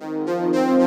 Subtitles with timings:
[0.00, 0.79] Música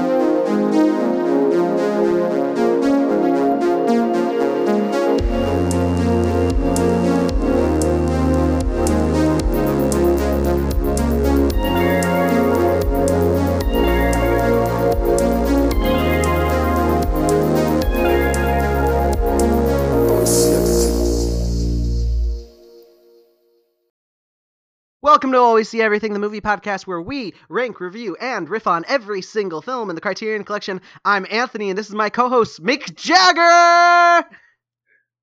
[25.24, 28.84] Welcome to Always See Everything, the movie podcast where we rank, review, and riff on
[28.90, 30.82] every single film in the Criterion Collection.
[31.06, 34.28] I'm Anthony, and this is my co-host Mick Jagger.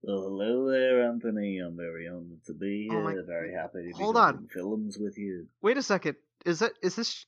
[0.02, 1.58] Well, hello there, Anthony.
[1.58, 3.02] I'm very honored to be Oh here.
[3.04, 4.48] my- Very happy to be Hold on.
[4.50, 5.48] films with you.
[5.60, 6.16] Wait a second.
[6.46, 7.26] Is that is this?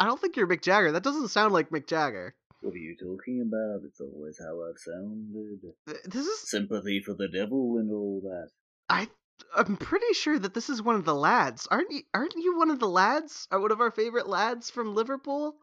[0.00, 0.92] I don't think you're Mick Jagger.
[0.92, 2.34] That doesn't sound like Mick Jagger.
[2.62, 3.84] What are you talking about?
[3.86, 5.60] It's always how I've sounded.
[6.06, 6.48] This is.
[6.48, 8.48] Sympathy for the devil and all that.
[8.88, 9.08] I.
[9.54, 11.66] I'm pretty sure that this is one of the lads.
[11.70, 12.02] Aren't you?
[12.14, 13.48] Aren't you one of the lads?
[13.50, 15.56] Are one of our favorite lads from Liverpool?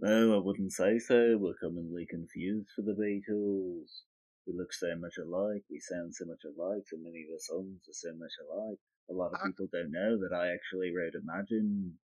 [0.00, 1.36] No, I wouldn't say so.
[1.38, 4.02] We're commonly confused for the Beatles.
[4.46, 5.62] We look so much alike.
[5.70, 6.82] We sound so much alike.
[6.88, 8.78] So many of the songs are so much alike.
[9.10, 11.98] A lot of Uh, people don't know that I actually wrote Imagine.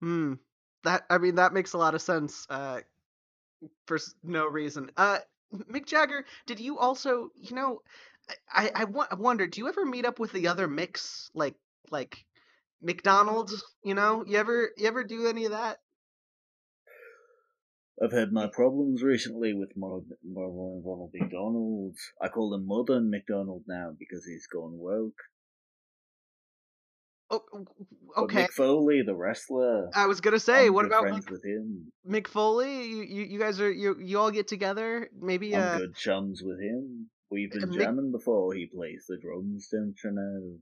[0.00, 0.34] Hmm.
[0.82, 2.46] That I mean that makes a lot of sense.
[2.48, 2.80] Uh,
[3.86, 4.90] for no reason.
[4.96, 5.18] Uh,
[5.54, 7.30] Mick Jagger, did you also?
[7.36, 7.82] You know,
[8.52, 9.46] I I, I wonder.
[9.46, 11.54] Do you ever meet up with the other mix, like
[11.90, 12.24] like
[12.82, 13.62] McDonald's?
[13.84, 15.78] You know, you ever you ever do any of that?
[18.02, 21.96] I've had my problems recently with Ronald, Ronald Ronald McDonald.
[22.20, 25.20] I call him Modern McDonald now because he's gone woke.
[27.30, 28.44] Oh, But okay.
[28.44, 29.88] Mick Foley, the wrestler.
[29.94, 31.92] I was gonna say, I'm what about friends Mick, with him?
[32.08, 32.86] Mick Foley?
[32.86, 35.08] You, you you guys are you you all get together?
[35.16, 37.10] Maybe I'm uh, good chums with him.
[37.30, 40.58] We've been jamming before he plays the drums, don't you know?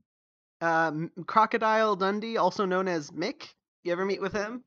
[0.61, 3.53] uh Crocodile Dundee, also known as Mick.
[3.83, 4.63] You ever meet with him?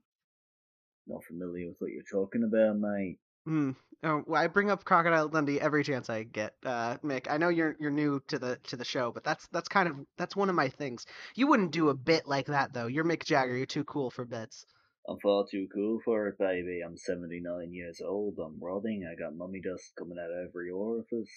[1.06, 3.18] Not familiar with what you're talking about, mate.
[3.44, 3.70] Hmm.
[4.04, 7.30] Oh, well, I bring up Crocodile Dundee every chance I get, uh, Mick.
[7.30, 9.96] I know you're you're new to the to the show, but that's that's kind of
[10.16, 11.06] that's one of my things.
[11.36, 12.88] You wouldn't do a bit like that though.
[12.88, 13.56] You're Mick Jagger.
[13.56, 14.66] You're too cool for bits.
[15.08, 16.80] I'm far too cool for it, baby.
[16.84, 18.38] I'm 79 years old.
[18.38, 19.04] I'm rotting.
[19.04, 21.30] I got mummy dust coming out of every orifice.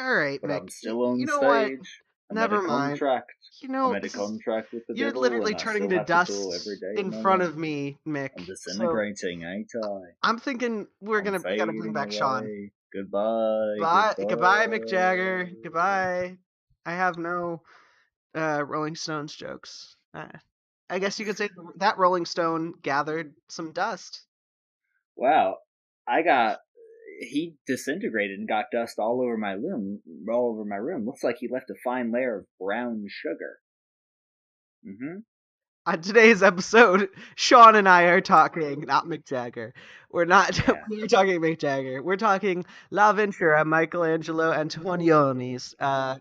[0.00, 0.60] All right, But Mick.
[0.60, 1.78] I'm still on you know stage.
[1.78, 1.86] what?
[2.30, 2.98] I'm Never mind.
[2.98, 3.32] Contract.
[3.60, 7.12] You know, I'm a contract with the you're devil, literally turning to dust to in
[7.12, 8.30] front of me, Mick.
[8.38, 9.88] I'm So disintegrating, ain't I?
[10.22, 12.70] I'm thinking we're I'm gonna gotta bring back Sean.
[12.94, 13.76] Goodbye.
[13.78, 15.50] Bye, goodbye, Mick Jagger.
[15.62, 16.38] Goodbye.
[16.86, 17.62] I have no
[18.34, 19.96] uh, Rolling Stones jokes.
[20.14, 20.28] Uh,
[20.88, 24.22] I guess you could say that Rolling Stone gathered some dust.
[25.16, 25.58] Wow,
[26.08, 26.60] I got.
[27.22, 30.00] He disintegrated and got dust all over my room.
[30.32, 31.04] All over my room.
[31.04, 33.58] Looks like he left a fine layer of brown sugar.
[34.86, 35.18] Mm-hmm.
[35.86, 39.74] On today's episode, Sean and I are talking, not Mick Jagger.
[40.10, 40.58] We're not.
[40.68, 40.74] Yeah.
[40.88, 42.02] we're talking Mick Jagger.
[42.02, 46.16] We're talking L'avventura, Michelangelo Antonioni's uh,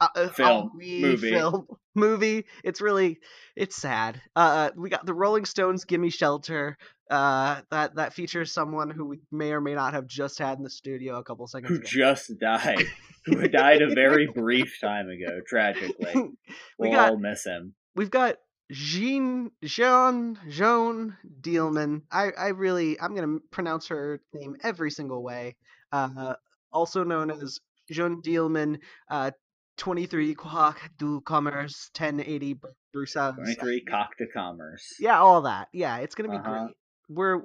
[0.00, 1.30] uh, uh, Film, movie.
[1.30, 2.44] film movie.
[2.62, 3.18] It's really,
[3.56, 4.20] it's sad.
[4.36, 6.76] Uh, we got the Rolling Stones, "Gimme Shelter."
[7.10, 10.64] Uh, that that features someone who we may or may not have just had in
[10.64, 11.84] the studio a couple seconds Who ago.
[11.84, 12.86] just died?
[13.26, 16.14] Who died a very brief time ago, tragically.
[16.14, 16.30] we
[16.78, 17.74] We'll got all miss him.
[17.96, 18.36] we've got
[18.70, 22.02] Jean Jean Joan Dielman.
[22.12, 25.56] I I really I'm gonna pronounce her name every single way.
[25.92, 26.34] Uh,
[26.72, 27.58] also known as
[27.90, 28.78] Jean Dielman.
[29.10, 29.32] Uh,
[29.78, 32.60] 23 Quac du Commerce 1080
[32.92, 33.34] Bruxelles.
[33.36, 34.84] Twenty-three cock to commerce.
[35.00, 35.68] Yeah, all that.
[35.72, 36.64] Yeah, it's gonna be Uh-huh.
[36.66, 36.76] great.
[37.10, 37.40] We're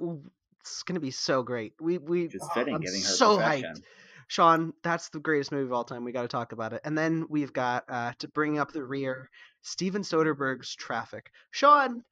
[0.60, 1.74] it's gonna be so great.
[1.80, 3.82] We we Which is oh, I'm her so hyped.
[4.28, 6.04] Sean, that's the greatest movie of all time.
[6.04, 6.80] We got to talk about it.
[6.84, 9.30] And then we've got uh, to bring up the rear,
[9.62, 11.30] Steven Soderbergh's Traffic.
[11.52, 12.02] Sean,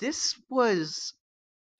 [0.00, 1.14] this was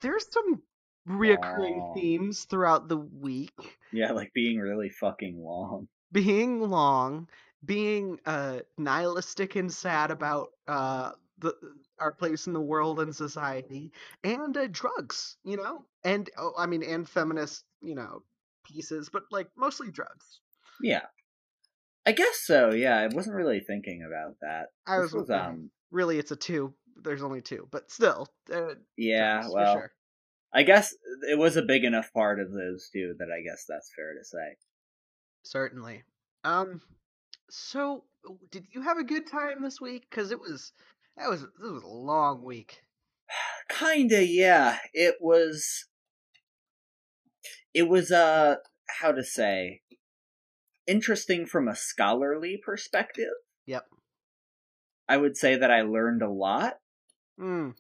[0.03, 0.63] there's some
[1.09, 1.95] reoccurring Aw.
[1.95, 5.89] themes throughout the week, Yeah, like being really fucking long.
[6.13, 7.29] being long,
[7.65, 11.55] being uh, nihilistic and sad about uh, the
[11.99, 13.93] our place in the world and society,
[14.25, 15.37] and uh, drugs.
[15.45, 18.23] You know, and oh, I mean, and feminist, you know,
[18.65, 20.41] pieces, but like mostly drugs.
[20.81, 21.07] Yeah.
[22.07, 22.97] I guess so, yeah.
[22.99, 24.67] I wasn't really thinking about that.
[24.87, 26.75] I This was, was, um really it's a two.
[27.03, 29.93] There's only two, but still, uh, yeah, drugs, well sure.
[30.55, 30.95] I guess
[31.29, 34.25] it was a big enough part of those two that I guess that's fair to
[34.25, 34.57] say.
[35.43, 36.05] certainly.
[36.45, 36.81] Um,
[37.51, 38.05] so
[38.51, 40.07] did you have a good time this week?
[40.09, 40.73] Because it was
[41.17, 42.83] that was this was a long week.
[43.69, 44.79] Kinda, yeah.
[44.93, 45.87] It was
[47.75, 48.57] it was uh
[49.01, 49.83] how to say
[50.87, 53.35] interesting from a scholarly perspective.
[53.67, 53.85] Yep.
[55.09, 56.75] I would say that I learned a lot.
[57.41, 57.75] Mm,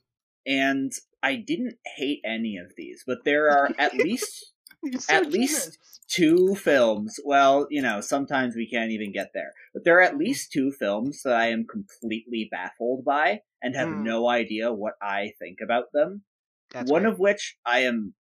[0.46, 0.92] and
[1.22, 4.52] I didn't hate any of these, but there are at least
[4.98, 5.78] so at least
[6.08, 7.18] two films.
[7.24, 10.70] Well, you know, sometimes we can't even get there, but there are at least two
[10.72, 14.02] films that I am completely baffled by and have Mm.
[14.02, 16.22] no idea what I think about them.
[16.70, 17.12] That's One right.
[17.12, 18.14] of which I am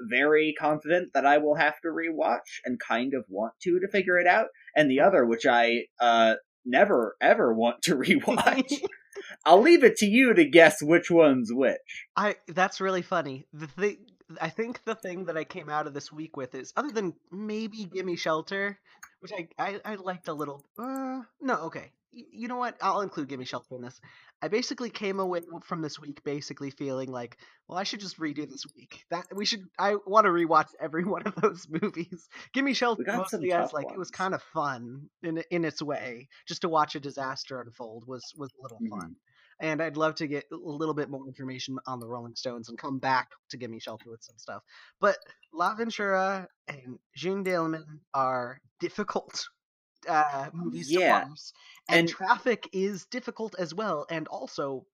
[0.00, 4.18] very confident that I will have to rewatch and kind of want to to figure
[4.18, 8.82] it out, and the other which I uh never ever want to rewatch.
[9.44, 12.06] I'll leave it to you to guess which one's which.
[12.16, 13.46] I that's really funny.
[13.52, 13.98] The thing
[14.40, 17.14] I think the thing that I came out of this week with is other than
[17.30, 18.78] maybe Gimme Shelter,
[19.20, 20.64] which I I, I liked a little.
[20.78, 21.92] Uh, no, okay.
[22.14, 22.76] Y- You know what?
[22.80, 24.00] I'll include Gimme Shelter in this.
[24.42, 27.38] I basically came away from this week basically feeling like,
[27.68, 29.04] well, I should just redo this week.
[29.10, 29.64] That we should.
[29.78, 32.28] I want to rewatch every one of those movies.
[32.52, 36.28] Gimme Shelter mostly as like it was kind of fun in in its way.
[36.46, 38.98] Just to watch a disaster unfold was was a little Mm-hmm.
[39.00, 39.16] fun
[39.62, 42.76] and I'd love to get a little bit more information on the Rolling Stones and
[42.76, 44.62] come back to Gimme Shelter with some stuff.
[45.00, 45.16] But
[45.54, 49.46] L'avventura and June Daleman are difficult
[50.08, 51.52] uh, movies Yeah, to parse,
[51.88, 54.84] and, and- Traffic is difficult as well, and also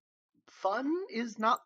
[0.47, 1.59] fun is not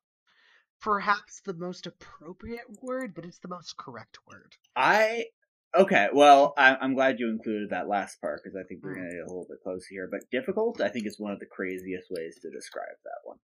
[0.81, 4.55] perhaps the most appropriate word, but it's the most correct word.
[4.75, 5.25] I
[5.75, 6.07] okay.
[6.13, 8.95] Well, I, I'm glad you included that last part because I think we're Mm.
[8.97, 10.07] gonna get a little bit close here.
[10.11, 13.37] But difficult, I think, is one of the craziest ways to describe that one.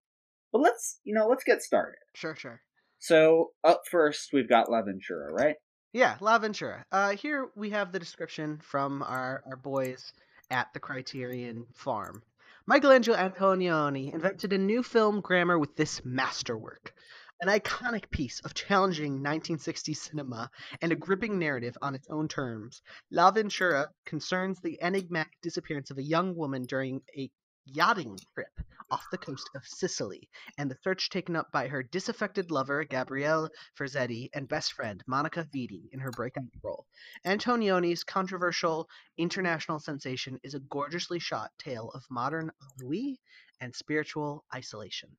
[0.51, 1.99] But let's you know let's get started.
[2.15, 2.61] Sure, sure.
[2.99, 5.55] So up first, we've got L'avventura, right?
[5.93, 6.85] Yeah, La Ventura.
[6.91, 10.13] Uh, here we have the description from our, our boys
[10.51, 12.21] at the Criterion Farm.
[12.67, 16.93] Michelangelo Antonioni invented a new film grammar with this masterwork.
[17.41, 20.51] An iconic piece of challenging 1960s cinema
[20.81, 22.81] and a gripping narrative on its own terms.
[23.11, 27.31] L'avventura concerns the enigmatic disappearance of a young woman during a
[27.65, 28.59] yachting trip
[28.91, 33.49] off the coast of Sicily and the search taken up by her disaffected lover Gabriele
[33.73, 36.87] Ferzetti and best friend Monica Vitti in her breakout role.
[37.25, 42.51] Antonioni's controversial international sensation is a gorgeously shot tale of modern
[42.81, 43.21] ennui
[43.61, 45.15] and spiritual isolation.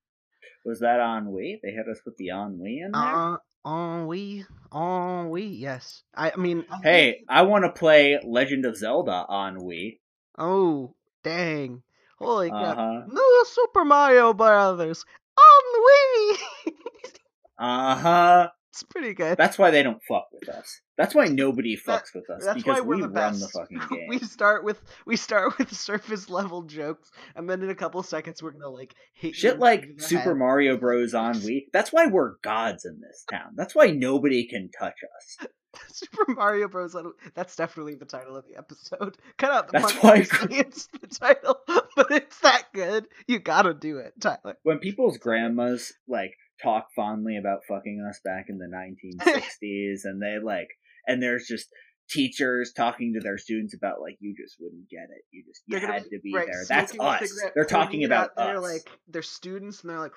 [0.65, 1.61] Was that on ennui?
[1.63, 3.01] They hit us with the ennui in there.
[3.03, 4.45] Uh, ennui,
[4.75, 6.03] ennui, yes.
[6.15, 10.01] I, I mean, I hey, think- I want to play Legend of Zelda on ennui.
[10.39, 11.83] oh, dang.
[12.19, 12.77] Holy Uh crap.
[12.77, 13.01] huh.
[13.09, 15.05] No Super Mario Brothers.
[15.39, 16.39] on Ennui!
[17.59, 18.49] Uh huh.
[18.81, 19.37] It's pretty good.
[19.37, 20.81] That's why they don't fuck with us.
[20.97, 23.41] That's why nobody fucks That- with us That's because why we're we the run best.
[23.41, 24.07] the fucking game.
[24.09, 28.43] we start with we start with surface level jokes, and then in a couple seconds
[28.43, 30.37] we're gonna like hit Shit like Super head.
[30.39, 31.15] Mario Bros.
[31.15, 31.67] Ennui.
[31.73, 33.53] That's why we're gods in this town.
[33.55, 35.47] That's why nobody can touch us.
[35.93, 36.97] Super Mario Bros.
[37.35, 39.17] That's definitely the title of the episode.
[39.39, 41.61] Cut out the That's part why- it's the title,
[41.97, 43.07] but it's that good.
[43.29, 44.57] You gotta do it, Tyler.
[44.65, 50.39] When people's grandmas like talk fondly about fucking us back in the 1960s, and they
[50.43, 50.69] like,
[51.07, 51.69] and there's just
[52.09, 55.25] teachers talking to their students about like, you just wouldn't get it.
[55.31, 56.65] You just you had to be right, there.
[56.69, 57.33] That's us.
[57.55, 60.13] They're talking about out, They're like they're students, and they're like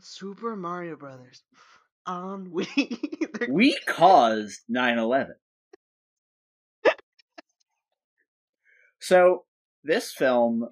[0.00, 1.42] Super Mario Brothers.
[2.08, 2.66] Ennui.
[3.38, 5.32] They're- we caused 9-11
[8.98, 9.44] so
[9.84, 10.68] this film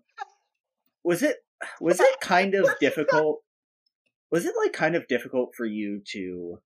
[1.05, 1.37] was it
[1.81, 3.43] was it kind of difficult
[4.31, 6.59] was it like kind of difficult for you to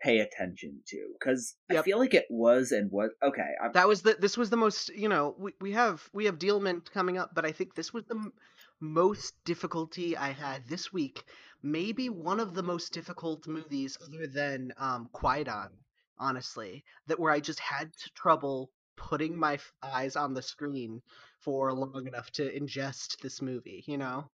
[0.00, 0.98] pay attention to?
[1.18, 4.50] Because i feel like it was and was okay I'm, that was the this was
[4.50, 7.74] the most you know we, we have we have Dielman coming up but I think
[7.74, 8.32] this was the m-
[8.80, 11.24] most difficulty I had this week
[11.62, 15.70] maybe one of the most difficult movies other than um Kwaidan
[16.18, 21.02] honestly that where I just had trouble putting my f- eyes on the screen
[21.40, 24.30] for long enough to ingest this movie you know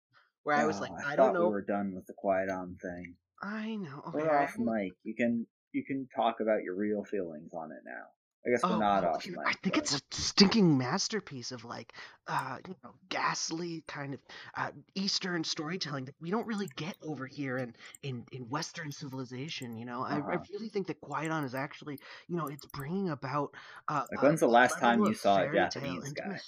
[0.46, 2.80] where I was oh, like I, I, don't know we were done with the Kwaidan
[2.80, 7.04] thing I know okay, we're off mic you can you can talk about your real
[7.04, 8.06] feelings on it now
[8.46, 10.78] i guess we're Oh, not off you know, mic I think but- it's a stinking
[10.78, 11.94] masterpiece of like,
[12.28, 14.20] uh, you know, ghastly kind of
[14.56, 19.78] uh, Eastern storytelling that we don't really get over here in in, in Western civilization.
[19.78, 20.40] You know, I, I Uh-huh.
[20.54, 23.54] really think that Kwaidan is actually, you know, it's bringing about.
[23.88, 26.40] Uh, Like, when's the last time you saw a Japanese guy?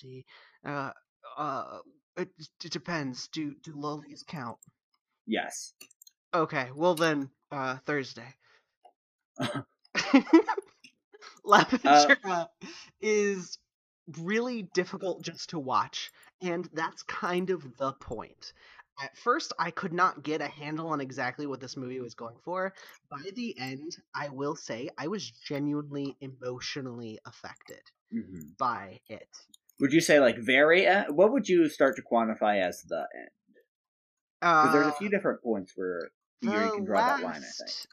[0.66, 0.92] Uh,
[1.38, 1.80] uh,
[2.18, 2.30] it,
[2.64, 3.28] it depends.
[3.30, 4.60] Do do lollies count?
[5.28, 5.74] yes
[6.34, 8.34] Okay, well then, uh, Thursday.
[11.44, 12.48] L'avventura
[13.02, 13.58] is
[14.20, 18.54] really difficult just to watch, and that's kind of the point.
[19.02, 22.38] At first, I could not get a handle on exactly what this movie was going
[22.44, 22.74] for.
[23.10, 27.82] By the end, I will say I was genuinely emotionally affected
[28.12, 29.30] hmm by it.
[29.80, 30.86] Would you say like very?
[30.86, 33.30] e- What would you start to quantify as the end?
[34.62, 36.10] Because Uh, there's a few different points where
[36.42, 37.38] you, can draw that line.
[37.38, 37.56] I think.
[37.60, 37.88] last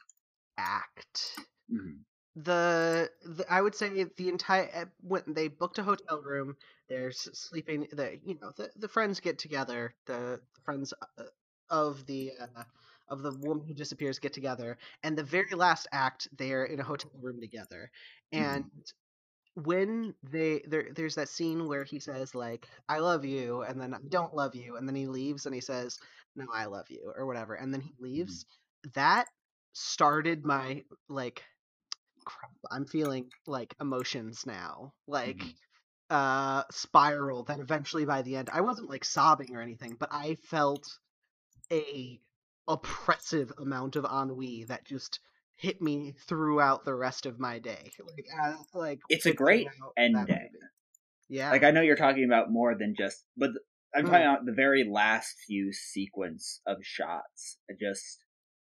[0.57, 1.39] act.
[1.69, 2.03] Mhm.
[2.35, 6.57] the, the I would say the entire eh, when they booked a hotel room,
[6.89, 7.87] there's sleeping.
[7.91, 9.95] The you know the the friends get together.
[10.05, 11.23] The, the friends uh,
[11.69, 12.63] of the uh,
[13.07, 16.83] of the woman who disappears get together, and the very last act, they're in a
[16.83, 17.91] hotel room together,
[18.35, 18.69] Mhm.
[18.71, 18.93] and
[19.55, 23.93] when they there there's that scene where he says like I love you and then
[23.93, 25.99] I don't love you and then he leaves and he says
[26.35, 28.45] no I love you or whatever and then he leaves
[28.93, 29.27] that
[29.73, 31.43] started my like
[32.25, 35.53] crap, I'm feeling like emotions now like Mhm.
[36.09, 40.35] uh spiral that eventually by the end I wasn't like sobbing or anything but I
[40.35, 40.99] felt
[41.71, 42.19] a
[42.67, 45.19] oppressive amount of ennui that just
[45.55, 50.49] hit me throughout the rest of my day like uh, like It's a great ending.
[51.29, 53.51] yeah Like I know you're talking about more than just, but
[53.95, 54.07] I'm Mm.
[54.07, 57.57] talking about the very last few sequence of shots.
[57.79, 58.23] Just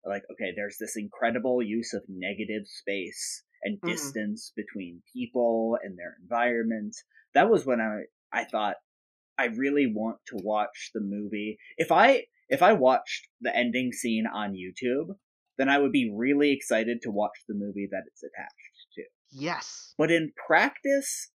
[0.05, 4.17] like okay, there's this incredible use of negative space and Mhm.
[4.23, 6.97] distance between people and their environment.
[7.35, 8.77] That was when I I thought
[9.39, 11.59] I really want to watch the movie.
[11.79, 15.19] If I if I watched the ending scene on YouTube,
[15.59, 19.03] then I would be really excited to watch the movie that it's attached to.
[19.31, 21.31] yes But in practice,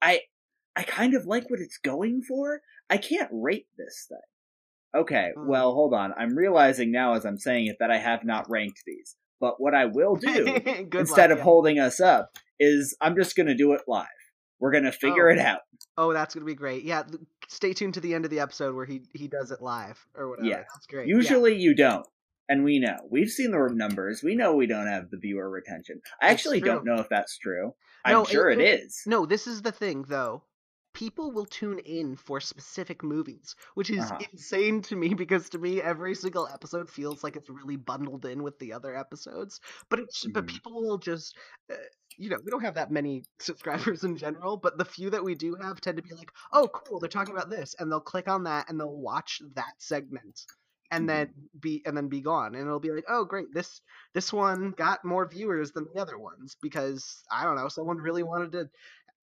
[0.00, 0.20] I
[0.74, 2.60] I kind of like what it's going for.
[2.88, 5.00] I can't rate this thing.
[5.02, 5.46] Okay, Mm.
[5.46, 6.12] well, hold on.
[6.16, 9.16] I'm realizing now as I'm saying it that I have not ranked these.
[9.40, 10.46] But what I will do
[10.92, 11.44] instead luck, of yeah.
[11.44, 14.06] holding us up is I'm just going to do it live.
[14.60, 15.32] We're going to figure Oh.
[15.32, 15.60] it out.
[15.98, 17.02] oh that's gonna be great yeah
[17.48, 20.30] stay tuned to the end of the episode where he he does it live or
[20.30, 20.64] whatever Yes.
[20.72, 21.16] that's great yeah.
[21.16, 22.06] Usually you don't.
[22.52, 22.98] And we know.
[23.10, 24.22] We've seen the numbers.
[24.22, 26.00] We know we don't have the viewer retention.
[26.20, 27.72] I It's actually don't know if that's true.
[28.06, 29.02] No, I'm sure it- it is.
[29.06, 30.44] No, this is the thing though.
[30.92, 34.18] People will tune in for specific movies, which is Uh-huh.
[34.32, 38.42] insane to me because to me every single episode feels like it's really bundled in
[38.42, 39.58] with the other episodes.
[39.88, 40.48] But it's but Mhm.
[40.48, 41.34] people will just
[41.70, 41.76] uh,
[42.18, 45.34] you know, we don't have that many subscribers in general, but the few that we
[45.34, 48.28] do have tend to be like, "Oh, cool, they're talking about this." And they'll click
[48.28, 50.44] on that and they'll watch that segment
[50.92, 51.16] and mm-hmm.
[51.16, 53.80] then be and then be gone and it'll be like oh great this
[54.14, 58.22] this one got more viewers than the other ones because i don't know someone really
[58.22, 58.68] wanted to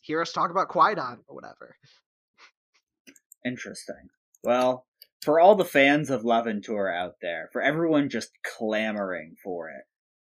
[0.01, 1.75] hear us talk about Kwaidan or whatever.
[3.45, 4.09] Interesting.
[4.43, 4.85] Well,
[5.21, 9.69] for all the fans of love and tour out there, for everyone just clamoring for
[9.69, 9.83] it,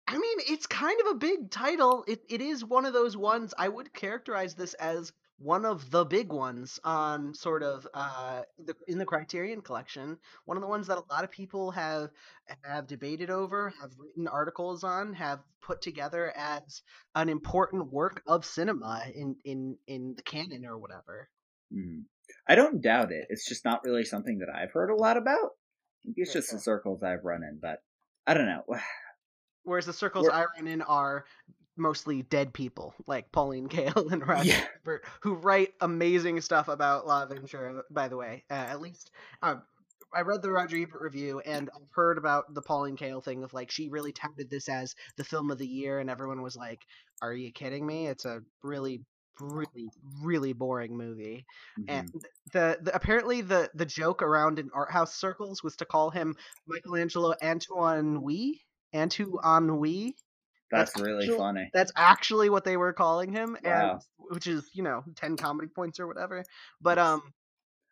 [0.07, 2.03] i mean it's kind of a big title.
[2.07, 6.05] It, it is one of those ones i would characterize this as one of the
[6.05, 10.87] big ones on sort of uh the, in the criterion collection one of the ones
[10.87, 12.09] that a lot of people have
[12.63, 16.81] have debated over have written articles on have put together as
[17.15, 21.27] an important work of cinema in in in the canon or whatever
[21.73, 22.01] Hmm.
[22.47, 23.27] I don't doubt it.
[23.29, 25.51] It's just not really something that I've heard a lot about.
[26.03, 27.81] Maybe it's just the circles I've run in, but
[28.27, 28.63] I don't know.
[29.63, 31.23] Whereas the circles We're- I run in are
[31.77, 34.65] mostly dead people, like Pauline Kael and Roger Yeah.
[34.81, 38.43] Ebert, who write amazing stuff about L'avventura, by the way.
[38.49, 39.11] Uh, at least
[39.41, 39.63] um,
[40.13, 43.53] I read the Roger Ebert review, and I've heard about the Pauline Kael thing of
[43.53, 46.81] like she really touted this as the film of the year, and everyone was like,
[47.21, 48.07] "Are you kidding me?
[48.07, 49.03] It's a really,
[49.39, 51.45] really, really boring movie."
[51.87, 52.21] And Mhm.
[52.53, 56.35] the, the apparently the the joke around in art house circles was to call him
[56.67, 58.61] Michelangelo Antoine Wee,
[58.93, 60.15] Antoine Wee.
[60.71, 61.69] That's that's really actual- funny.
[61.73, 63.91] That's actually what they were calling him, Wow.
[63.91, 64.01] and
[64.33, 66.43] which is you know ten comedy points or whatever.
[66.81, 67.21] But um,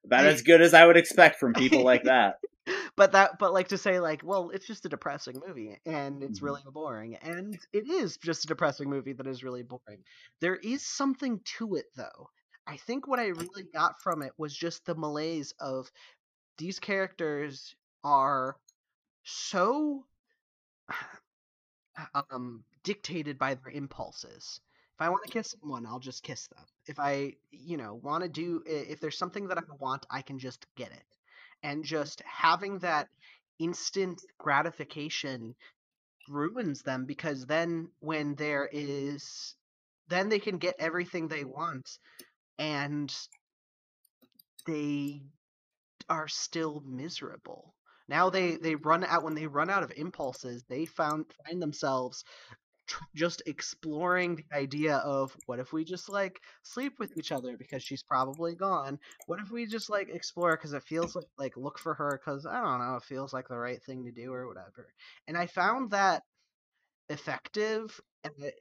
[0.06, 2.36] About as good as I would expect from people like that.
[2.96, 6.40] but that but like to say like well it's just a depressing movie and it's
[6.40, 6.44] Mhm.
[6.44, 10.04] really boring and it is just a depressing movie that is really boring
[10.40, 12.30] there is something to it though
[12.68, 15.90] i think what i really got from it was just the malaise of
[16.60, 18.56] these characters are
[19.24, 20.06] so
[22.32, 24.60] um dictated by their impulses.
[24.96, 26.66] If i want to kiss someone i'll just kiss them.
[26.88, 30.40] If i you know want to do if there's something that i want i can
[30.40, 31.04] just get it.
[31.64, 33.10] And just having that
[33.60, 35.56] instant gratification
[36.30, 39.56] ruins them because then when there is
[40.08, 41.90] then they can get everything they want
[42.58, 43.14] and
[44.66, 45.22] they
[46.10, 47.74] are still miserable
[48.10, 52.26] now they they run out when they run out of impulses they found find themselves
[52.88, 57.56] tr- just exploring the idea of what if we just like sleep with each other
[57.58, 59.00] because she's probably gone?
[59.28, 62.46] What if we just like explore because it feels like like look for her because
[62.46, 64.94] i don't know it feels like the right thing to do or whatever.
[65.28, 66.24] And i found that
[67.10, 68.00] effective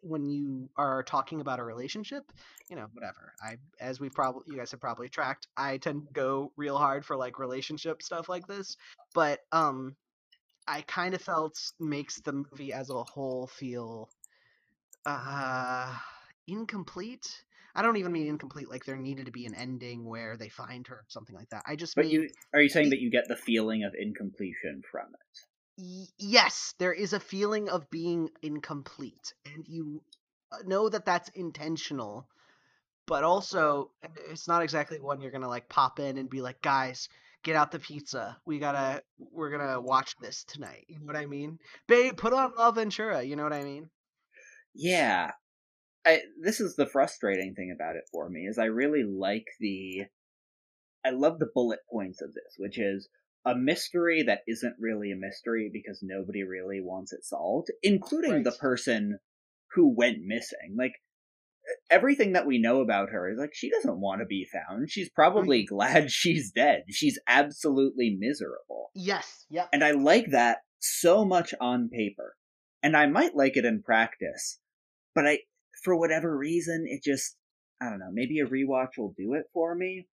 [0.03, 2.25] when you are talking about a relationship.
[2.69, 3.33] You know, whatever.
[3.43, 7.05] I, as we probably, you guys have probably tracked, I tend to go real hard
[7.05, 8.77] for like relationship stuff like this.
[9.15, 9.97] But um,
[10.67, 14.11] I kind of felt makes the movie as a whole feel
[15.07, 15.95] uh
[16.47, 17.27] incomplete.
[17.75, 20.87] I don't even mean incomplete like there needed to be an ending where they find
[20.89, 21.63] her or something like that.
[21.67, 24.83] I just But mean you are you saying that you get the feeling of incompletion
[24.91, 25.41] from it?
[26.19, 30.03] Yes, there is a feeling of being incomplete, and you
[30.53, 32.27] uh, know that that's intentional.
[33.07, 36.61] But also, uh, it's not exactly one you're gonna like pop in and be like,
[36.61, 37.09] guys,
[37.43, 38.37] get out the pizza.
[38.45, 40.85] We gotta, we're gonna watch this tonight.
[40.89, 41.59] You know what I mean?
[41.87, 43.23] Babe, put on Love Ventura.
[43.23, 43.89] You know what I mean?
[44.75, 45.33] Yeah.
[46.05, 50.05] I this is the frustrating thing about it for me is I really like the
[51.05, 53.09] I love the bullet points of this, which is
[53.45, 58.53] a mystery that isn't really a mystery because nobody really wants it solved, including the
[58.53, 59.19] person
[59.73, 60.77] who went missing.
[60.77, 60.95] Like
[61.91, 64.91] everything that we know about her is like she doesn't want to be found.
[64.91, 65.75] She's probably mm-hmm.
[65.75, 66.85] glad she's dead.
[66.91, 68.91] She's absolutely miserable.
[68.95, 69.47] Yes.
[69.51, 69.69] Yep.
[69.73, 72.35] And I like that so much on paper.
[72.83, 74.61] And I might like it in practice,
[75.15, 75.39] but I,
[75.83, 77.37] for whatever reason, it just,
[77.81, 80.07] I don't know, maybe a rewatch will do it for me.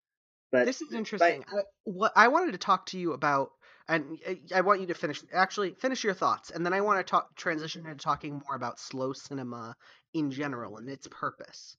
[0.52, 1.44] But This is interesting.
[1.48, 3.52] I, what I wanted to talk to you about,
[3.88, 5.22] and I- I want you to finish.
[5.34, 8.80] Actually, finish your thoughts, and then I want to talk transition into talking more about
[8.80, 9.76] slow cinema
[10.14, 11.78] in general and its purpose.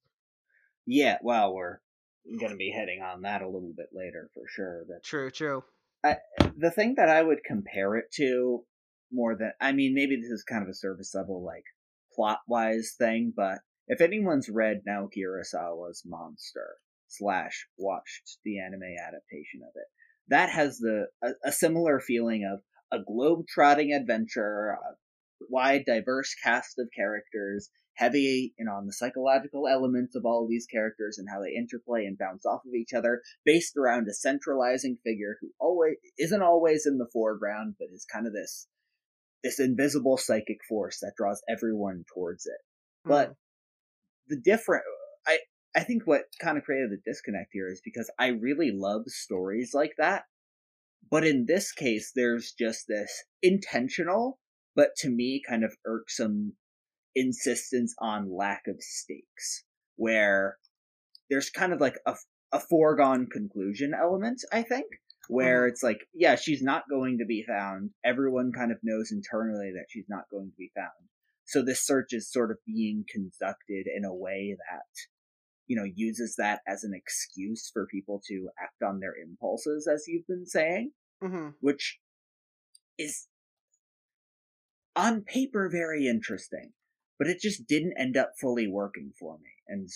[0.87, 1.81] yeah, well, we're
[2.39, 4.85] going to be hitting on that a little bit later for sure.
[4.89, 5.31] But True.
[5.31, 5.65] True.
[6.57, 8.65] the thing that I would compare it to
[9.13, 11.65] more than I mean, maybe this is kind of a service level like
[12.15, 13.59] plot wise thing, but
[13.89, 16.77] if anyone's read Naoki Urasawa's Monster
[17.09, 19.87] slash watched the anime adaptation of it,
[20.29, 22.61] that has the a, a similar feeling of
[22.93, 24.95] a globe trotting adventure, a
[25.51, 30.67] wide, diverse cast of characters, heavy you know, on the psychological elements of all these
[30.67, 34.99] characters and how they interplay and bounce off of each other, based around a centralizing
[35.05, 38.69] figure who always isn't always in the foreground, but is kind of this
[39.45, 42.59] this invisible psychic force that draws everyone towards it.
[43.05, 43.37] But Mm.
[44.29, 44.85] the different
[45.77, 49.73] I think what kind of created the disconnect here is because I really love stories
[49.75, 50.25] like that.
[51.11, 54.39] But in this case, there's just this intentional,
[54.75, 56.55] but to me kind of irksome
[57.15, 59.65] insistence on lack of stakes,
[59.97, 60.57] where
[61.31, 62.15] there's kind of like a,
[62.53, 65.27] a foregone conclusion element, I think, uh-huh.
[65.29, 67.91] where it's like, yeah, she's not going to be found.
[68.05, 70.91] Everyone kind of knows internally that she's not going to be found.
[71.45, 74.83] So this search is sort of being conducted in a way that,
[75.67, 80.05] you know, uses that as an excuse for people to act on their impulses, as
[80.07, 81.99] you've been saying, hmm which
[82.99, 83.29] is
[84.95, 86.73] on paper very interesting,
[87.19, 89.51] but it just didn't end up fully working for me.
[89.69, 89.89] And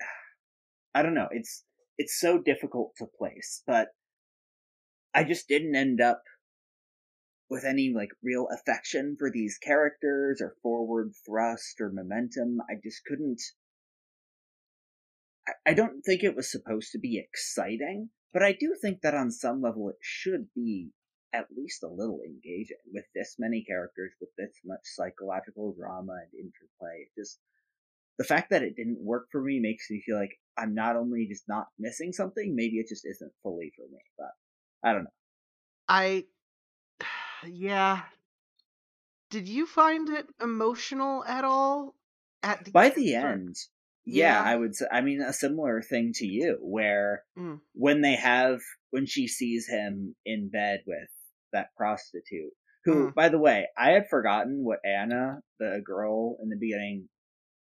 [0.94, 1.64] I don't know, it's
[1.98, 3.88] it's so difficult to place, but
[5.14, 6.22] I just didn't end up
[7.48, 12.58] with any like real affection for these characters or forward thrust or momentum.
[12.68, 13.40] I just couldn't
[15.66, 19.30] I- don't think it was supposed to be exciting, but I do think that on
[19.30, 20.90] some level it should be
[21.32, 26.32] at least a little engaging with this many characters, with this much psychological drama and
[26.34, 27.06] interplay.
[27.16, 27.38] Just
[28.18, 31.26] the fact that it didn't work for me makes me feel like I'm not only
[31.26, 33.98] just not missing something, maybe it just isn't fully for me.
[34.16, 34.30] But
[34.82, 35.10] I don't know.
[35.88, 36.24] I,
[37.46, 38.02] yeah.
[39.30, 41.94] Did you find it emotional at all?
[42.42, 43.56] At the By the or- end,
[44.06, 44.50] yeah, Yeah.
[44.50, 44.86] I would say.
[44.90, 47.60] I mean, a similar thing to you, where Mm.
[47.74, 51.10] when they have when she sees him in bed with
[51.52, 52.52] that prostitute,
[52.84, 53.14] who, Mm.
[53.14, 57.08] by the way, I had forgotten what Anna, the girl in the beginning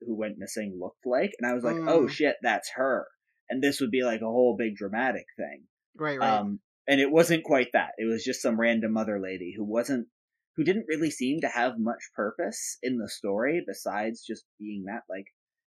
[0.01, 2.11] who went missing, looked like, and I was like, oh Mm.
[2.11, 3.09] shit, that's her,
[3.49, 5.67] and this would be like a whole big dramatic thing.
[5.97, 6.19] Right.
[6.21, 6.29] Right.
[6.39, 7.95] Um, and it wasn't quite that.
[7.99, 10.09] It was just some random other lady who wasn't,
[10.55, 15.03] who didn't really seem to have much purpose in the story besides just being that.
[15.09, 15.27] Like,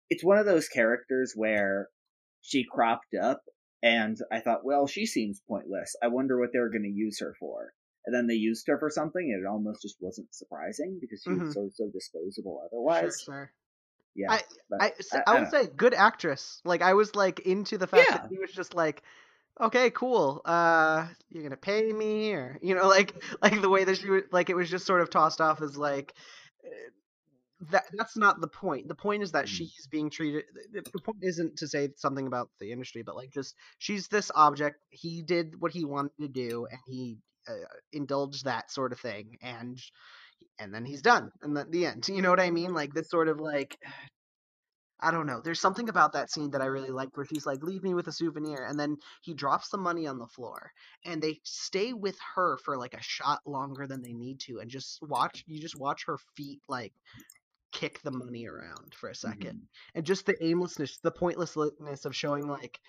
[0.10, 1.89] it's one of those characters where
[2.41, 3.41] she cropped up,
[3.84, 5.95] and I thought, well, she seems pointless.
[6.04, 7.74] I wonder what they're going to use her for.
[8.06, 11.30] And then they used her for something, and it almost just wasn't surprising because she
[11.32, 11.41] Mhm.
[11.41, 13.22] was so so disposable otherwise.
[13.24, 13.52] Sure.
[14.15, 14.43] Yeah, I-
[14.80, 16.62] I, I- I would say good actress.
[16.65, 18.30] Like I was like into the fact that Yeah.
[18.30, 19.04] he was just like,
[19.62, 20.41] okay, cool.
[20.45, 24.24] Uh, you're gonna pay me, or you know, like like the way that she was
[24.32, 26.13] like it was just sort of tossed off as like.
[27.72, 28.88] That that's not the point.
[28.88, 29.50] The point is that Mm.
[29.50, 30.45] she's being treated.
[30.72, 34.32] The the point isn't to say something about the industry, but like just she's this
[34.34, 34.82] object.
[34.89, 37.17] He did what he wanted to do, and he
[37.48, 37.54] uh,
[37.91, 39.38] indulged that sort of thing.
[39.41, 39.78] And
[40.60, 42.08] and then he's done, and then the end.
[42.10, 42.74] You know what I mean?
[42.74, 43.78] Like this sort of like
[45.02, 45.39] I don't know.
[45.41, 48.08] There's something about that scene that I really like where he's like, leave me with
[48.08, 48.65] a souvenir.
[48.65, 50.74] And then he drops the money on the floor
[51.06, 54.60] and they stay with her for like a shot longer than they need to.
[54.60, 56.93] And just watch, you just watch her feet like
[57.71, 59.67] kick the money around for a 2nd Mhm.
[59.95, 62.79] And just the aimlessness, the pointlessness of showing like,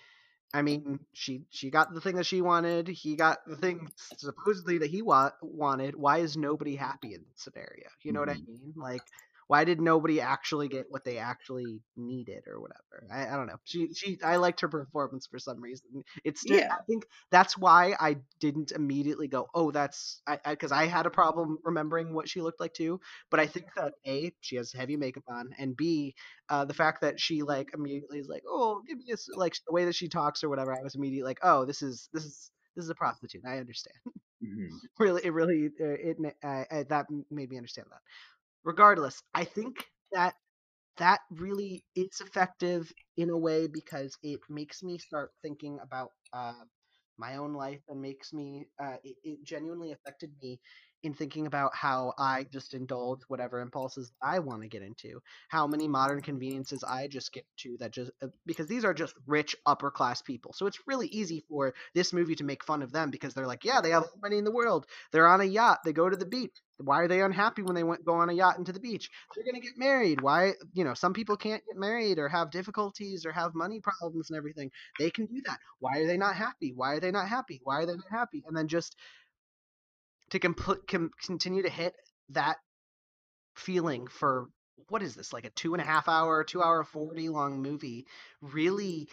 [0.53, 2.87] I mean, she she got the thing that she wanted.
[2.87, 5.95] He got the thing supposedly that he wa- wanted.
[5.95, 7.89] Why is nobody happy in this scenario?
[8.03, 8.47] You know what I Mhm.
[8.47, 8.73] mean?
[8.75, 9.05] Like,
[9.51, 13.05] why did nobody actually get what they actually needed or whatever?
[13.11, 13.57] I, I don't know.
[13.65, 16.05] She she I liked her performance for some reason.
[16.23, 16.71] It's still, Yeah.
[16.71, 21.09] I think that's why I didn't immediately go, oh, that's I because I, had a
[21.09, 23.01] problem remembering what she looked like too.
[23.29, 26.15] But I think that a she has heavy makeup on, and b
[26.47, 29.73] uh, the fact that she like immediately is like, oh, give me this like the
[29.73, 30.71] way that she talks or whatever.
[30.73, 33.43] I was immediately like, oh, this is this is this is a prostitute.
[33.45, 33.97] I understand.
[34.41, 34.81] Mhm.
[34.99, 38.01] really, it really uh, it ma- uh, uh, that made me understand that.
[38.63, 40.35] Regardless, I think that
[40.97, 46.63] that really is effective in a way because it makes me start thinking about uh,
[47.17, 50.59] my own life and makes me uh, it, it genuinely affected me
[51.03, 55.67] in thinking about how I just indulge whatever impulses I want to get into, how
[55.67, 59.55] many modern conveniences I just get to that just uh, because these are just rich
[59.65, 60.53] upper class people.
[60.53, 63.65] So it's really easy for this movie to make fun of them because they're like,
[63.65, 64.85] yeah, they have money in the world.
[65.11, 65.79] They're on a yacht.
[65.83, 66.55] They go to the beach.
[66.83, 69.09] Why are they unhappy when they went, go on a yacht into the beach?
[69.35, 70.21] They're going to get married.
[70.21, 74.29] Why, you know, some people can't get married or have difficulties or have money problems
[74.29, 74.71] and everything.
[74.97, 75.59] They can do that.
[75.79, 76.73] Why are they not happy?
[76.75, 77.61] Why are they not happy?
[77.63, 78.43] Why are they not happy?
[78.47, 78.95] And then just
[80.31, 81.95] to com- continue to hit
[82.29, 82.57] that
[83.55, 84.47] feeling for
[84.89, 88.05] what is this like a two and a half hour, two hour forty long movie
[88.41, 89.07] really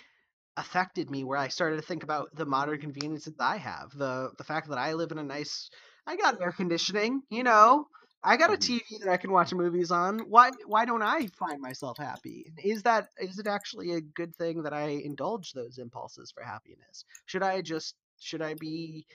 [0.57, 3.92] affected me where I started to think about the modern conveniences I have.
[3.96, 5.70] The the fact that I live in a nice
[6.07, 7.87] I got air conditioning, you know.
[8.24, 8.59] I got a Mhm.
[8.59, 10.20] TV that I can watch movies on.
[10.31, 12.52] Why why don't I find myself happy?
[12.64, 17.04] Is that is it actually a good thing that I indulge those impulses for happiness?
[17.26, 19.07] Should I just should I be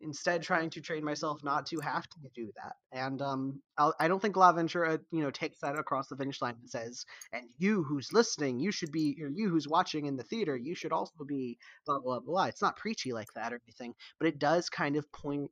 [0.00, 2.76] instead trying to train myself not to have to do that?
[2.92, 6.56] And um, I'll, I don't think L'avventura, you know, takes that across the finish line
[6.60, 10.24] and says, "And you who's listening, you should be, or you who's watching in the
[10.24, 13.94] theater, you should also be blah blah blah." It's not preachy like that or anything,
[14.18, 15.50] but it does kind of point.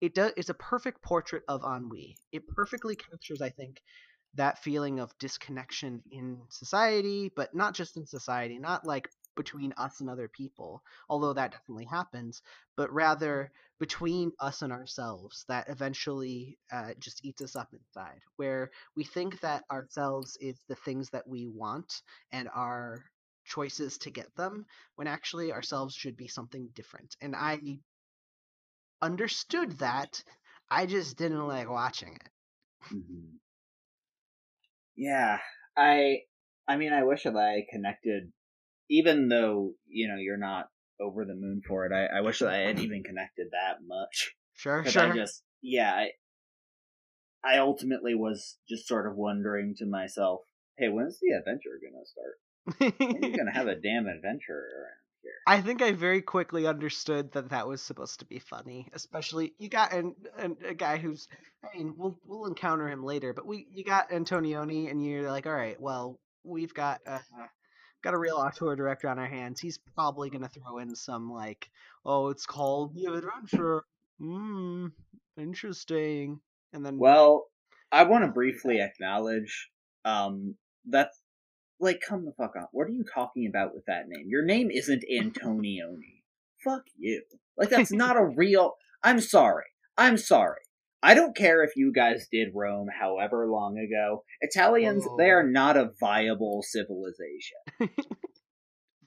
[0.00, 0.32] It does.
[0.36, 2.16] It's a perfect portrait of ennui.
[2.32, 3.82] It perfectly captures, I think,
[4.34, 10.00] that feeling of disconnection in society, but not just in society, not like between us
[10.00, 12.42] and other people, although that definitely happens,
[12.76, 18.70] but rather between us and ourselves that eventually uh, just eats us up inside, where
[18.96, 23.04] we think that ourselves is the things that we want and our
[23.44, 27.16] choices to get them, when actually ourselves should be something different.
[27.20, 27.60] And I
[29.02, 30.24] understood that.
[30.70, 32.30] I just didn't like watching it.
[32.90, 33.40] Mhm.
[34.96, 35.40] Yeah,
[35.76, 36.22] I
[36.68, 38.32] I mean I wish that I connected
[38.90, 40.66] even though, you know, you're not
[41.00, 44.34] over the moon for it, I, I wish that I had even connected that much.
[44.54, 45.12] Sure, sure.
[45.12, 46.10] I just yeah, I
[47.42, 50.40] I ultimately was just sort of wondering to myself,
[50.76, 52.98] hey, when's the adventure gonna start?
[52.98, 55.32] When are you gonna have a damn adventure around here?
[55.46, 59.68] I think I very quickly understood that that was supposed to be funny, especially you
[59.68, 61.28] got an, an, a guy who's.
[61.64, 65.46] I mean, we'll we'll encounter him later, but we you got Antonioni, and you're like,
[65.46, 67.18] all right, well, we've got uh,
[68.02, 69.60] got a real auteur director on our hands.
[69.60, 71.70] He's probably gonna throw in some like,
[72.04, 73.84] oh, it's called the adventure.
[74.20, 74.86] Hmm,
[75.38, 76.40] interesting.
[76.72, 77.46] And then Well,
[77.92, 79.70] I want to briefly acknowledge
[80.04, 80.54] um
[80.88, 81.20] that's
[81.78, 82.66] like come the fuck on.
[82.72, 84.26] What are you talking about with that name?
[84.28, 86.22] Your name isn't Antonioni.
[86.62, 87.22] fuck you.
[87.56, 89.64] Like that's not a real I'm sorry.
[89.96, 90.60] I'm sorry.
[91.02, 94.24] I don't care if you guys did Rome however long ago.
[94.40, 95.46] Italians, they are oh.
[95.50, 97.56] not a viable civilization.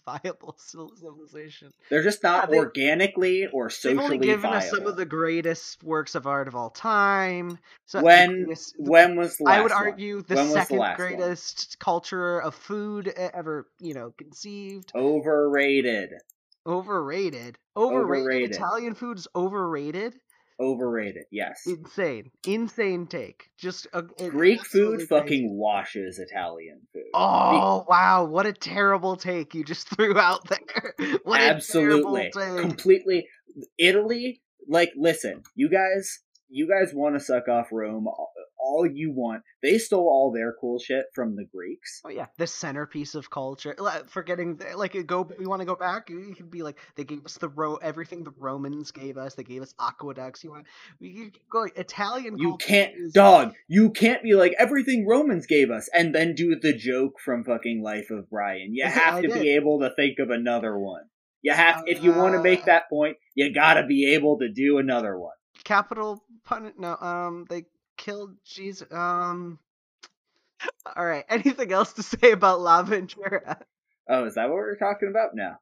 [0.05, 1.71] viable civilization.
[1.89, 4.57] They're just not Yeah, they- organically or They've only socially given viable.
[4.57, 7.57] us some of the greatest works of art of all time.
[7.85, 9.81] So when greatest- when was the last I would one?
[9.85, 10.95] argue the When was the second one?
[10.95, 14.91] greatest culture of food ever, you know, conceived.
[14.95, 16.09] Overrated.
[16.65, 17.57] Overrated.
[17.75, 18.15] Overrated.
[18.15, 18.51] Overrated.
[18.51, 20.15] Italian food's overrated.
[20.59, 21.23] Overrated.
[21.31, 21.61] Yes.
[21.65, 22.31] Insane.
[22.47, 23.49] Insane take.
[23.57, 25.07] Just a, it- Greek food crazy.
[25.07, 27.03] fucking washes Italian food.
[27.13, 28.25] Oh wow!
[28.25, 30.93] What a terrible take you just threw out there.
[31.23, 32.27] What Absolutely.
[32.27, 32.69] a terrible take.
[32.69, 33.27] Completely.
[33.77, 38.07] Italy, like, listen, you guys, you guys want to suck off Rome
[38.63, 39.43] all, you want.
[39.61, 42.01] They stole all their cool shit from the Greeks.
[42.05, 43.75] Oh yeah, the centerpiece of culture.
[44.07, 46.09] Forgetting like go, we want to go back.
[46.09, 49.35] You could be like they gave us the ro everything the Romans gave us.
[49.35, 50.43] They gave us aqueducts.
[50.43, 50.65] You want
[50.99, 52.37] you could go Italian.
[52.37, 53.53] You can't, is- dog.
[53.67, 57.81] You can't be like everything Romans gave us, and then do the joke from fucking
[57.83, 58.73] Life of Brian.
[58.73, 59.41] You have to did.
[59.41, 61.03] be able to think of another one.
[61.41, 64.49] You have, if you want to make Uh, that point, you gotta be able to
[64.49, 65.33] do another one.
[65.65, 66.71] capital pun.
[66.77, 67.65] No, um, they
[67.97, 68.91] killed Jesus.
[68.91, 69.59] Um.
[70.95, 71.25] All right.
[71.29, 73.59] Anything else to say about La Ventura?
[74.09, 75.35] Oh, is that what we're talking about?
[75.35, 75.59] now?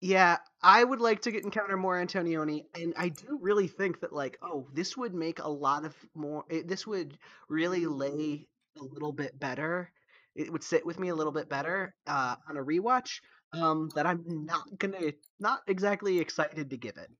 [0.00, 4.12] Yeah, I would like to get encounter more Antonioni, and I do really think that
[4.12, 6.44] like, oh, this would make a lot of more.
[6.48, 8.46] It, this would really lay
[8.78, 9.90] a little bit better.
[10.36, 13.20] It would sit with me a little bit better uh, on a rewatch.
[13.52, 17.10] Um, that I'm not gonna, not exactly excited to give it.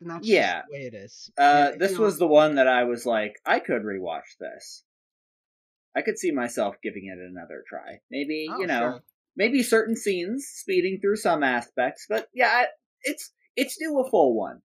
[0.00, 0.62] And that's just Yeah.
[0.68, 1.30] the way it is.
[1.36, 4.84] Uh, this was the one that I was like, I could rewatch this.
[5.94, 8.00] I could see myself giving it another try.
[8.10, 9.02] Maybe, Oh, you know, sure.
[9.36, 12.66] maybe certain scenes speeding through some aspects, but yeah,
[13.02, 14.62] it's it's still a full one.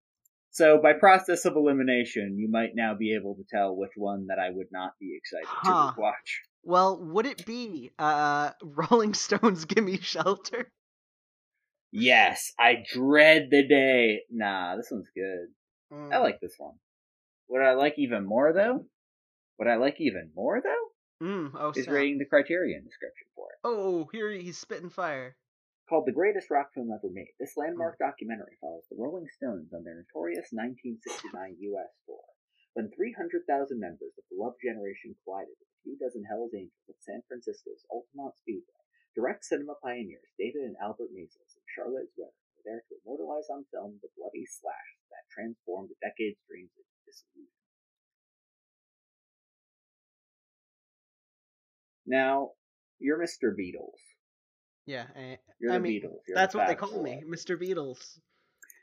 [0.52, 4.39] So by process of elimination, you might now be able to tell which one that
[4.39, 5.93] I would not be excited Huh.
[5.95, 6.43] to watch.
[6.63, 10.71] Well, would it be uh Rolling Stones "Gimme Shelter"?
[11.95, 14.23] Yes, I dread the day.
[14.29, 15.47] Nah, this one's good.
[15.91, 16.21] I Mm.
[16.23, 16.75] like this one.
[17.47, 18.86] What I like even more though,
[19.55, 21.95] what I like even more though, Mm, oh, is snap.
[21.95, 23.60] reading the Criterion description for it.
[23.63, 25.38] Oh, here he's spitting fire.
[25.88, 29.84] Called The Greatest Rock Film Ever Made, this landmark documentary follows the Rolling Stones on
[29.86, 31.93] their notorious 1969 U.S.
[32.05, 32.19] tour,
[32.73, 37.01] when 300,000 members of the Love Generation collided with a few dozen Hells Angels at
[37.03, 38.84] San Francisco's Altamont Speedway.
[39.15, 43.63] Direct cinema pioneers David and Albert Maysles and Charlotte Zwerin were there to immortalize on
[43.71, 47.56] film the bloody slash that transformed a decade's dreams into disillusion.
[52.06, 52.51] Now,
[52.99, 53.51] you're Mr.
[53.56, 53.97] Beatles.
[54.86, 56.19] Yeah, eh, You're I the mean, Beatles.
[56.28, 57.58] You're that's the what they call me, Mr.
[57.60, 58.19] Beatles.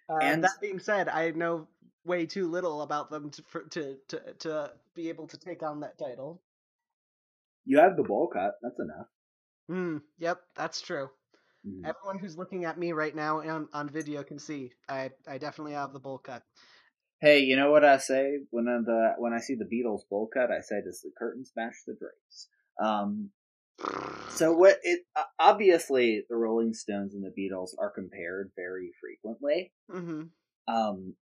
[0.09, 1.69] Uh, And- that being said, I know
[2.05, 5.81] way too little about them to for, to, to to be able to take on
[5.81, 6.43] that title.
[7.65, 8.55] You have the bowl cut.
[8.61, 9.07] That's enough.
[9.69, 9.99] Hmm.
[10.19, 11.09] Yep, that's true.
[11.67, 11.87] Mhm.
[11.87, 15.75] Everyone who's looking at me right now on, on video can see I I definitely
[15.75, 16.43] have the bowl cut.
[17.21, 20.29] Hey, you know what I say when I, the when I see the Beatles bowl
[20.33, 20.51] cut?
[20.51, 22.49] I say, "Does the curtain smash the drapes?"
[22.83, 23.31] Um,
[24.31, 24.79] so what?
[24.83, 29.73] It uh, obviously the Rolling Stones and the Beatles are compared very frequently.
[29.89, 30.23] Mm-hmm.
[30.75, 31.15] Um,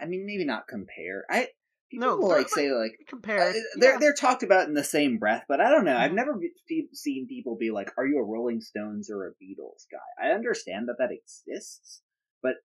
[0.00, 1.24] I mean, maybe not compare.
[1.30, 1.48] I
[1.92, 3.40] No, they're like say like Compare.
[3.40, 3.98] uh, they're yeah.
[3.98, 5.96] they're talked about in the same breath, but I don't know.
[5.96, 6.14] I've Mhm.
[6.16, 9.98] never be- seen people be like, "Are you a Rolling Stones or a Beatles guy?"
[10.28, 12.02] I understand that that exists,
[12.42, 12.56] but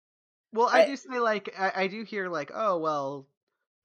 [0.53, 3.27] Well, I I- do say like I, I do hear like, oh well,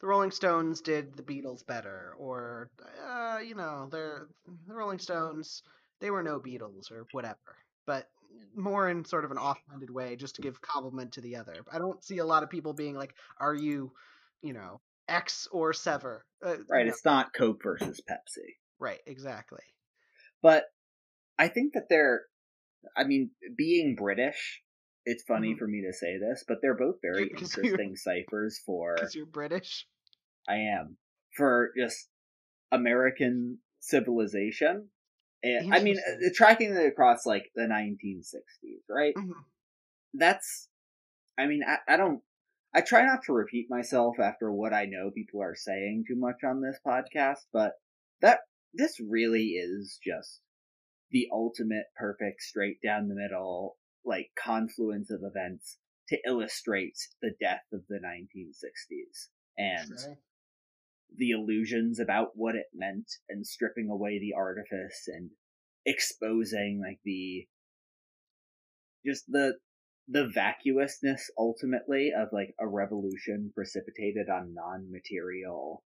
[0.00, 2.70] the Rolling Stones did the Beatles better, or
[3.02, 4.28] uh, you know, they're
[4.66, 5.62] the Rolling Stones.
[6.00, 7.38] They were no Beatles or whatever,
[7.86, 8.08] but
[8.54, 11.64] more in sort of an offhanded way, just to give compliment to the other.
[11.72, 13.92] I don't see a lot of people being like, "Are you,
[14.42, 16.86] you know, X or Sever?" Uh, right?
[16.86, 18.56] know, It's not Coke versus Pepsi.
[18.78, 19.62] right, exactly.
[20.42, 20.64] but
[21.38, 22.26] I think that they're.
[22.96, 24.62] I mean, being British,
[25.04, 25.58] it's funny Mhm.
[25.58, 28.94] for me to say this, but they're both very interesting ciphers for.
[28.96, 29.86] Because you're British.
[30.48, 30.96] I am
[31.36, 32.08] for just
[32.72, 34.90] American civilization.
[35.42, 39.14] And, I mean, uh, tracking it across like the 1960s, right?
[39.16, 39.44] Mhm.
[40.14, 40.68] That's.
[41.38, 42.22] I mean, I, I don't.
[42.72, 46.44] I try not to repeat myself after what I know people are saying too much
[46.44, 47.72] on this podcast, but
[48.20, 48.40] that
[48.72, 50.40] this really is just
[51.10, 55.78] the ultimate perfect straight down the middle like confluence of events
[56.08, 59.28] to illustrate the death of the 1960s
[59.58, 60.18] and Okay.
[61.16, 65.30] the illusions about what it meant and stripping away the artifice and
[65.84, 67.46] exposing like the
[69.04, 69.54] just the
[70.10, 75.84] the vacuousness ultimately of like a revolution precipitated on non-material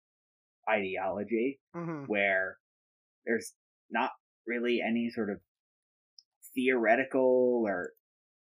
[0.70, 2.08] ideology Mhm.
[2.08, 2.58] where
[3.26, 3.54] there's
[3.90, 4.12] not
[4.48, 5.42] really any sort of
[6.56, 7.94] theoretical or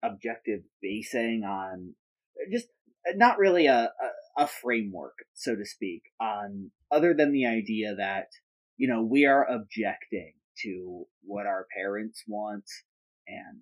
[0.04, 1.96] objective basing on
[2.52, 2.68] just
[3.16, 3.94] not really a,
[4.38, 8.28] a, a framework, so to speak, on other than the idea that,
[8.78, 12.66] you know, we are objecting to what our parents want
[13.28, 13.62] and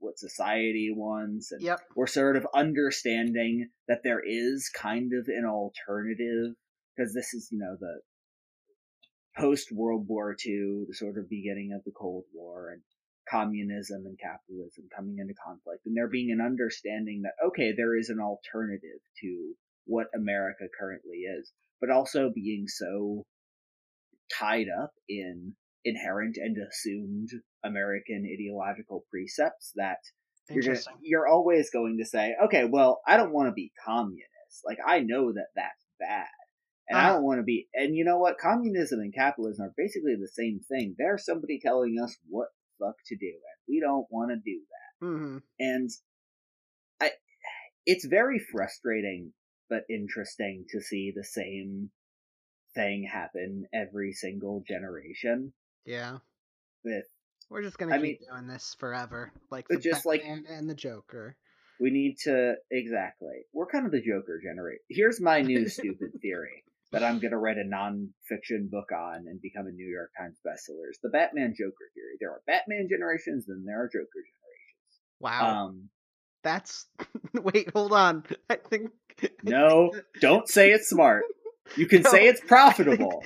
[0.00, 1.80] what society wants and Yep.
[1.94, 6.56] we're sort of understanding that there is kind of an alternative
[6.96, 8.00] because this is you know the
[9.38, 12.82] post World War II, the sort of beginning of the Cold War and
[13.30, 18.08] communism and capitalism coming into conflict and there being an understanding that okay there is
[18.08, 19.54] an alternative to
[19.86, 23.24] what America currently is, but also being so
[24.32, 25.54] tied up in
[25.84, 27.30] inherent and assumed
[27.64, 29.98] American ideological precepts that
[30.48, 34.26] you're gonna, you're always going to say, okay, well, I don't want to be communist.
[34.64, 36.26] Like I know that that's bad.
[36.88, 38.38] And I don't want to be, and you know what?
[38.38, 40.96] Communism and capitalism are basically the same thing.
[40.98, 42.48] There's somebody telling us what
[42.80, 45.06] fuck to do, and we don't want to do that.
[45.06, 45.36] Mm-hmm.
[45.60, 45.90] And
[47.00, 47.10] I,
[47.86, 49.32] it's very frustrating
[49.68, 51.90] but interesting to see the same
[52.74, 55.52] thing happen every single generation.
[55.84, 56.18] Yeah.
[56.84, 57.04] With
[57.50, 60.70] we're just gonna I keep mean, doing this forever, like the just Batman like and
[60.70, 61.36] the Joker.
[61.80, 63.46] We need to exactly.
[63.52, 64.80] We're kind of the Joker generate.
[64.88, 66.62] Here's my new stupid theory
[66.92, 70.90] that I'm gonna write a non-fiction book on and become a New York Times bestseller.
[71.02, 72.16] The Batman Joker theory.
[72.20, 75.00] There are Batman generations, and there are Joker generations.
[75.20, 75.66] Wow.
[75.66, 75.88] Um,
[76.42, 76.86] that's
[77.34, 78.24] wait, hold on.
[78.48, 78.90] I think
[79.42, 81.24] no, don't say it's smart.
[81.76, 83.22] You can no, say it's profitable.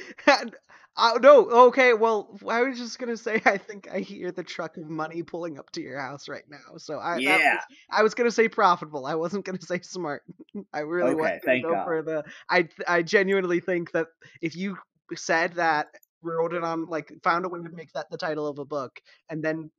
[0.97, 4.77] Uh, no, okay, well, I was just gonna say I think I hear the truck
[4.77, 6.77] of money pulling up to your house right now.
[6.77, 9.05] So I yeah, was, I was gonna say profitable.
[9.05, 10.23] I wasn't gonna say smart.
[10.73, 11.85] I really okay, want to go God.
[11.85, 12.25] for the.
[12.49, 14.07] I I genuinely think that
[14.41, 14.79] if you
[15.17, 15.89] said that,
[16.23, 19.01] wrote it on like found a way to make that the title of a book,
[19.29, 19.71] and then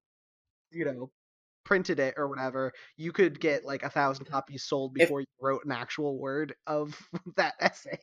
[0.71, 1.12] you know
[1.63, 5.45] printed it or whatever, you could get like a thousand copies sold before if, you
[5.45, 6.97] wrote an actual word of
[7.38, 7.99] that essay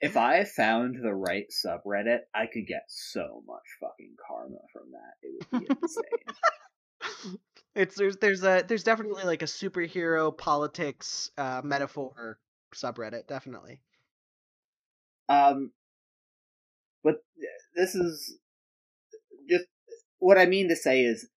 [0.00, 5.14] if I found the right subreddit, I could get so much fucking karma from that.
[5.22, 7.38] It would be insane.
[7.74, 12.38] it's there's there's a there's definitely like a superhero politics uh, metaphor
[12.74, 13.80] subreddit, definitely.
[15.28, 15.70] Um,
[17.02, 17.16] but
[17.74, 18.38] this is
[19.48, 19.64] just
[20.18, 21.28] what I mean to say is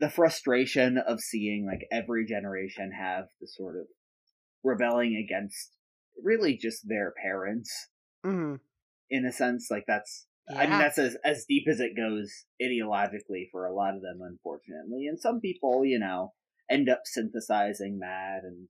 [0.00, 3.86] the frustration of seeing like every generation have the sort of
[4.64, 5.70] rebelling against
[6.22, 7.88] really just their parents.
[8.24, 8.56] Mm-hmm.
[9.10, 10.60] In a sense, like that's yeah.
[10.60, 14.20] I mean that's as as deep as it goes ideologically for a lot of them,
[14.22, 15.06] unfortunately.
[15.06, 16.32] And some people, you know,
[16.70, 18.68] end up synthesizing that and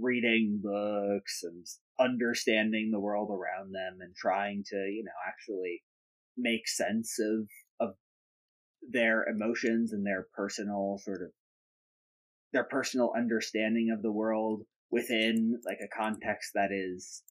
[0.00, 1.66] reading books and
[1.98, 5.82] understanding the world around them and trying to, you know, actually
[6.36, 7.48] make sense of
[7.80, 7.94] of
[8.88, 11.30] their emotions and their personal sort of
[12.52, 17.22] their personal understanding of the world within like a context that is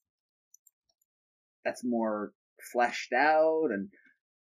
[1.64, 2.32] that's more
[2.72, 3.90] fleshed out and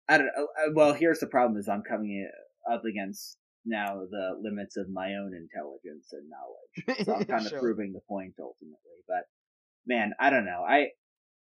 [0.08, 0.44] I don't know.
[0.44, 2.30] Uh, well, here's the problem: is I'm coming
[2.72, 7.06] up against now the limits of my own intelligence and knowledge.
[7.06, 7.58] So I'm kind sure.
[7.58, 8.78] of proving the point ultimately.
[9.08, 9.24] But
[9.88, 10.64] man, I don't know.
[10.68, 10.90] I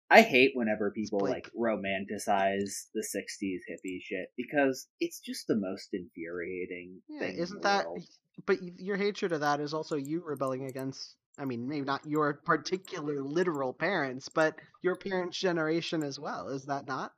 [0.10, 5.90] I hate whenever people like romanticize the '60s hippie shit because it's just the most
[5.94, 7.38] infuriating yeah, thing.
[7.38, 7.86] Isn't that?
[7.86, 8.04] World.
[8.46, 12.34] But your hatred of that is also you rebelling against I mean, maybe not your
[12.34, 16.50] particular literal parents, but your parents' generation as well.
[16.50, 17.14] Is that not?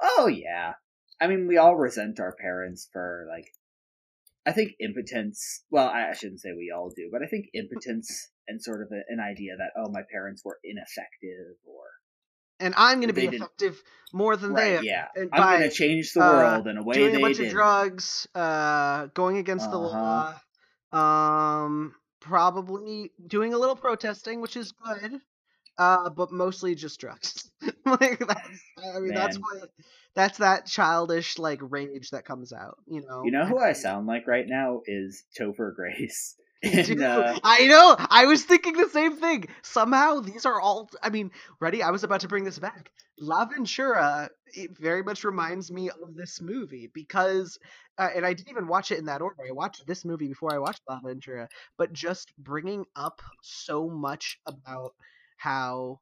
[0.00, 0.74] Oh yeah.
[1.20, 3.46] I mean, we all resent our parents for like.
[4.46, 5.64] I think impotence.
[5.70, 9.00] Well, I shouldn't say we all do, but I think impotence and sort of a,
[9.08, 11.84] an idea that oh, my parents were ineffective or.
[12.60, 14.86] And I'm going to be effective more than right, they.
[14.86, 17.38] Yeah, I'm going to change the world uh, in a way doing they a bunch
[17.38, 17.46] did.
[17.46, 20.32] of drugs, uh, going against uh-huh.
[20.92, 21.94] the law, um,
[22.24, 25.20] probably doing a little protesting, which is good,
[25.78, 27.50] uh, but mostly just drugs.
[27.86, 29.14] like that's, I mean, Man.
[29.14, 29.70] that's what
[30.14, 32.78] that's that childish like rage that comes out.
[32.86, 33.22] You know.
[33.24, 36.36] You know who I sound like right now is Topher Grace.
[37.04, 37.38] Uh...
[37.42, 37.96] I know.
[37.98, 39.46] I was thinking the same thing.
[39.62, 40.88] Somehow these are all.
[41.02, 41.82] I mean, ready?
[41.82, 42.90] I was about to bring this back.
[43.18, 44.28] L'avventura.
[44.56, 47.58] It very much reminds me of this movie because,
[47.98, 49.42] uh, and I didn't even watch it in that order.
[49.46, 51.48] I watched this movie before I watched L'avventura.
[51.76, 54.94] But just bringing up so much about
[55.36, 56.00] how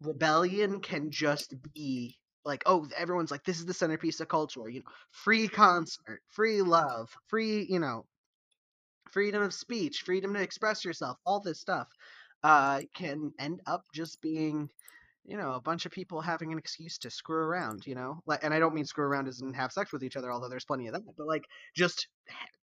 [0.00, 4.80] rebellion can just be like oh everyone's like this is the centerpiece of culture you
[4.80, 8.04] know free concert free love free you know
[9.16, 11.88] freedom of speech, freedom to express yourself, all this stuff
[12.44, 14.68] uh, can end up just being,
[15.24, 18.22] you know, a bunch of people having an excuse to screw around, you know?
[18.42, 20.66] And I don't mean screw around as in have sex with each other, although there's
[20.66, 22.08] plenty of that, but like just,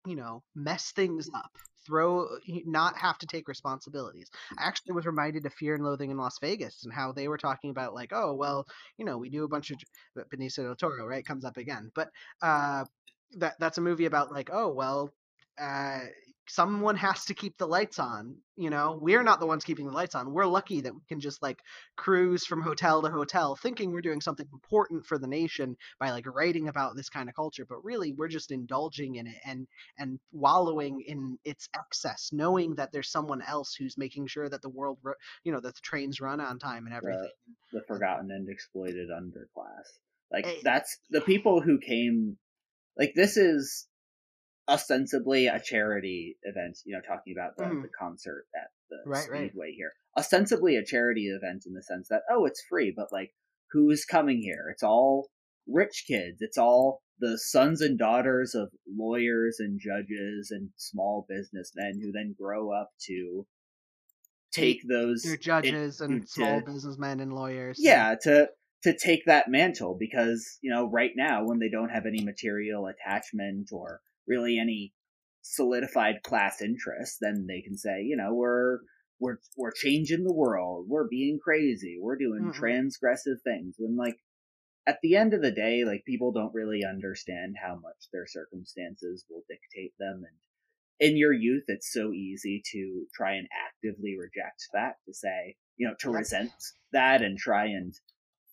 [0.04, 1.52] you know, mess things up,
[1.86, 2.26] throw,
[2.66, 4.28] not have to take responsibilities.
[4.58, 7.38] I actually was reminded of Fear and Loathing in Las Vegas and how they were
[7.38, 8.66] talking about like, oh, well,
[8.98, 9.76] you know, we do a bunch of
[10.16, 11.24] but Benicio del Toro, right?
[11.24, 12.08] Comes up again, but
[12.42, 12.86] uh,
[13.36, 15.10] that that's a movie about like, oh, well,
[15.60, 16.00] uh,
[16.50, 18.98] someone has to keep the lights on you know?
[19.00, 20.34] We're not the ones keeping the lights on.
[20.34, 21.60] We're lucky that we can just like
[21.96, 26.26] cruise from hotel to hotel thinking we're doing something important for the nation by like
[26.26, 29.66] writing about this kind of culture but really we're just indulging in it and
[29.98, 34.68] and wallowing in its excess knowing that there's someone else who's making sure that the
[34.68, 34.98] world
[35.42, 37.30] you know that the trains run on time and everything.
[37.72, 39.86] the, the forgotten and exploited underclass.
[40.30, 42.36] Like eh, that's the people who came
[42.98, 43.86] like this is
[44.70, 47.82] ostensibly a charity event, you know, talking about the, mm.
[47.82, 49.74] the concert at the right, Speedway right.
[49.76, 49.92] here.
[50.16, 53.32] Ostensibly a charity event in the sense that, oh, it's free, but like,
[53.72, 54.68] who's coming here?
[54.72, 55.28] It's all
[55.66, 56.38] rich kids.
[56.40, 62.34] It's all the sons and daughters of lawyers and judges and small businessmen who then
[62.38, 63.46] grow up to
[64.52, 67.78] take those They're judges in, and to, small businessmen and lawyers.
[67.80, 68.48] Yeah, to
[68.82, 72.86] to take that mantle because you know right now when they don't have any material
[72.86, 74.00] attachment or
[74.30, 74.94] really any
[75.42, 78.78] solidified class interest, then they can say, you know, we're
[79.18, 82.64] we're we're changing the world, we're being crazy, we're doing mm-hmm.
[82.64, 83.74] transgressive things.
[83.78, 84.16] When like
[84.86, 89.26] at the end of the day, like people don't really understand how much their circumstances
[89.28, 90.38] will dictate them and
[91.00, 95.88] in your youth it's so easy to try and actively reject that to say you
[95.88, 96.52] know to resent
[96.92, 97.94] that and try and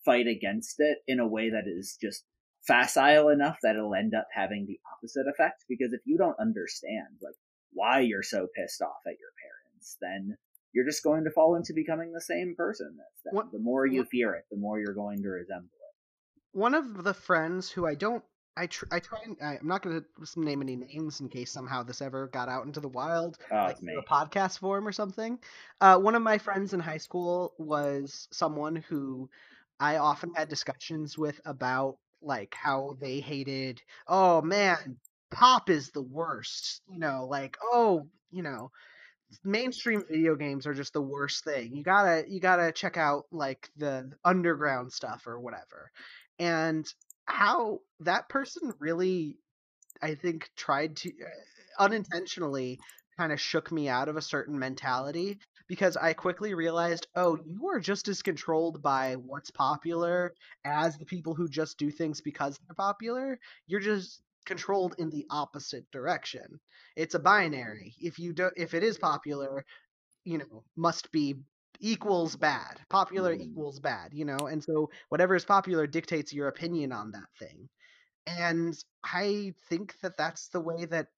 [0.04, 2.24] fight against it in a way that is just
[2.66, 7.06] facile enough that it'll end up having the opposite effect because if you don't understand
[7.22, 7.34] like
[7.72, 10.36] why you're so pissed off at your parents then
[10.72, 14.00] you're just going to fall into becoming the same person that's what, the more you
[14.00, 16.58] what, fear it the more you're going to resemble it.
[16.58, 18.22] One of the friends who i don't
[18.58, 21.84] I, tr- I try and I'm not going to name any names in case somehow
[21.84, 25.38] this ever got out into the wild, oh, like a podcast form or something.
[25.80, 29.30] Uh, one of my friends in high school was someone who
[29.78, 34.96] I often had discussions with about like how they hated oh man
[35.30, 38.70] pop is the worst you know like oh you know
[39.44, 41.76] mainstream video games are just the worst thing.
[41.76, 45.90] You gotta you gotta check out like the underground stuff or whatever.
[46.38, 46.86] And
[47.28, 49.36] how that person really
[50.02, 52.78] i think tried to uh, unintentionally
[53.18, 55.38] kind of shook me out of a certain mentality
[55.68, 61.04] because I quickly realized, oh, you are just as controlled by what's popular as the
[61.04, 63.38] people who just do things because they're popular.
[63.66, 66.58] You're just controlled in the opposite direction.
[66.96, 67.94] It's a binary.
[68.00, 69.64] If you don't if it is popular,
[70.24, 71.36] you know, must be
[71.80, 72.80] equals bad.
[72.88, 73.42] Popular mm.
[73.42, 74.38] equals bad, you know?
[74.38, 77.68] And so whatever is popular dictates your opinion on that thing.
[78.26, 81.08] And I think that that's the way that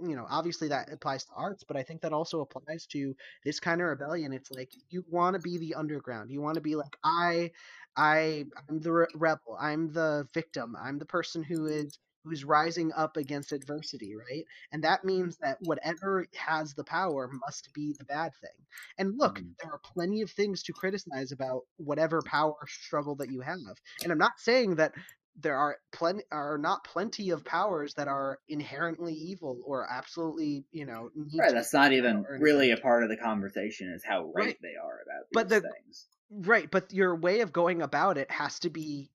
[0.00, 3.14] you know obviously that applies to arts but i think that also applies to
[3.44, 4.32] this kind of rebellion.
[4.32, 6.30] It's like you want to be the underground.
[6.30, 7.50] You want to be like i
[7.96, 9.56] i i'm the re- rebel.
[9.60, 10.76] I'm the victim.
[10.80, 14.44] I'm the person who is who's rising up against adversity right?
[14.72, 18.66] And that means that whatever has the power must be the bad thing.
[18.98, 19.50] And look mm-hmm.
[19.62, 23.76] there are plenty of things to criticize about whatever power struggle that you have.
[24.02, 24.92] And i'm not saying that
[25.40, 30.86] there are plenty are not plenty of powers that are inherently evil or absolutely you
[30.86, 34.58] know right that's not even really a part of the conversation is how right, right
[34.62, 36.06] they are about but the, things.
[36.30, 39.10] right but your way of going about it has to be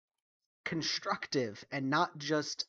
[0.63, 2.65] constructive and not just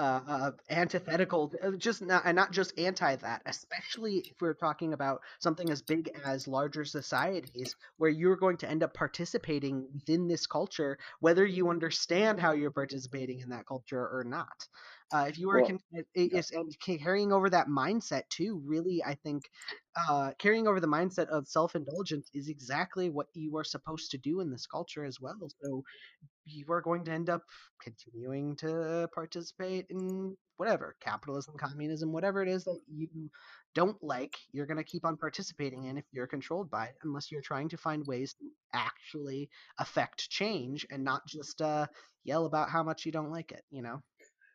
[0.00, 4.94] uh, uh, antithetical, uh, just not, and not just anti that, especially if we're talking
[4.94, 10.26] about something as big as larger societies, where you're going to end up participating within
[10.26, 14.66] this culture, whether you understand how you're participating in that culture or not.
[15.12, 15.80] Uh, if you are well, con-
[16.14, 19.50] is, and carrying over that mindset too, really, I think
[20.08, 24.18] uh, carrying over the mindset of self indulgence is exactly what you are supposed to
[24.18, 25.36] do in this culture as well.
[25.62, 25.82] So
[26.50, 27.42] you are going to end up
[27.82, 33.08] continuing to participate in whatever capitalism, communism, whatever it is that you
[33.74, 37.30] don't like, you're going to keep on participating in if you're controlled by it, unless
[37.30, 38.44] you're trying to find ways to
[38.74, 39.48] actually
[39.78, 41.86] affect change and not just uh,
[42.24, 44.02] yell about how much you don't like it, you know?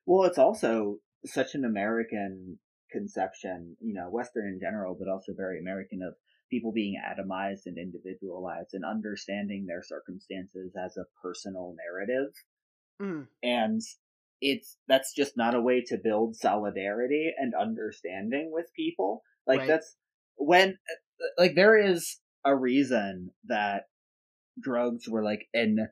[0.06, 2.60] Well, it's also such an American
[2.92, 6.14] conception, you know, Western in general, but also very American of
[6.50, 12.34] people being atomized and individualized and understanding their circumstances as a personal narrative.
[13.02, 13.28] Mm.
[13.44, 13.82] And
[14.42, 19.22] it's that's just not a way to build solidarity and understanding with people.
[19.48, 19.68] Like right.
[19.68, 19.96] that's
[20.38, 20.78] when
[21.38, 23.84] like there is a reason that
[24.62, 25.90] drugs were like an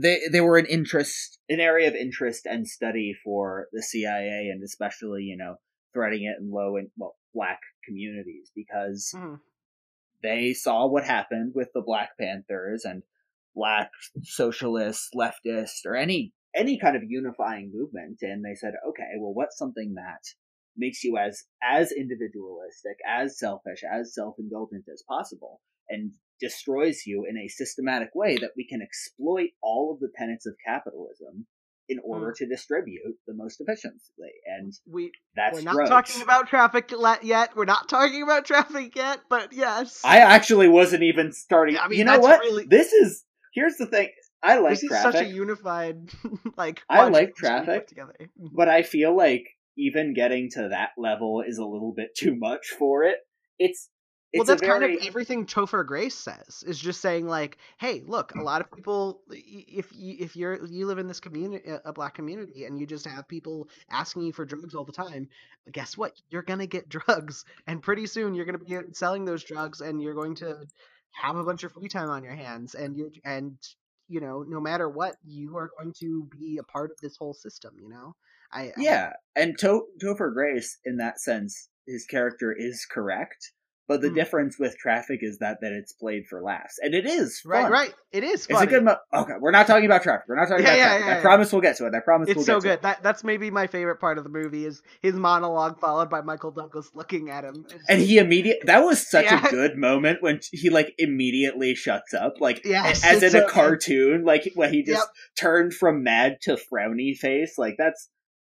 [0.00, 4.62] they they were an interest an area of interest and study for the CIA and
[4.62, 5.56] especially you know
[5.92, 9.38] threading it in low and well black communities because mm.
[10.22, 13.02] they saw what happened with the Black Panthers and
[13.54, 13.90] black
[14.22, 19.56] socialists, leftists, or any any kind of unifying movement, and they said, okay, well, what's
[19.56, 20.20] something that
[20.76, 27.38] makes you as as individualistic, as selfish, as self-indulgent as possible, and destroys you in
[27.38, 31.46] a systematic way that we can exploit all of the tenets of capitalism
[31.92, 32.34] in order mm.
[32.36, 34.32] to distribute the most efficiently.
[34.46, 37.56] And we that's we're not talking about traffic yet.
[37.56, 40.00] We're not talking about traffic yet, but yes.
[40.04, 41.76] I actually wasn't even starting.
[41.78, 42.40] I mean, you know what?
[42.40, 42.66] Really...
[42.66, 43.24] This is
[43.54, 44.08] here's the thing.
[44.42, 45.12] I like this traffic.
[45.12, 46.10] such a unified
[46.56, 46.82] like.
[46.88, 48.48] I like traffic together, mm-hmm.
[48.52, 49.44] but I feel like
[49.76, 53.18] even getting to that level is a little bit too much for it.
[53.58, 53.88] It's
[54.34, 54.80] well, that's very...
[54.80, 58.70] kind of everything Topher Grace says is just saying like, hey, look, a lot of
[58.72, 62.86] people, if you, if you're you live in this community, a black community, and you
[62.86, 65.28] just have people asking you for drugs all the time,
[65.70, 66.12] guess what?
[66.30, 70.14] You're gonna get drugs, and pretty soon you're gonna be selling those drugs, and you're
[70.14, 70.66] going to
[71.12, 73.56] have a bunch of free time on your hands, and you and
[74.08, 77.34] you know, no matter what, you are going to be a part of this whole
[77.34, 77.74] system.
[77.80, 78.14] You know,
[78.50, 79.40] I yeah, I...
[79.40, 83.52] and to- Topher Grace in that sense, his character is correct
[83.92, 84.14] but the mm.
[84.14, 87.64] difference with traffic is that that it's played for laughs, and it is fun.
[87.64, 87.70] right.
[87.70, 88.46] Right, it is.
[88.46, 88.64] Funny.
[88.64, 88.84] It's a good.
[88.84, 90.24] Mo- okay, we're not talking about traffic.
[90.28, 91.06] We're not talking yeah, about yeah, traffic.
[91.08, 91.94] Yeah, I promise we'll get to it.
[91.94, 92.30] I promise.
[92.30, 92.80] It's we'll so good.
[92.80, 96.52] That that's maybe my favorite part of the movie is his monologue followed by Michael
[96.52, 98.60] Douglas looking at him, and he immediate.
[98.64, 103.22] That was such a good moment when he like immediately shuts up, like yes, as
[103.22, 104.26] in so a cartoon, good.
[104.26, 105.08] like when he just yep.
[105.38, 107.58] turned from mad to frowny face.
[107.58, 108.08] Like that's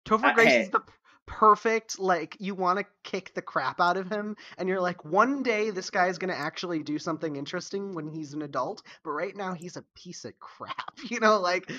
[0.07, 0.81] Topher Grace uh, is the
[1.27, 5.43] perfect like you want to kick the crap out of him and you're like one
[5.43, 9.11] day this guy is going to actually do something interesting when he's an adult but
[9.11, 11.71] right now he's a piece of crap you know like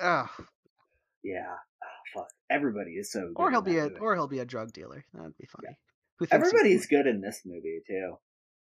[0.00, 0.28] ugh.
[1.24, 3.96] yeah oh, fuck everybody is so or he'll be a movie.
[4.00, 5.76] or he'll be a drug dealer that'd be funny
[6.20, 6.28] yeah.
[6.30, 8.16] everybody's good in this movie too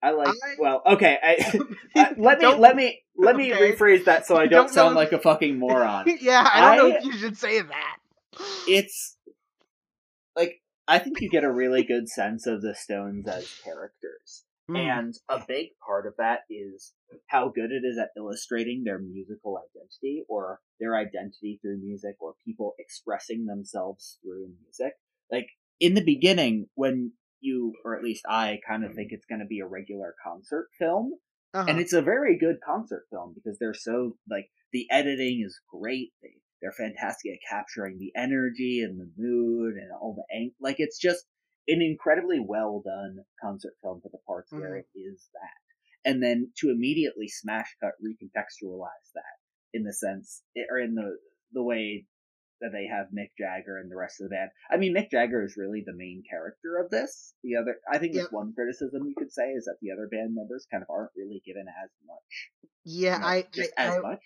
[0.03, 0.27] I like.
[0.27, 1.17] I, well, okay.
[1.23, 1.61] I,
[1.95, 3.71] I, let me let me let me okay.
[3.71, 6.17] rephrase that so I don't, don't sound like a fucking moron.
[6.19, 7.97] yeah, I don't know if you should say that.
[8.67, 9.15] It's
[10.35, 14.43] like I think you get a really good sense of the Stones as characters.
[14.69, 14.77] Mm.
[14.77, 16.93] And a big part of that is
[17.27, 22.35] how good it is at illustrating their musical identity or their identity through music or
[22.45, 24.93] people expressing themselves through music.
[25.29, 25.47] Like
[25.79, 27.11] in the beginning, when
[27.41, 30.69] you, or at least I, kind of think it's going to be a regular concert
[30.79, 31.13] film.
[31.53, 31.65] Uh-huh.
[31.67, 36.13] And it's a very good concert film because they're so, like, the editing is great.
[36.23, 36.29] They
[36.63, 40.97] they're fantastic at capturing the energy and the mood and all the ang- like it's
[40.97, 41.25] just
[41.67, 44.61] an incredibly well done concert film for the parts mm-hmm.
[44.61, 46.09] where it is that.
[46.09, 49.37] And then to immediately smash cut recontextualize that
[49.73, 51.17] in the sense or in the
[51.51, 52.05] the way
[52.61, 54.49] that they have Mick Jagger and the rest of the band.
[54.71, 57.33] I mean, Mick Jagger is really the main character of this.
[57.43, 58.27] The other, I think, yep.
[58.31, 61.41] one criticism you could say is that the other band members kind of aren't really
[61.45, 62.71] given as much.
[62.85, 64.19] Yeah, you know, I just I, as I, much.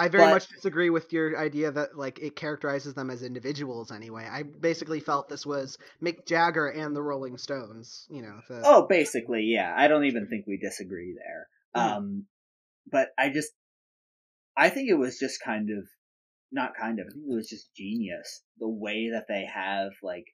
[0.00, 3.92] I very but, much disagree with your idea that like it characterizes them as individuals
[3.92, 4.26] anyway.
[4.30, 8.40] I basically felt this was Mick Jagger and the Rolling Stones, you know.
[8.48, 8.62] The...
[8.64, 9.74] Oh, basically, yeah.
[9.76, 11.48] I don't even think we disagree there.
[11.76, 11.96] Mm.
[11.96, 12.26] Um
[12.90, 13.50] but I just
[14.56, 15.86] I think it was just kind of
[16.50, 20.24] not kind of, I think it was just genius the way that they have like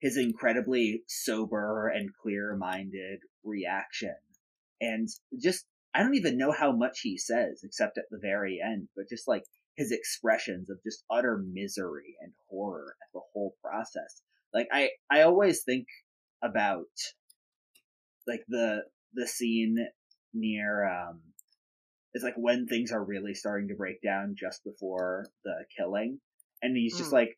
[0.00, 4.14] his incredibly sober and clear-minded reaction
[4.82, 5.08] and
[5.40, 5.64] just
[5.94, 9.28] I don't even know how much he says except at the very end, but just
[9.28, 9.44] like
[9.76, 14.22] his expressions of just utter misery and horror at the whole process.
[14.52, 15.86] Like I, I always think
[16.42, 16.86] about
[18.26, 18.82] like the
[19.14, 19.78] the scene
[20.32, 21.20] near um
[22.12, 26.20] it's like when things are really starting to break down just before the killing
[26.62, 27.14] and he's just mm.
[27.14, 27.36] like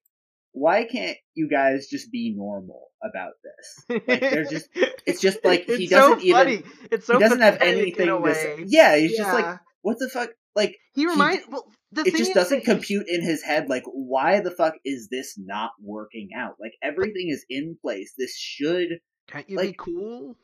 [0.56, 4.00] why can't you guys just be normal about this?
[4.08, 4.70] Like they're just
[5.06, 8.64] it's just like he doesn't so even it's so he doesn't have anything to say.
[8.66, 9.18] Yeah, he's yeah.
[9.18, 13.22] just like what the fuck like he reminds he, well it just doesn't compute in
[13.22, 16.54] his head like why the fuck is this not working out?
[16.58, 18.14] Like everything is in place.
[18.16, 20.36] This should Can't you like, be cool?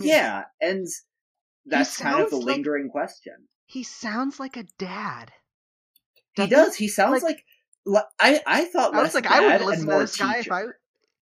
[0.00, 0.86] Yeah, and
[1.66, 3.34] that's kind of the lingering like, question.
[3.66, 5.30] He sounds like a dad.
[6.32, 6.74] He does.
[6.74, 7.44] He sounds like, like
[8.20, 10.64] I I thought I was like I would listen to this guy if I.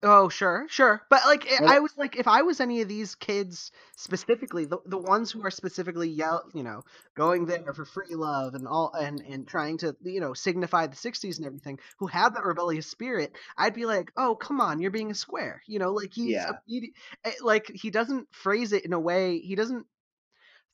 [0.03, 3.13] Oh sure, sure, but like well, I was like if I was any of these
[3.13, 6.81] kids specifically, the the ones who are specifically yell, you know,
[7.15, 10.95] going there for free love and all and and trying to you know signify the
[10.95, 14.89] '60s and everything, who have that rebellious spirit, I'd be like, oh come on, you're
[14.89, 16.49] being a square, you know, like he's yeah.
[16.49, 16.93] a, he,
[17.23, 19.85] eh, like he doesn't phrase it in a way, he doesn't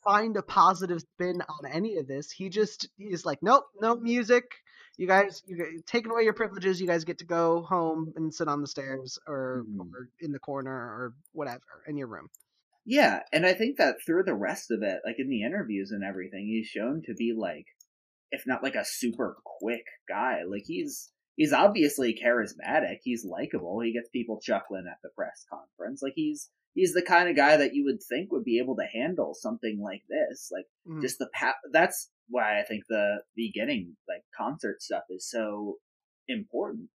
[0.05, 2.31] find a positive spin on any of this.
[2.31, 4.45] He just he's like, nope, no music
[4.97, 6.81] you guys, you taking away your privileges.
[6.81, 9.93] You guys get to go home and sit on the stairs or, mm-hmm.
[9.93, 12.27] or in the corner or whatever in your room.
[12.85, 16.03] Yeah, and I think that through the rest of it, like in the interviews and
[16.03, 17.65] everything, he's shown to be like,
[18.31, 20.39] if not like a super quick guy.
[20.49, 22.99] Like he's he's obviously charismatic.
[23.03, 23.81] He's likable.
[23.81, 26.01] He gets people chuckling at the press conference.
[26.01, 28.85] Like he's he's the kind of guy that you would think would be able to
[28.93, 30.51] handle something like this.
[30.53, 31.01] Like mm.
[31.01, 35.77] just the pa- that's why I think the beginning like concert stuff is so
[36.27, 36.89] important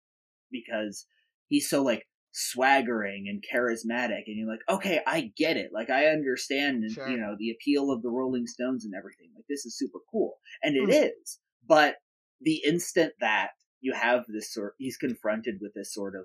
[0.51, 1.07] because
[1.47, 6.05] he's so like swaggering and charismatic and you're like okay i get it like i
[6.05, 7.09] understand sure.
[7.09, 10.37] you know the appeal of the rolling stones and everything like this is super cool
[10.63, 11.09] and it mm.
[11.09, 11.95] is but
[12.39, 13.49] the instant that
[13.81, 16.23] you have this sort he's confronted with this sort of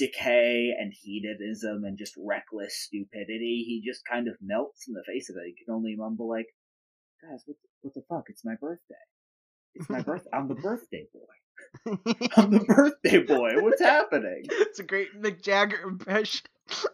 [0.00, 5.28] decay and hedonism and just reckless stupidity he just kind of melts in the face
[5.28, 5.46] of it.
[5.46, 6.46] He can only mumble like
[7.22, 8.24] guys what the, what the fuck?
[8.28, 8.94] It's my birthday.
[9.74, 11.92] It's my birth i'm the birthday boy.
[12.36, 13.60] I'm the birthday boy.
[13.60, 14.44] What's happening?
[14.50, 16.46] It's a great mick jagger impression.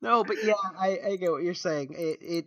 [0.00, 1.94] No but yeah i i get what you're saying.
[1.98, 2.46] It it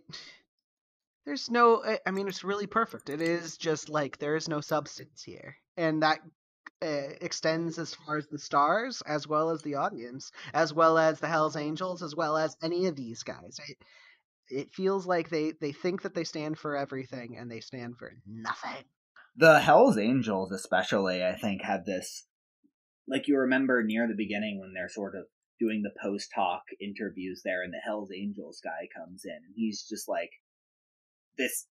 [1.26, 3.10] there's no i mean it's really perfect.
[3.10, 5.58] It is just like there is no substance here.
[5.76, 6.22] And that
[6.84, 11.19] Uh, extends as far as the stars, as well as the audience, as well as
[11.19, 13.59] the Hell's Angels, as well as any of these guys.
[13.67, 13.77] It,
[14.49, 18.11] it feels like they they think that they stand for everything, and they stand for
[18.25, 18.84] nothing.
[19.36, 22.25] The Hell's Angels, especially, I think, have this.
[23.07, 25.25] Like you remember near the beginning when they're sort of
[25.59, 29.86] doing the post talk interviews there, and the Hell's Angels guy comes in, and he's
[29.88, 30.32] just like
[31.38, 31.67] this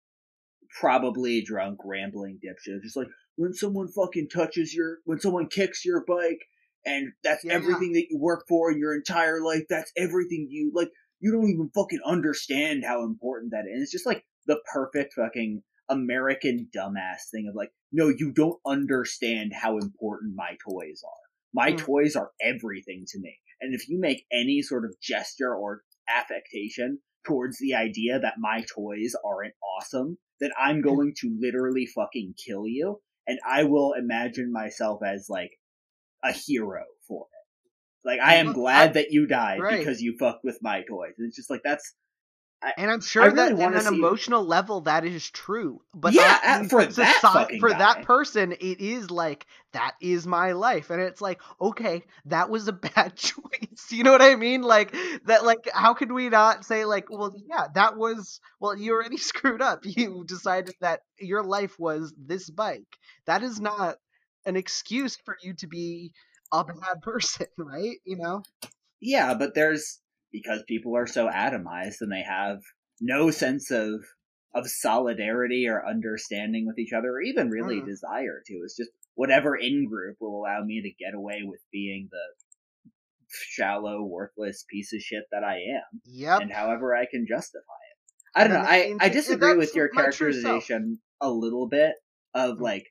[0.79, 6.03] probably drunk, rambling dipshit, just like, when someone fucking touches your, when someone kicks your
[6.05, 6.45] bike,
[6.85, 7.53] and that's yeah.
[7.53, 11.49] everything that you work for in your entire life, that's everything you, like, you don't
[11.49, 13.83] even fucking understand how important that is.
[13.83, 19.53] It's just like the perfect fucking American dumbass thing of like, no, you don't understand
[19.53, 21.11] how important my toys are.
[21.53, 21.77] My mm.
[21.77, 23.37] toys are everything to me.
[23.61, 28.63] And if you make any sort of gesture or affectation towards the idea that my
[28.73, 33.01] toys aren't awesome, then I'm going to literally fucking kill you.
[33.27, 35.51] And I will imagine myself as like
[36.23, 38.07] a hero for it.
[38.07, 39.79] Like I am glad that you died right.
[39.79, 41.13] because you fucked with my toys.
[41.17, 41.95] And it's just like that's
[42.77, 43.95] and I'm sure really that on an see...
[43.95, 45.81] emotional level that is true.
[45.93, 47.77] But yeah, I, for that for guy.
[47.77, 52.67] that person, it is like that is my life, and it's like okay, that was
[52.67, 53.91] a bad choice.
[53.91, 54.61] You know what I mean?
[54.61, 54.95] Like
[55.25, 55.45] that.
[55.45, 59.61] Like how could we not say like, well, yeah, that was well, you already screwed
[59.61, 59.85] up.
[59.85, 62.97] You decided that your life was this bike.
[63.25, 63.97] That is not
[64.45, 66.13] an excuse for you to be
[66.51, 67.97] a bad person, right?
[68.05, 68.43] You know?
[69.01, 69.99] Yeah, but there's
[70.35, 72.59] because people are so atomized and they have
[72.99, 74.03] no sense of
[74.53, 77.85] of solidarity or understanding with each other or even really mm.
[77.85, 78.53] desire to.
[78.63, 82.75] It's just whatever in group will allow me to get away with being the
[83.29, 86.01] shallow, worthless piece of shit that I am.
[86.05, 86.41] Yep.
[86.41, 88.39] And however I can justify it.
[88.39, 88.69] I don't know.
[88.69, 91.93] I, I disagree with your characterization a little bit
[92.33, 92.61] of mm.
[92.61, 92.87] like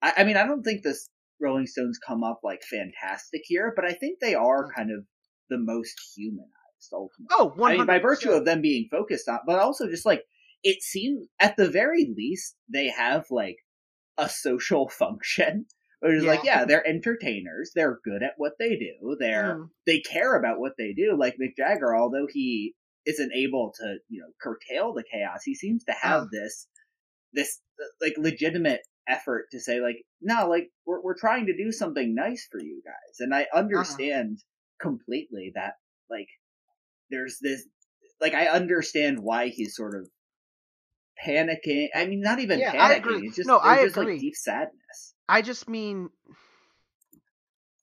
[0.00, 1.08] I, I mean I don't think this
[1.40, 4.74] Rolling Stones come up like fantastic here, but I think they are mm.
[4.76, 5.04] kind of
[5.50, 6.50] the most human
[6.92, 7.26] ultimately.
[7.32, 7.64] Oh, 100%.
[7.64, 10.24] I mean, by virtue of them being focused on, but also just like
[10.62, 13.56] it seems at the very least they have like
[14.16, 15.66] a social function.
[16.00, 16.30] Which is yeah.
[16.30, 17.72] like, yeah, they're entertainers.
[17.74, 19.16] They're good at what they do.
[19.18, 19.68] They're mm.
[19.84, 21.16] they care about what they do.
[21.18, 22.74] Like Mick Jagger, although he
[23.04, 26.28] isn't able to, you know, curtail the chaos, he seems to have oh.
[26.30, 26.68] this
[27.32, 27.60] this
[28.00, 32.46] like legitimate effort to say like, no, like we're we're trying to do something nice
[32.48, 33.58] for you guys, and I uh-huh.
[33.58, 34.88] understand uh-huh.
[34.88, 35.74] completely that
[36.08, 36.28] like
[37.10, 37.64] there's this
[38.20, 40.08] like I understand why he's sort of
[41.24, 41.88] panicking.
[41.94, 43.24] I mean, not even yeah, panicking.
[43.24, 44.14] It's just no, I just agree.
[44.14, 45.14] like deep sadness.
[45.28, 46.10] I just mean,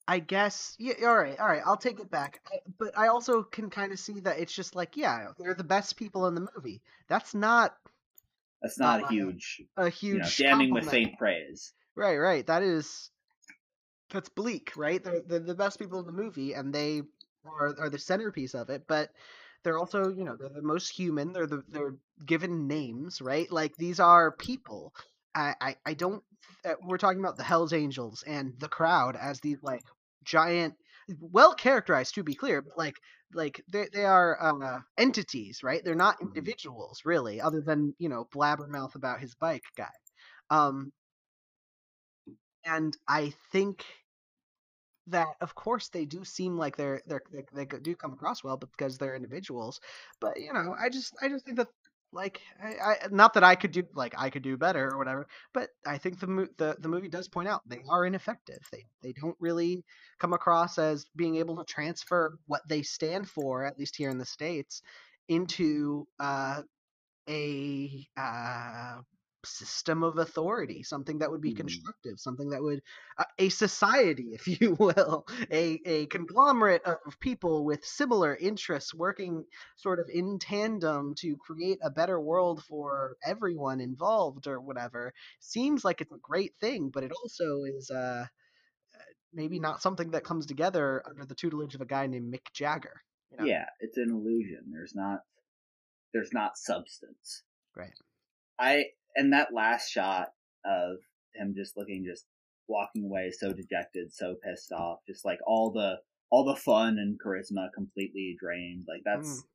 [0.08, 0.94] I guess yeah.
[1.02, 1.62] All right, all right.
[1.64, 2.40] I'll take it back.
[2.46, 5.64] I, but I also can kind of see that it's just like yeah, they're the
[5.64, 6.82] best people in the movie.
[7.08, 7.74] That's not.
[8.62, 9.62] That's not uh, a huge.
[9.76, 10.38] A huge.
[10.38, 11.72] You know, damning with faint praise.
[11.94, 12.46] Right, right.
[12.46, 13.10] That is.
[14.10, 15.02] That's bleak, right?
[15.02, 17.02] They're, they're the best people in the movie, and they
[17.48, 19.10] are, are the centerpiece of it, but
[19.62, 21.32] they're also you know they're the most human.
[21.32, 23.50] They're the they're given names, right?
[23.50, 24.94] Like these are people.
[25.34, 26.22] I I, I don't.
[26.64, 29.82] Uh, we're talking about the Hell's Angels and the crowd as these like
[30.24, 30.74] giant,
[31.20, 32.96] well characterized to be clear, but like
[33.34, 35.82] like they they are uh, entities, right?
[35.84, 36.28] They're not mm-hmm.
[36.28, 39.90] individuals really, other than you know blabbermouth about his bike guy.
[40.50, 40.92] Um,
[42.64, 43.84] and I think
[45.08, 48.56] that of course they do seem like they're they're they, they do come across well
[48.56, 49.80] because they're individuals
[50.20, 51.68] but you know i just i just think that
[52.12, 55.26] like I, I not that i could do like i could do better or whatever
[55.52, 58.58] but i think the the the movie does point out they are ineffective.
[58.72, 59.84] They they don't really
[60.18, 64.18] come across as being able to transfer what they stand for at least here in
[64.18, 64.82] the states
[65.28, 66.62] into uh
[67.28, 68.96] a uh
[69.46, 71.54] system of authority, something that would be Mhm.
[71.54, 72.82] constructive, something that would
[73.18, 79.44] uh, a society, if you will, a a conglomerate of people with similar interests working
[79.76, 85.12] sort of in tandem to create a better world for everyone involved or whatever.
[85.40, 88.26] Seems like it's a great thing, but it also is uh
[89.32, 93.02] maybe not something that comes together under the tutelage of a guy named Mick Jagger.
[93.30, 93.48] You know?
[93.48, 94.70] Yeah, it's an illusion.
[94.72, 95.24] There's not
[96.12, 97.44] there's not substance.
[97.76, 97.96] Right.
[98.58, 100.28] I and that last shot
[100.64, 100.98] of
[101.34, 102.24] him just looking just
[102.68, 105.96] walking away so dejected, so pissed off, just like all the
[106.30, 108.84] all the fun and charisma completely drained.
[108.88, 109.46] Like that's Mm.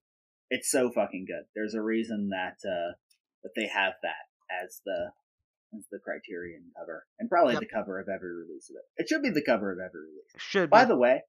[0.49, 1.45] it's so fucking good.
[1.55, 2.93] There's a reason that uh
[3.43, 4.27] that they have that
[4.63, 5.11] as the
[5.73, 7.05] as the criterion cover.
[7.19, 7.61] And probably Yep.
[7.61, 8.83] the cover of every release of it.
[9.03, 10.31] It should be the cover of every release.
[10.37, 10.89] Should By be.
[10.89, 11.23] the way,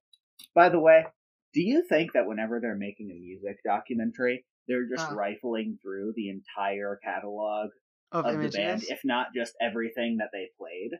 [0.53, 1.05] by the way,
[1.53, 5.15] do you think that whenever they're making a music documentary, they're just Uh.
[5.15, 7.71] rifling through the entire catalog
[8.13, 10.91] of, of the band, if not just everything that they played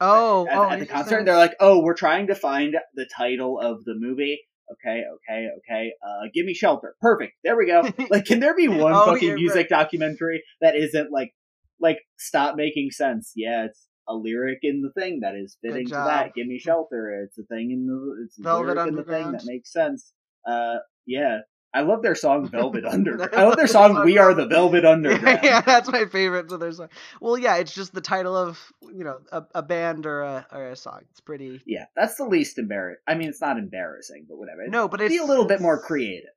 [0.00, 1.24] oh, at, oh, at the concert?
[1.24, 4.40] They're like, "Oh, we're trying to find the title of the movie."
[4.70, 5.92] Okay, okay, okay.
[6.06, 6.94] Uh, give me shelter.
[7.00, 7.34] Perfect.
[7.42, 7.88] There we go.
[8.10, 11.32] Like, can there be one Oh, fucking music documentary that isn't like,
[11.80, 13.32] like, stop making sense?
[13.34, 16.34] Yeah, it's a lyric in the thing that is fitting to that.
[16.34, 17.22] Give me shelter.
[17.24, 20.12] It's a thing in the, it's a Velvet lyric in the thing that makes sense.
[20.46, 21.38] Uh, yeah.
[21.74, 23.34] I love their song Velvet Underground.
[23.34, 25.40] I love their song We Are the Velvet Underground.
[25.42, 26.48] yeah, that's my favorite.
[26.50, 26.80] So there's
[27.20, 30.68] well, yeah, it's just the title of you know a, a band or a or
[30.70, 31.00] a song.
[31.10, 33.00] It's pretty Yeah, that's the least embarrassing.
[33.06, 34.66] I mean, it's not embarrassing, but whatever.
[34.68, 36.30] no, but it's be a little bit more creative,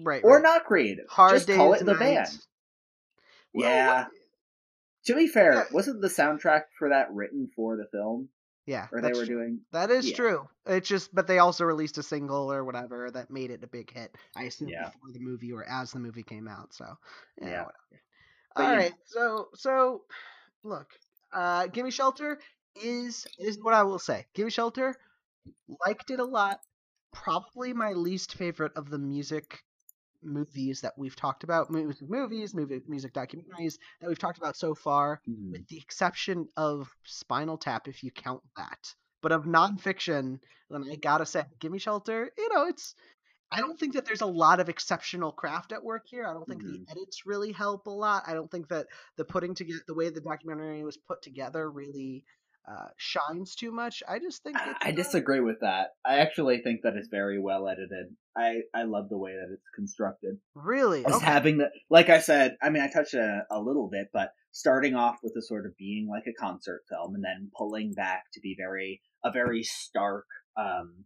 [0.00, 0.22] right?
[0.24, 0.42] or right.
[0.42, 1.06] not creative.
[1.08, 1.98] Hard Just call it the Night.
[1.98, 2.38] band.
[3.52, 4.02] Well, Yeah.
[4.04, 4.12] what-
[5.06, 5.64] To be fair, Yeah.
[5.72, 8.28] wasn't the soundtrack for that written for the film,
[8.68, 9.60] yeah, or they were doing?
[9.72, 10.16] That is Yeah.
[10.16, 10.48] true.
[10.66, 13.90] It's just, but they also released a single or whatever that made it a big
[13.92, 14.14] hit.
[14.36, 14.78] I assume Yeah.
[14.78, 16.74] before the movie or as the movie came out.
[16.74, 16.86] So
[17.42, 17.66] yeah, Yeah.
[18.56, 20.04] All you right, so so
[20.64, 20.92] look,
[21.32, 22.40] uh, "Gimme Shelter"
[22.76, 24.26] is is what I will say.
[24.34, 24.96] "Gimme Shelter"
[25.86, 26.60] liked it a lot.
[27.12, 29.64] Probably my least favorite of the music
[30.22, 34.74] movies that we've talked about, music movies, movie, music documentaries that we've talked about so
[34.74, 35.52] far Mhm.
[35.52, 38.94] with the exception of Spinal Tap, if you count that.
[39.22, 40.40] But of nonfiction,
[40.70, 42.94] then I gotta say, Gimme Shelter, you know, it's.
[43.50, 46.26] I don't think that there's a lot of exceptional craft at work here.
[46.26, 46.76] I don't think Mhm.
[46.86, 48.24] the edits really help a lot.
[48.26, 52.24] I don't think that the putting together, the way the documentary was put together, really
[52.68, 54.02] uh, shines too much.
[54.08, 55.88] I just think I, it's, I disagree with that.
[56.04, 58.14] I actually think that it's very well edited.
[58.36, 60.38] I I love the way that it's constructed.
[60.54, 61.24] Really, Just okay.
[61.24, 64.94] having the, like I said, I mean, I touched a, a little bit, but starting
[64.94, 68.40] off with a sort of being like a concert film, and then pulling back to
[68.40, 71.04] be very a very stark, um,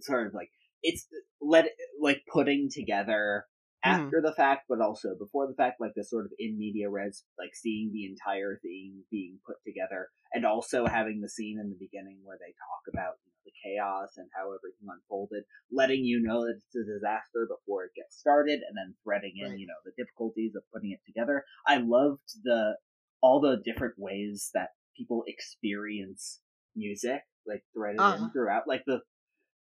[0.00, 0.50] sort of like
[0.82, 1.06] it's
[1.40, 1.66] let
[2.00, 3.46] like putting together
[3.86, 3.92] Mhm.
[3.92, 7.24] after the fact, but also before the fact, like the sort of in media res,
[7.38, 11.76] like seeing the entire thing being put together, and also having the scene in the
[11.78, 16.20] beginning where they talk about you know, the chaos and how everything unfolded, letting you
[16.20, 19.58] know that it's a disaster before it gets started, and then threading in Right.
[19.58, 21.44] you know the difficulties of putting it together.
[21.66, 22.76] I loved the
[23.22, 26.40] all the different ways that people experience
[26.76, 28.16] music, like threaded Uh-huh.
[28.16, 29.00] in throughout, like the.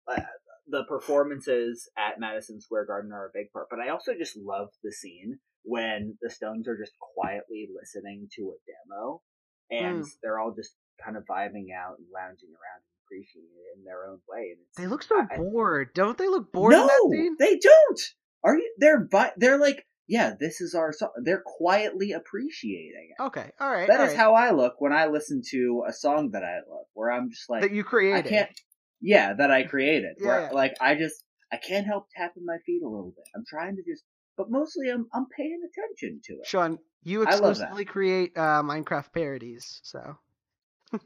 [0.09, 0.21] Uh,
[0.69, 4.69] the performances at Madison Square Garden are a big part, but I also just love
[4.83, 9.23] the scene when the Stones are just quietly listening to a demo
[9.71, 10.09] and Mm.
[10.23, 14.07] they're all just kind of vibing out and lounging around and appreciating it in their
[14.07, 14.57] own way.
[14.77, 15.93] They look so I- bored.
[15.95, 17.37] Don't they look bored no, in that scene?
[17.39, 18.01] they don't.
[18.45, 18.75] Are you?
[18.79, 21.11] They're they're like, yeah, this is our song.
[21.23, 23.23] They're quietly appreciating it.
[23.23, 23.89] Okay, all right.
[23.89, 24.17] That all is right.
[24.19, 27.51] how I look when I listen to a song that I love, where I'm just
[27.51, 28.27] like, that you I created.
[28.31, 28.61] can't.
[29.01, 30.17] Yeah, that I created.
[30.19, 30.51] Yeah, where.
[30.53, 33.25] Like I just I can't help tapping my feet a little bit.
[33.35, 34.05] I'm trying to just,
[34.37, 36.47] but mostly I'm I'm paying attention to it.
[36.47, 37.49] Sean, you I love that.
[37.49, 40.19] exclusively create uh, Minecraft parodies, so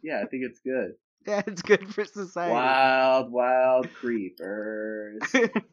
[0.03, 0.93] Yeah, I think it's good.
[1.27, 2.53] yeah, it's good for society.
[2.53, 5.21] Wild, wild creepers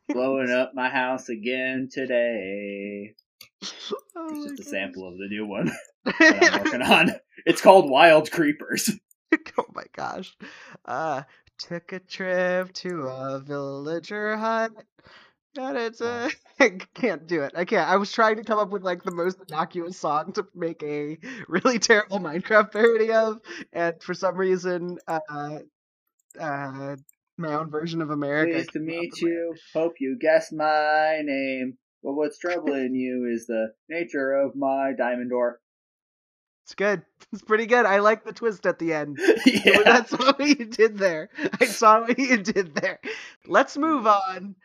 [0.10, 3.16] blowing up my house again today.
[4.16, 4.72] Oh It's just a gosh.
[4.72, 5.72] sample of the new one
[6.06, 7.12] that I'm working on.
[7.46, 8.92] It's called Wild Creepers.
[9.58, 10.36] oh my gosh.
[10.84, 11.24] Uh,
[11.60, 14.72] took a trip to a villager hut.
[15.56, 16.02] Got it.
[16.62, 16.70] Oh.
[16.94, 17.54] Can't do it.
[17.56, 17.88] I can't.
[17.88, 21.18] I was trying to come up with like the most innocuous song to make a
[21.48, 23.40] really terrible Minecraft parody of,
[23.72, 25.20] and for some reason, uh,
[26.38, 26.96] uh,
[27.38, 28.56] my own version of America.
[28.56, 29.56] Pleased to meet you.
[29.74, 31.78] Hope you guess my name.
[32.04, 35.62] But what's troubling you is the nature of my diamond door.
[36.70, 37.02] It's good.
[37.32, 37.86] It's pretty good.
[37.86, 39.20] I like the twist at the end.
[39.46, 39.84] yeah.
[39.84, 41.30] That's what you did there.
[41.62, 43.00] I saw what you did there.
[43.46, 44.56] Let's move on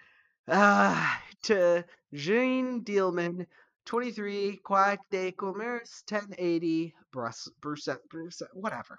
[0.49, 1.85] uh, to
[2.15, 3.45] Jeanne Dielman
[3.85, 8.99] 23 Quai de Commerce 1080 Bruce Bruce Bruce whatever.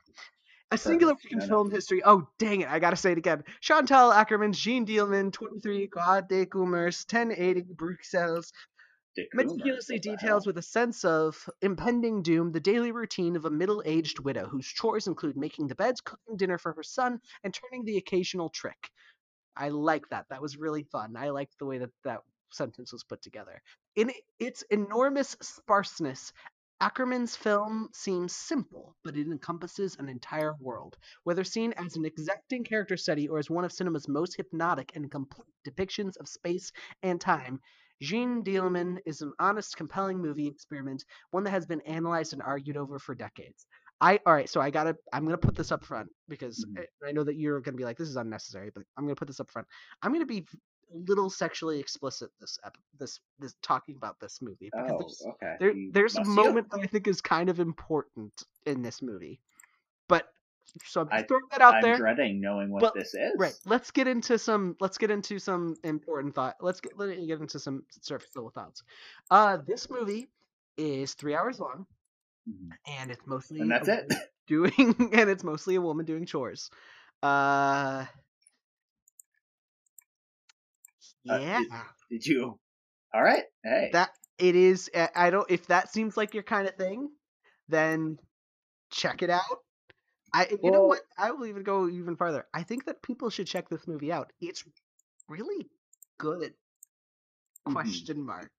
[0.69, 2.03] A singular week in film history.
[2.05, 2.69] Oh dang it!
[2.69, 3.43] I gotta say it again.
[3.61, 8.51] Chantal Akerman, Jeanne Dielman, 23 Quai de Commerce 1080 Bruxelles
[9.33, 14.47] meticulously details with a sense of impending doom the daily routine of a middle-aged widow
[14.47, 18.49] whose chores include making the beds, cooking dinner for her son, and turning the occasional
[18.49, 18.89] trick.
[19.55, 20.25] I like that.
[20.29, 21.15] That was really fun.
[21.15, 23.61] I liked the way that that sentence was put together.
[23.95, 26.33] In its enormous sparseness,
[26.81, 30.97] Akerman's film seems simple, but it encompasses an entire world.
[31.23, 35.09] Whether seen as an exacting character study or as one of cinema's most hypnotic and
[35.09, 37.61] complete depictions of space and time,
[38.01, 42.77] Jeanne Dielman is an honest, compelling movie experiment, one that has been analyzed and argued
[42.77, 43.65] over for decades.
[44.01, 46.85] I all right, so I gotta I'm gonna put this up front because Mhm.
[47.03, 49.27] I, I know that you're gonna be like this is unnecessary, but I'm gonna put
[49.27, 49.67] this up front.
[50.01, 50.45] I'm gonna be
[50.93, 55.23] a little sexually explicit this ep- this this talking about this movie because Oh, there's,
[55.27, 55.55] okay.
[55.59, 58.33] there, there's a moment that I think is kind of important
[58.65, 59.39] in this movie.
[60.07, 60.27] But
[60.85, 61.97] so I'm I- throwing that out I'm there.
[61.97, 63.33] dreading knowing what But- this is.
[63.37, 63.53] Right.
[63.65, 64.75] Let's get into some.
[64.79, 66.55] Let's get into some important thought.
[66.61, 68.83] Let's get let me get into some surface level thoughts.
[69.31, 70.27] Uh, this movie
[70.77, 71.85] is three hours long,
[72.49, 72.69] Mhm.
[72.99, 74.11] and it's mostly And that's it.
[74.47, 76.69] doing, and it's mostly a woman doing chores.
[77.23, 78.05] Uh,
[81.27, 81.61] Uh, yeah,
[82.11, 82.59] Did you?
[83.13, 83.43] All right.
[83.63, 83.89] Hey.
[83.93, 84.91] that it is.
[84.93, 85.49] uh, I don't.
[85.49, 87.09] If that seems like your kind of thing,
[87.67, 88.19] then
[88.91, 89.41] check it out.
[90.33, 91.01] I, you know what?
[91.17, 92.47] I will even go even farther.
[92.53, 94.33] I think that people should check this movie out.
[94.41, 94.63] It's
[95.27, 95.69] really
[96.19, 96.53] good.
[97.67, 97.73] Mhm.
[97.73, 98.51] question mark.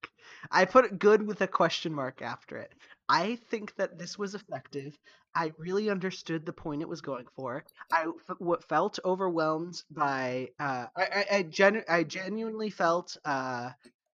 [0.50, 2.72] I put good with a question mark after it.
[3.08, 4.98] I think that this was effective.
[5.34, 7.64] I really understood the point it was going for.
[7.92, 10.50] I f- felt overwhelmed by.
[10.58, 13.70] Uh, I I, I, genu- I genuinely felt uh,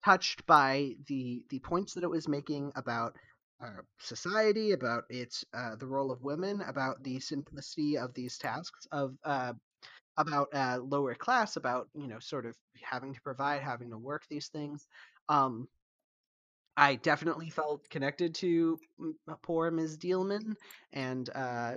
[0.05, 3.17] touched by the the points that it was making about
[3.63, 8.87] uh, society, about its uh, the role of women, about the simplicity of these tasks,
[8.93, 9.53] of uh,
[10.17, 14.25] about uh, lower class, about you know sort of having to provide, having to work
[14.29, 14.87] these things.
[15.29, 15.69] Um,
[16.77, 19.97] I definitely felt connected to mm, poor Ms.
[19.97, 20.55] Dielman,
[20.93, 21.77] and uh,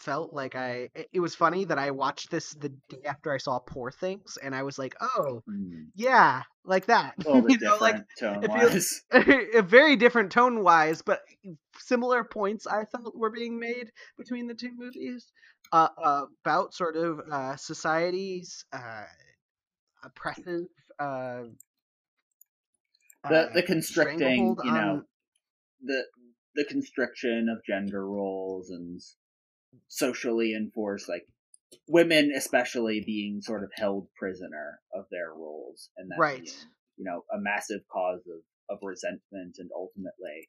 [0.00, 0.88] felt like I.
[1.12, 4.54] It, was funny that I watched this the day after I saw Poor Things, and
[4.54, 5.84] I was like, oh Hmm.
[5.94, 7.14] yeah, like that.
[7.26, 9.02] A you know, like it wise.
[9.12, 11.20] a very different tone wise, but
[11.78, 15.30] similar points I felt were being made between the two movies
[15.72, 19.04] uh, uh, about sort of uh, society's uh,
[20.04, 20.66] oppressive.
[20.98, 21.42] Uh,
[23.28, 25.04] The uh, the constricting, you know, on-
[25.82, 26.04] the
[26.54, 29.00] the constriction of gender roles and
[29.88, 31.26] socially enforced like
[31.88, 36.44] women especially being sort of held prisoner of their roles and that right.
[36.44, 36.56] being,
[36.96, 38.42] you know a massive cause of
[38.74, 40.48] of resentment and ultimately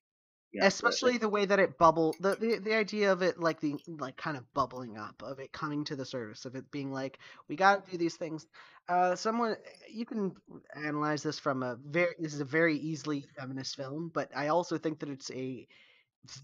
[0.52, 3.40] you know, the- especially the way that it bubble the, the the idea of it
[3.40, 6.70] like the like kind of bubbling up of it coming to the surface of it
[6.72, 8.48] being like we got to do these things
[8.90, 9.56] uh someone
[9.90, 10.34] you can
[10.76, 14.78] analyze this from a very this is a very easily feminist film but i also
[14.78, 15.68] think that it's a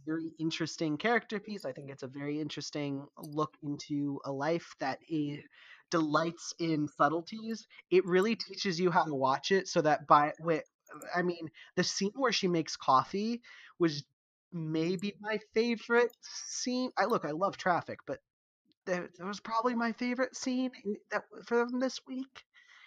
[0.05, 4.99] very interesting character piece i think it's a very interesting look into a life that
[5.91, 10.63] delights in subtleties it really teaches you how to watch it so that by wi-
[11.15, 13.41] i mean the scene where she makes coffee
[13.79, 14.03] was
[14.51, 16.15] maybe my favorite
[16.47, 16.91] scene.
[16.97, 18.19] I look, I love Traffic, but
[18.85, 20.71] that, was probably my favorite scene
[21.11, 22.43] that from this week.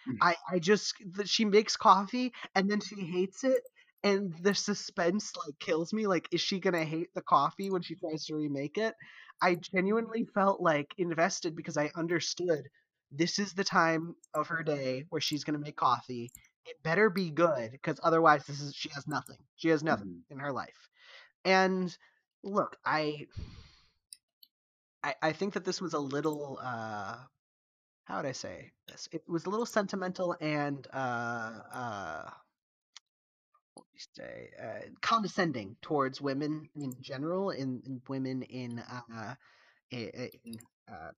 [0.08, 0.16] Mm.
[0.22, 3.62] I I just that she makes coffee and then she hates it,
[4.02, 6.06] and the suspense like kills me.
[6.06, 8.94] Like, is she gonna hate the coffee when she tries to remake it?
[9.42, 12.68] I genuinely felt like invested because I understood
[13.10, 16.30] this is the time of her day where she's gonna make coffee.
[16.66, 19.38] It better be good because otherwise, this is she has nothing.
[19.56, 20.22] She has nothing Mhm.
[20.30, 20.88] in her life.
[21.44, 21.96] And
[22.42, 23.26] look, I,
[25.02, 27.18] I I think that this was a little uh
[28.04, 29.08] how would I say this?
[29.12, 32.30] It was a little sentimental and uh uh
[33.74, 39.34] what do you say uh, condescending towards women in general, in, in women in uh
[39.90, 40.58] in
[40.90, 41.10] uh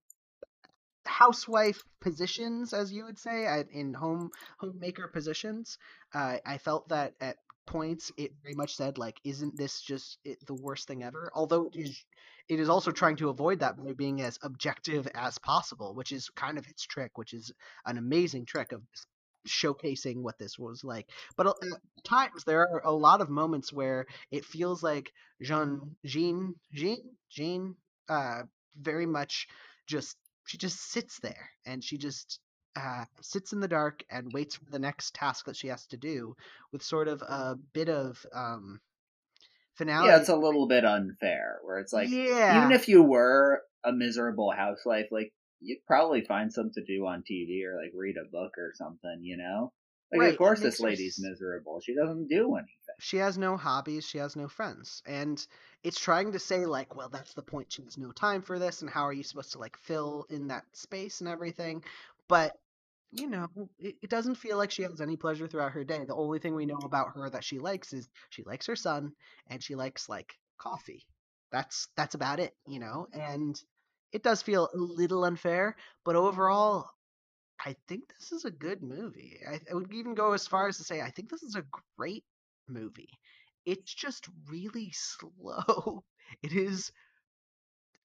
[1.05, 5.77] housewife positions, as you would say, in home homemaker positions.
[6.13, 10.45] Uh, I felt that at points it very much said like, "Isn't this just it,
[10.45, 12.03] the worst thing ever?" Although it is,
[12.49, 16.29] it is also trying to avoid that by being as objective as possible, which is
[16.29, 17.51] kind of its trick, which is
[17.85, 18.81] an amazing trick of
[19.47, 21.07] showcasing what this was like.
[21.35, 21.53] But at
[22.03, 27.75] times there are a lot of moments where it feels like Jeanne, Jeanne, Jeanne, Jeanne,
[28.09, 28.43] uh,
[28.79, 29.47] very much
[29.87, 32.39] just she just sits there and she just
[32.75, 35.97] uh, sits in the dark and waits for the next task that she has to
[35.97, 36.35] do
[36.71, 38.79] with sort of a bit of um,
[39.75, 40.09] finality.
[40.09, 41.59] Yeah, it's a little bit unfair.
[41.63, 45.31] Where it's like, yeah, even if you were a miserable housewife, like
[45.63, 49.19] you'd probably find something to do on TV or like read a book or something.
[49.21, 49.71] You know,
[50.11, 51.79] like Right, of course this lady's miserable.
[51.81, 52.67] She doesn't do anything.
[52.99, 55.01] she has no hobbies, she has no friends.
[55.05, 55.45] And
[55.83, 57.71] it's trying to say like, well, that's the point.
[57.71, 60.47] She has no time for this and how are you supposed to like fill in
[60.47, 61.83] that space and everything?
[62.27, 62.53] But
[63.11, 63.47] you know,
[63.77, 66.03] it, it doesn't feel like she has any pleasure throughout her day.
[66.05, 69.13] The only thing we know about her that she likes is she likes her son
[69.47, 71.05] and she likes like coffee.
[71.51, 73.07] That's that's about it, you know?
[73.13, 73.59] And
[74.13, 76.89] it does feel a little unfair, but overall
[77.65, 79.39] I think this is a good movie.
[79.47, 81.65] I, I would even go as far as to say I think this is a
[81.97, 82.25] great
[82.67, 83.09] movie.
[83.65, 86.03] It's just really slow.
[86.41, 86.91] It is,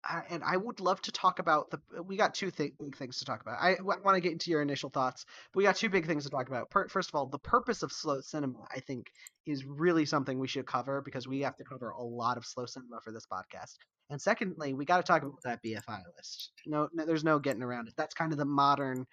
[0.09, 1.79] uh, and I would love to talk about the.
[2.03, 3.59] We got two th- big things to talk about.
[3.61, 6.29] I want to get into your initial thoughts, but we got two big things to
[6.29, 6.69] talk about.
[6.69, 9.11] Per- first of all, the purpose of slow cinema, I think,
[9.45, 12.65] is really something we should cover because we have to cover a lot of slow
[12.65, 13.75] cinema for this podcast.
[14.09, 16.51] And secondly, we got to talk about that BFI list.
[16.65, 17.93] No, no, there's no getting around it.
[17.97, 19.05] That's kind of the modern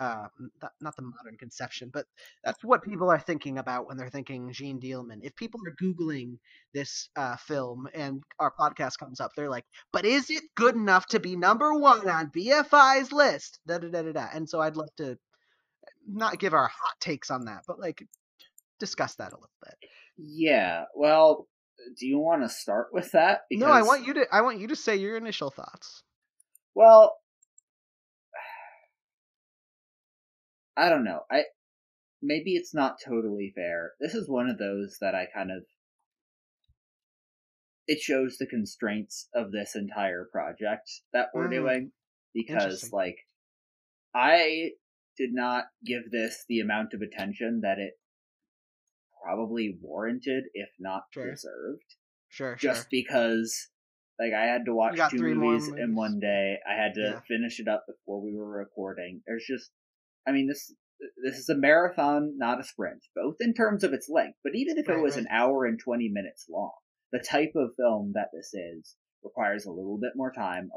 [0.00, 0.26] uh,
[0.80, 2.06] not, the modern conception, but
[2.42, 5.20] that's what people are thinking about when they're thinking Jeanne Dielman.
[5.22, 6.38] If people are Googling
[6.72, 11.06] this uh, film and our podcast comes up, they're like, but is it good enough
[11.08, 13.60] to be number one on BFI's list?
[13.66, 14.26] Da, da, da, da, da.
[14.34, 15.16] And so I'd love to
[16.08, 18.04] not give our hot takes on that, but like
[18.80, 19.90] discuss that a little bit.
[20.16, 20.84] Yeah.
[20.94, 21.46] Well,
[21.98, 23.42] do you want to start with that?
[23.50, 24.26] No, I want you to.
[24.32, 26.02] I want you to say your initial thoughts.
[26.74, 27.16] Well,
[30.76, 31.20] I don't know.
[31.30, 31.44] I
[32.22, 33.92] maybe it's not totally fair.
[34.00, 35.64] This is one of those that I kind of
[37.86, 41.50] it shows the constraints of this entire project that we're Mm.
[41.50, 41.92] doing
[42.32, 43.18] because like
[44.14, 44.70] I
[45.18, 47.92] did not give this the amount of attention that it
[49.24, 51.30] probably warranted if not Sure.
[51.30, 51.96] deserved
[52.28, 52.88] Sure, just sure.
[52.90, 53.70] because
[54.18, 56.58] like I had to watch two more movies in one day.
[56.68, 57.20] I had to Yeah.
[57.20, 59.22] finish it up before we were recording.
[59.26, 59.72] There's just
[60.26, 60.72] I mean this
[61.22, 64.78] this is a marathon, not a sprint, both in terms of its length, but even
[64.78, 65.22] if it was right.
[65.26, 66.72] an hour and 20 minutes long,
[67.12, 70.70] the type of film that this is requires a little bit more time,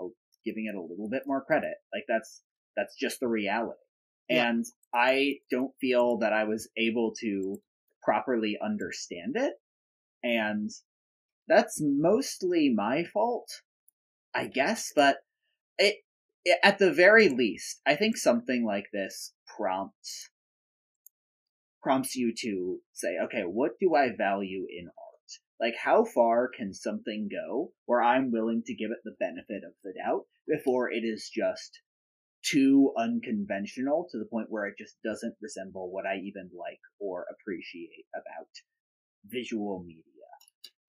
[0.44, 1.76] giving it a little bit more credit.
[1.94, 2.42] Like that's
[2.76, 3.80] that's just the reality.
[4.30, 4.50] Yeah.
[4.50, 7.62] And I don't feel that I was able to
[8.08, 9.56] properly understand it.
[10.24, 10.70] And
[11.48, 13.50] that's mostly my fault,
[14.34, 15.18] I guess, but
[15.78, 15.98] it,
[16.46, 20.30] it at the very least, I think something like this prompts
[21.84, 25.32] prompts you to say, okay, what do I value in art?
[25.60, 29.74] Like how far can something go where I'm willing to give it the benefit of
[29.84, 31.82] the doubt before it is just
[32.50, 37.26] too unconventional to the point where it just doesn't resemble what I even like or
[37.32, 38.48] appreciate about
[39.26, 40.04] visual media.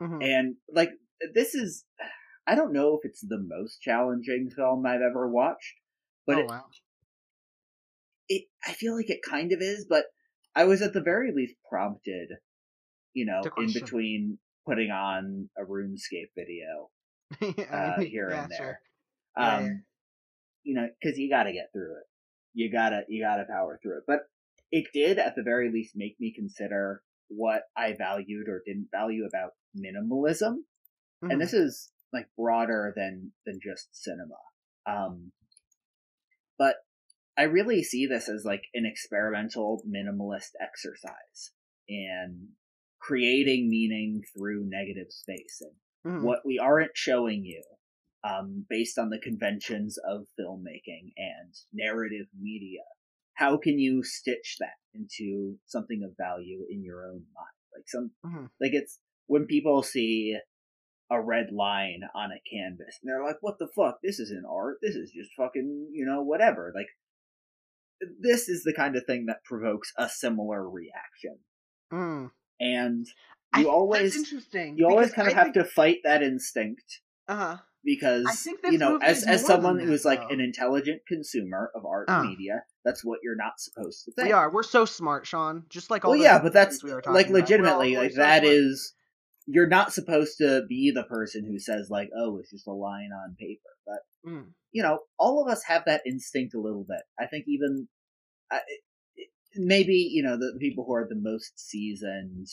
[0.00, 0.22] Mhm.
[0.22, 0.90] And like
[1.34, 1.84] this is
[2.46, 5.74] I don't know if it's the most challenging film I've ever watched,
[6.26, 6.64] but oh it, wow.
[8.28, 10.06] it I feel like it kind of is, but
[10.54, 12.30] I was at the very least prompted,
[13.14, 16.90] you know, in between putting on a RuneScape video
[17.72, 18.66] uh, here yeah, and sure.
[18.66, 18.80] there.
[19.36, 19.70] Yeah, Um yeah.
[20.62, 22.04] You know, cuz you got to get through it.
[22.54, 24.04] You got to you got to power through it.
[24.06, 24.20] But
[24.70, 29.24] it did at the very least make me consider what I valued or didn't value
[29.26, 30.64] about minimalism
[31.22, 31.32] Mhm.
[31.32, 34.38] and this is like broader than than just cinema
[34.86, 35.32] um
[36.56, 36.76] but
[37.36, 41.52] i really see this as like an experimental minimalist exercise
[41.86, 42.48] in
[42.98, 45.74] creating meaning through negative space and
[46.06, 46.22] Mhm.
[46.22, 47.62] what we aren't showing you
[48.24, 52.80] um based on the conventions of filmmaking and narrative media
[53.34, 58.10] how can you stitch that into something of value in your own mind like some
[58.24, 58.50] Mhm.
[58.60, 60.36] like it's when people see
[61.10, 63.98] a red line on a canvas and they're like, what the fuck?
[64.02, 64.76] This isn't art.
[64.82, 66.70] This is just fucking, you know, whatever.
[66.74, 66.88] Like,
[68.20, 71.38] this is the kind of thing that provokes a similar reaction.
[71.92, 72.30] Mm.
[72.60, 74.76] And you think always, that's interesting.
[74.76, 77.56] you always kind of I have think, to fight that instinct Uh-huh.
[77.88, 80.28] Because, I think you know, as, as someone who's like though.
[80.34, 82.22] an intelligent consumer of art Uh.
[82.22, 84.26] media, that's what you're not supposed to think.
[84.28, 84.50] We are.
[84.52, 85.64] We're so smart, Sean.
[85.70, 87.26] Just like all well, those yeah, but that's we were like about.
[87.26, 88.54] All- legitimately like so that smart.
[88.54, 88.94] is
[89.46, 93.10] you're not supposed to be the person who says like, oh, it's just a line
[93.24, 93.70] on paper.
[93.86, 94.46] But Mm.
[94.72, 97.00] you know, all of us have that instinct a little bit.
[97.18, 97.88] I think even
[98.50, 98.60] I
[99.56, 102.48] maybe you know the people who are the most seasoned,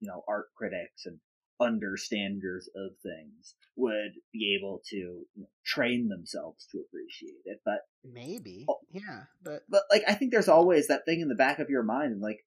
[0.00, 1.18] you know, art critics and
[1.60, 7.60] understanders of things would be able to you know, train themselves to appreciate it.
[7.64, 11.34] But maybe, oh, yeah, but but like I think there's always that thing in the
[11.34, 12.44] back of your mind, like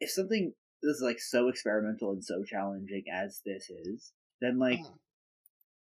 [0.00, 0.52] if something
[0.82, 4.94] is like so experimental and so challenging as this is, then like uh,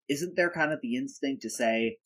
[0.08, 1.96] isn't there kind of the instinct to say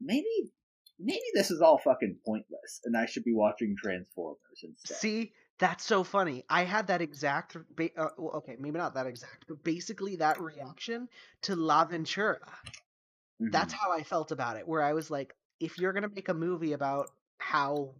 [0.00, 0.52] maybe
[0.98, 4.96] maybe this is all fucking pointless and I should be watching Transformers instead.
[4.98, 5.32] see,
[5.62, 6.44] that's so funny.
[6.50, 10.40] I had that exact, ba- uh, well, okay, maybe not that exact, but basically that
[10.40, 11.08] reaction
[11.42, 12.38] to L'avventura.
[13.40, 13.78] That's Mhm.
[13.78, 14.66] how I felt about it.
[14.68, 17.94] Where I was like, if you're gonna make a movie about how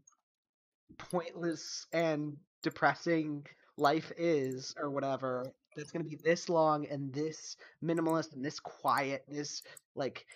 [0.99, 3.47] pointless and depressing
[3.77, 8.61] life is or whatever that's going to be this long and this minimalist and this
[8.61, 9.63] quiet and this
[9.95, 10.27] like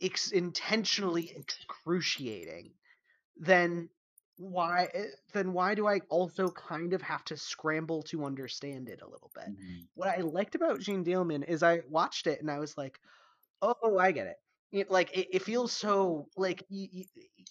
[0.00, 2.72] ex- intentionally excruciating
[3.38, 3.88] then
[4.36, 9.02] why eh, then why do i also kind of have to scramble to understand it
[9.02, 9.48] a little bit?
[9.48, 9.88] Mhm.
[9.94, 13.00] what i liked about Jeanne Dielman is i watched it and i was like
[13.62, 14.36] oh i get it.
[14.72, 17.04] It, like it, it feels so like y y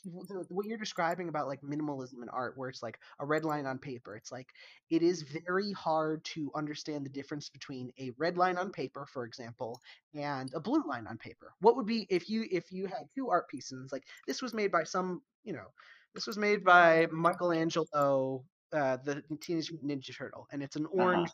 [0.03, 3.65] the, what you're describing about like minimalism in art where it's like a red line
[3.65, 4.53] on paper it's like
[4.89, 9.23] it is very hard to understand the difference between a red line on paper for
[9.23, 9.81] example
[10.13, 11.53] and a blue line on paper.
[11.59, 14.71] What would be if you if you had two art pieces like this was made
[14.71, 15.67] by some you know
[16.13, 18.43] this was made by michelangelo
[18.73, 21.29] uh the teenage Mutant ninja turtle and it's an orange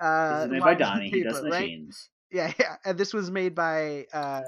[0.00, 1.10] This uh is made by Donnie.
[1.10, 1.70] He does paper, right?
[2.30, 2.76] yeah, yeah.
[2.84, 4.42] And this was made by uh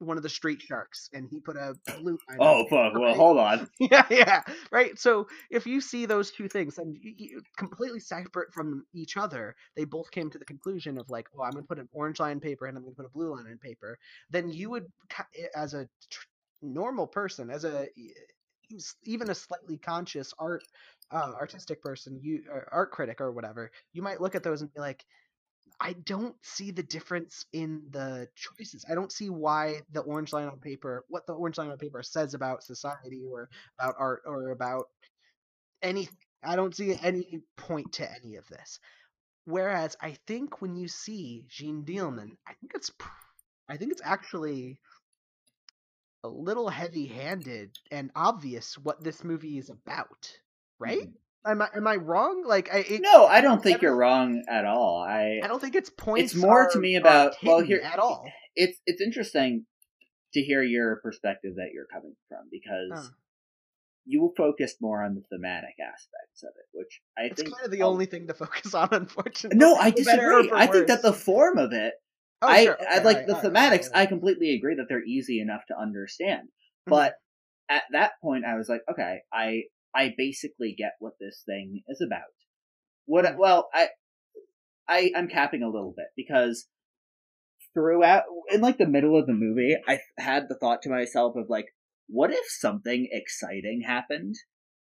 [0.00, 2.38] one of the street sharks, and he put a blue line.
[2.40, 2.94] Oh fuck!
[2.94, 3.16] Well, Right.
[3.16, 3.68] hold on.
[3.80, 4.42] yeah, yeah,
[4.72, 4.98] right.
[4.98, 9.54] So if you see those two things, and you, you, completely separate from each other,
[9.76, 12.40] they both came to the conclusion of like, oh, I'm gonna put an orange line
[12.40, 13.98] paper and I'm gonna put a blue line on paper.
[14.30, 14.86] Then you would,
[15.54, 16.26] as a tr-
[16.62, 17.86] normal person, as a
[19.04, 20.62] even a slightly conscious art
[21.10, 24.72] uh, artistic person, you or art critic or whatever, you might look at those and
[24.72, 25.04] be like,
[25.80, 28.84] I don't see the difference in the choices.
[28.90, 32.02] I don't see why the orange line on paper, what the orange line on paper
[32.02, 33.48] says about society or
[33.78, 34.88] about art or about
[35.82, 36.16] anything.
[36.42, 38.78] I don't see any point to any of this.
[39.44, 42.90] Whereas I think when you see Jeanne Dielman, I think it's
[43.68, 44.80] I think it's actually
[46.22, 50.36] a little heavy-handed and obvious what this movie is about,
[50.78, 50.98] right?
[51.00, 51.50] Mm-hmm.
[51.50, 52.44] Am I am I wrong?
[52.46, 55.02] Like I it, No, I don't think you're wrong at all.
[55.02, 56.34] I I don't think its points.
[56.34, 58.30] It's more to me about- well, here- at all.
[58.54, 59.64] it's it's interesting
[60.34, 63.10] to hear your perspective that you're coming from because Huh.
[64.04, 67.70] you focused more on the thematic aspects of it, which I It's think kind of
[67.72, 69.58] the only thing to focus on, unfortunately.
[69.58, 70.50] No, I disagree.
[70.52, 71.94] I think that the form of it,
[72.42, 73.88] Oh, I, sure, I like alright, the thematics.
[73.88, 76.48] alright, I completely agree that they're easy enough to understand.
[76.48, 76.90] Mhm.
[76.90, 77.14] But
[77.68, 79.64] at that point, I was like, okay, I
[79.94, 82.32] I basically get what this thing is about.
[83.04, 83.26] What?
[83.26, 83.36] Mhm.
[83.36, 83.90] Well, I
[84.88, 86.66] I I'm capping a little bit because
[87.74, 91.50] throughout, in like the middle of the movie, I had the thought to myself of
[91.50, 91.66] like,
[92.08, 94.34] what if something exciting happened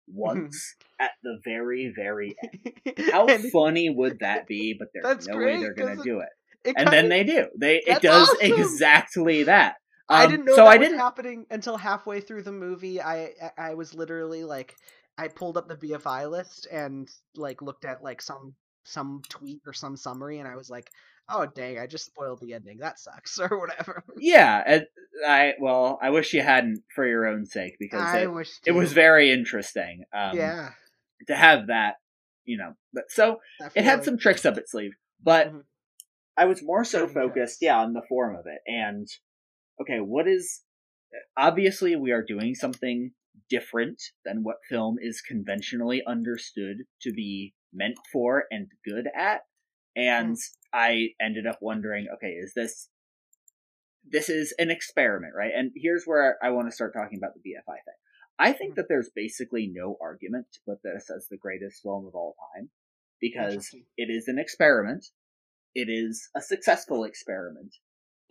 [0.08, 3.00] once at the very very end?
[3.12, 4.76] How funny would that be?
[4.78, 6.30] But there's That's no way they're gonna do it
[6.68, 7.48] it and then they do.
[7.58, 8.40] They it does awesome!
[8.42, 9.76] exactly that.
[10.10, 11.00] I Um, didn't know so I was didn't.
[11.00, 13.02] happening until halfway through the movie.
[13.02, 14.76] I I- I was literally like,
[15.18, 19.74] I pulled up the BFI list and like looked at like some some tweet or
[19.74, 20.90] some summary, and I was like,
[21.30, 22.78] oh dang, I just spoiled the ending.
[22.80, 24.02] That sucks or whatever.
[24.18, 24.80] Yeah,
[25.28, 28.72] I well, I wish you hadn't for your own sake because I it, wish it
[28.72, 30.06] was very interesting.
[30.14, 30.70] Um, yeah.
[31.28, 31.96] to have that,
[32.46, 32.76] you know.
[32.94, 33.40] But so
[33.76, 35.64] it had some tricks up its sleeve, but Mhm.
[36.38, 38.60] I was more so focused, yeah, on the form of it.
[38.68, 39.08] And
[39.82, 40.62] okay, what is
[41.38, 43.12] obviously we are doing something
[43.50, 49.42] different than what film is conventionally understood to be meant for and good at.
[49.96, 50.38] And
[50.74, 52.90] I ended up wondering, okay, is this
[54.10, 55.52] this is an experiment, right?
[55.54, 57.96] And here's where I want to start talking about the BFI thing.
[58.40, 62.16] I think that there's basically no argument to put this as the greatest film of
[62.16, 62.70] all time
[63.20, 65.08] because it is an experiment.
[65.78, 67.76] It is a successful experiment.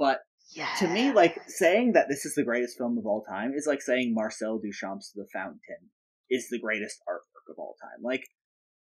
[0.00, 0.18] But
[0.52, 0.74] yeah.
[0.80, 3.80] to me, like saying that this is the greatest film of all time is like
[3.80, 5.90] saying Marcel Duchamp's The Fountain
[6.28, 8.02] is the greatest artwork of all time.
[8.02, 8.24] Like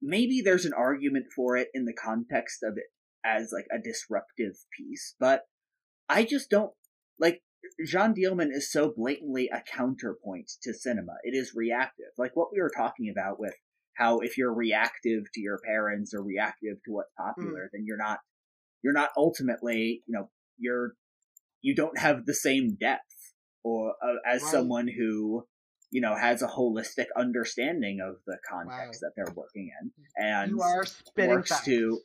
[0.01, 2.87] maybe there's an argument for it in the context of it
[3.23, 5.43] as like a disruptive piece, but
[6.09, 6.73] I just don't
[7.21, 7.43] like
[7.85, 11.13] Jeanne Dielman is so blatantly a counterpoint to cinema.
[11.25, 12.07] It is reactive.
[12.17, 13.53] Like what we were talking about with
[13.97, 17.69] how if you're reactive to your parents or reactive to what's popular, mm.
[17.73, 18.21] then you're not
[18.87, 20.95] you're not ultimately, you know, you're
[21.61, 23.03] you don't have the same depth
[23.65, 24.51] or uh, as Right.
[24.53, 25.45] someone who
[25.91, 29.09] you know has a holistic understanding of the context Wow.
[29.09, 31.65] that they're working in and you are spitting works facts.
[31.65, 32.01] to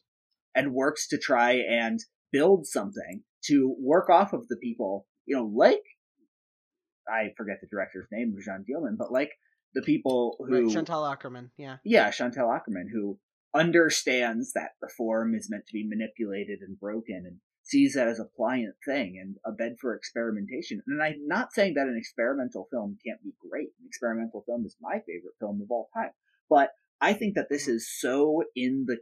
[0.56, 2.00] and works to try and
[2.32, 5.84] build something to work off of the people, you know, like
[7.08, 9.32] I forget the director's name, Jeanne Dielman, but like
[9.76, 13.20] the people who right, Chantal Akerman, yeah, yeah, Chantal Akerman, who
[13.54, 18.20] understands that the form is meant to be manipulated and broken and sees that as
[18.20, 20.82] a pliant thing and a bed for experimentation.
[20.88, 23.70] And I'm not saying that an experimental film can't be great.
[23.80, 26.12] An experimental film is my favorite film of all time.
[26.50, 27.76] But I think that this mm-hmm.
[27.76, 28.98] is so in the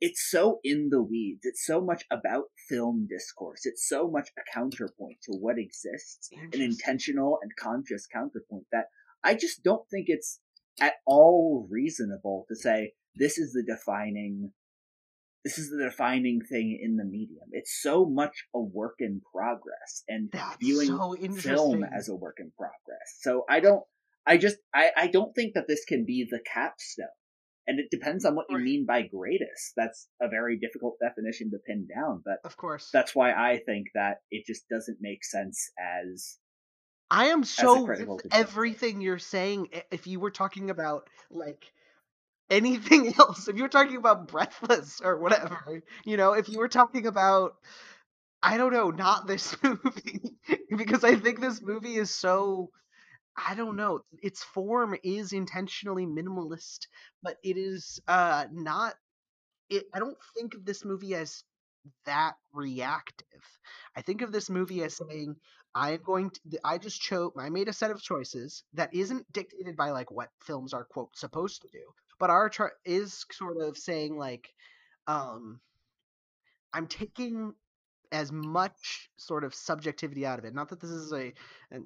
[0.00, 1.40] it's so in the weeds.
[1.42, 3.62] It's so much about film discourse.
[3.64, 8.86] It's so much a counterpoint to what exists, an intentional and conscious counterpoint that
[9.24, 10.38] I just don't think it's
[10.80, 14.52] at all reasonable to say this is the defining
[15.44, 17.48] this is the defining thing in the medium.
[17.52, 22.36] It's so much a work in progress and That's viewing so film as a work
[22.38, 23.18] in progress.
[23.20, 23.82] So I don't
[24.26, 27.06] I just I, I don't think that this can be the capstone.
[27.66, 29.74] And it depends on what you mean by greatest.
[29.76, 32.88] That's a very difficult definition to pin down, but of course.
[32.92, 36.38] That's why I think that it just doesn't make sense as
[37.10, 37.86] I am so
[38.32, 41.72] everything you're saying if you were talking about like
[42.50, 43.48] anything else.
[43.48, 47.56] If you were talking about Breathless or whatever, you know, if you were talking about,
[48.42, 50.36] I don't know, not this movie,
[50.76, 52.70] because I think this movie is so,
[53.36, 56.88] I don't know, its form is intentionally minimalist,
[57.22, 58.94] but it is uh not.
[59.70, 59.84] It.
[59.94, 61.44] I don't think of this movie as
[62.06, 63.42] that reactive.
[63.96, 65.36] I think of this movie as saying,
[65.74, 69.30] I am going to, I just chose, I made a set of choices that isn't
[69.32, 71.84] dictated by like what films are, quote, supposed to do,
[72.18, 74.48] but our chart is sort of saying like
[75.06, 75.60] um
[76.72, 77.54] i'm taking
[78.10, 81.32] as much sort of subjectivity out of it not that this is a,
[81.72, 81.80] a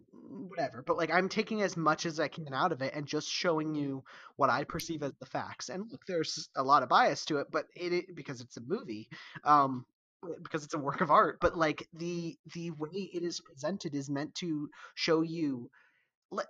[0.48, 3.28] whatever but like i'm taking as much as i can out of it and just
[3.28, 4.04] showing you
[4.36, 7.48] what i perceive as the facts and look there's a lot of bias to it
[7.50, 9.08] but it, it because it's a movie
[9.44, 9.84] um
[10.42, 14.08] because it's a work of art but like the the way it is presented is
[14.08, 15.68] meant to show you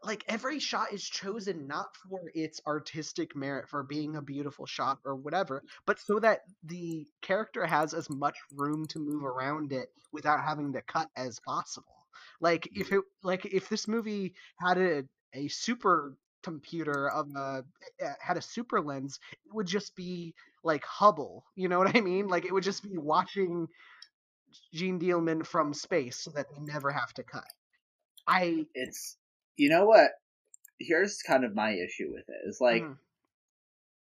[0.04, 4.98] like every shot is chosen not for its artistic merit for being a beautiful shot
[5.04, 9.88] or whatever but so that the character has as much room to move around it
[10.12, 12.06] without having to cut as possible.
[12.40, 15.04] Like if it like if this movie had a,
[15.34, 17.64] a super computer of a
[18.20, 20.34] had a super lens it would just be
[20.64, 22.26] like hubble you know what i mean?
[22.26, 23.68] Like it would just be watching
[24.74, 27.46] Jeanne Dielman from space so that they never have to cut.
[28.26, 29.16] I it's
[29.56, 30.10] you know what?
[30.78, 32.48] Here's kind of my issue with it.
[32.48, 32.96] Is like mm.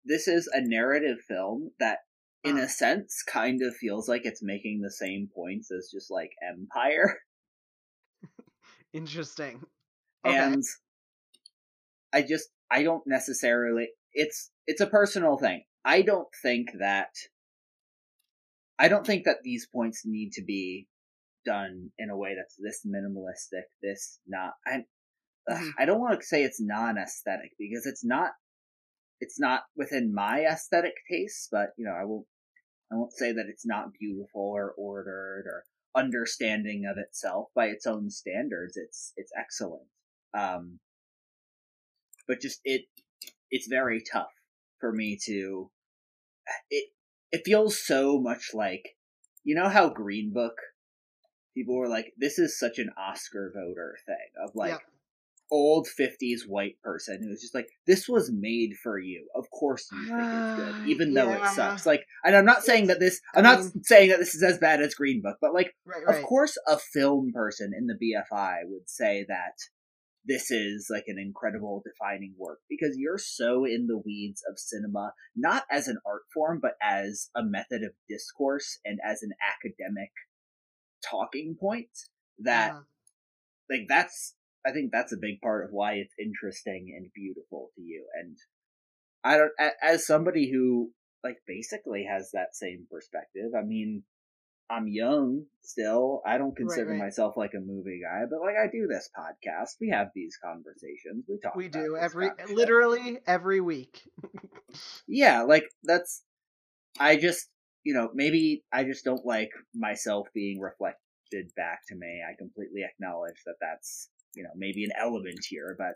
[0.04, 1.98] this is a narrative film that
[2.42, 6.30] in a sense kind of feels like it's making the same points as just like
[6.46, 7.18] Empire.
[8.92, 9.62] Interesting.
[10.24, 10.36] Okay.
[10.36, 10.64] And
[12.12, 15.64] I just I don't necessarily it's it's a personal thing.
[15.84, 17.10] I don't think that
[18.78, 20.88] I don't think that these points need to be
[21.44, 24.84] done in a way that's this minimalistic, this not I
[25.48, 25.70] mm-hmm.
[25.78, 28.32] I don't want to say it's non-aesthetic because it's not.
[29.22, 32.26] It's not within my aesthetic taste, but you know, I won't.
[32.92, 35.64] I won't say that it's not beautiful or ordered or
[35.94, 38.76] understanding of itself by its own standards.
[38.76, 39.86] It's it's excellent.
[40.34, 40.78] Um,
[42.26, 42.82] but just it
[43.50, 44.32] it's very tough
[44.78, 45.70] for me to
[46.70, 46.90] it
[47.32, 48.96] it feels so much like
[49.44, 50.54] you know how Green Book
[51.54, 54.80] people were like this is such an Oscar voter thing of like
[55.51, 60.06] old 50s white person who's just like this was made for you of course you
[60.06, 61.24] think it's good even yeah.
[61.24, 64.35] though it sucks like and i'm not saying that this i'm not saying that this
[64.35, 66.16] is as bad as green book but like right, right.
[66.16, 69.55] of course a film person in the bfi would say that
[70.24, 75.12] this is like an incredible defining work because you're so in the weeds of cinema
[75.35, 80.10] not as an art form but as a method of discourse and as an academic
[81.09, 81.89] talking point
[82.39, 83.77] that yeah.
[83.77, 84.35] like that's
[84.66, 88.07] I think that's a big part of why it's interesting and beautiful to you.
[88.20, 88.37] And
[89.24, 90.91] I don't, as somebody who
[91.24, 93.53] like basically has that same perspective.
[93.57, 94.03] I mean,
[94.70, 96.23] I'm young still.
[96.24, 97.05] I don't consider right, right.
[97.07, 99.70] myself like a movie guy, but like I do this podcast.
[99.81, 101.24] We have these conversations.
[101.28, 101.57] We talk.
[101.57, 104.03] We do every literally every week.
[105.09, 106.23] yeah, like that's.
[106.99, 107.49] I just
[107.85, 112.23] you know maybe I just don't like myself being reflected back to me.
[112.28, 115.94] I completely acknowledge that that's you know maybe an element here, but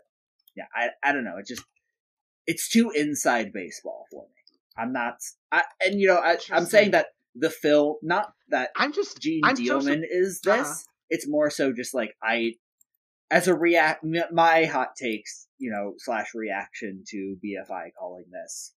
[0.55, 1.37] yeah, I I don't know.
[1.37, 1.63] It just
[2.47, 4.35] it's too inside baseball for me.
[4.77, 5.15] I'm not,
[5.51, 9.41] I, and you know, I, am saying that the film, not that I'm just Jeanne
[9.43, 10.61] I'm Dielman is this.
[10.61, 10.73] Uh-huh.
[11.09, 12.55] It's more so just like I,
[13.31, 18.73] as a react, my hot takes, you know, slash reaction to BFI calling this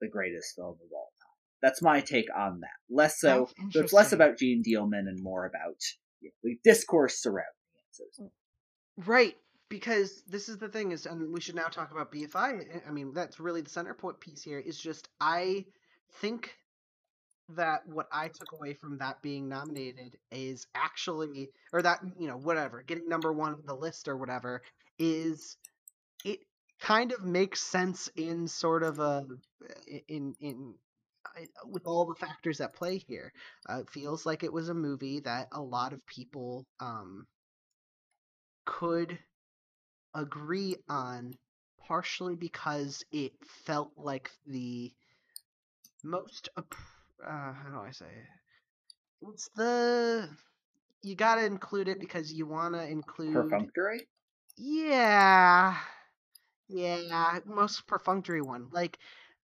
[0.00, 1.30] the greatest film of all time.
[1.62, 2.68] that's my take on that.
[2.90, 5.76] Less so, so it's less about Jeanne Dielman and more about
[6.20, 7.44] you know, the discourse surrounding
[8.00, 8.06] it.
[8.12, 8.30] So.
[9.04, 9.36] Right,
[9.68, 12.86] because this is the thing is, and we should now talk about BFI.
[12.86, 14.58] I mean, that's really the center point piece here.
[14.58, 15.66] Is just I
[16.20, 16.54] think
[17.50, 22.36] that what I took away from that being nominated is actually, or that you know,
[22.38, 24.62] whatever, getting number one on the list or whatever,
[24.98, 25.56] is
[26.24, 26.40] it
[26.80, 29.26] kind of makes sense in sort of a
[30.08, 30.74] in in
[31.66, 33.32] with all the factors at play here.
[33.68, 37.26] Uh, it feels like it was a movie that a lot of people um,
[38.66, 39.18] could
[40.14, 41.38] agree on,
[41.78, 43.32] partially because it
[43.64, 44.92] felt like the
[46.04, 46.48] most.
[46.56, 46.62] Uh,
[47.24, 49.28] how do I say it?
[49.32, 50.28] It's the
[51.02, 53.34] you gotta include it because you wanna include.
[53.34, 54.08] Perfunctory?
[54.56, 55.76] Yeah,
[56.68, 58.68] yeah, most perfunctory one.
[58.72, 58.98] Like,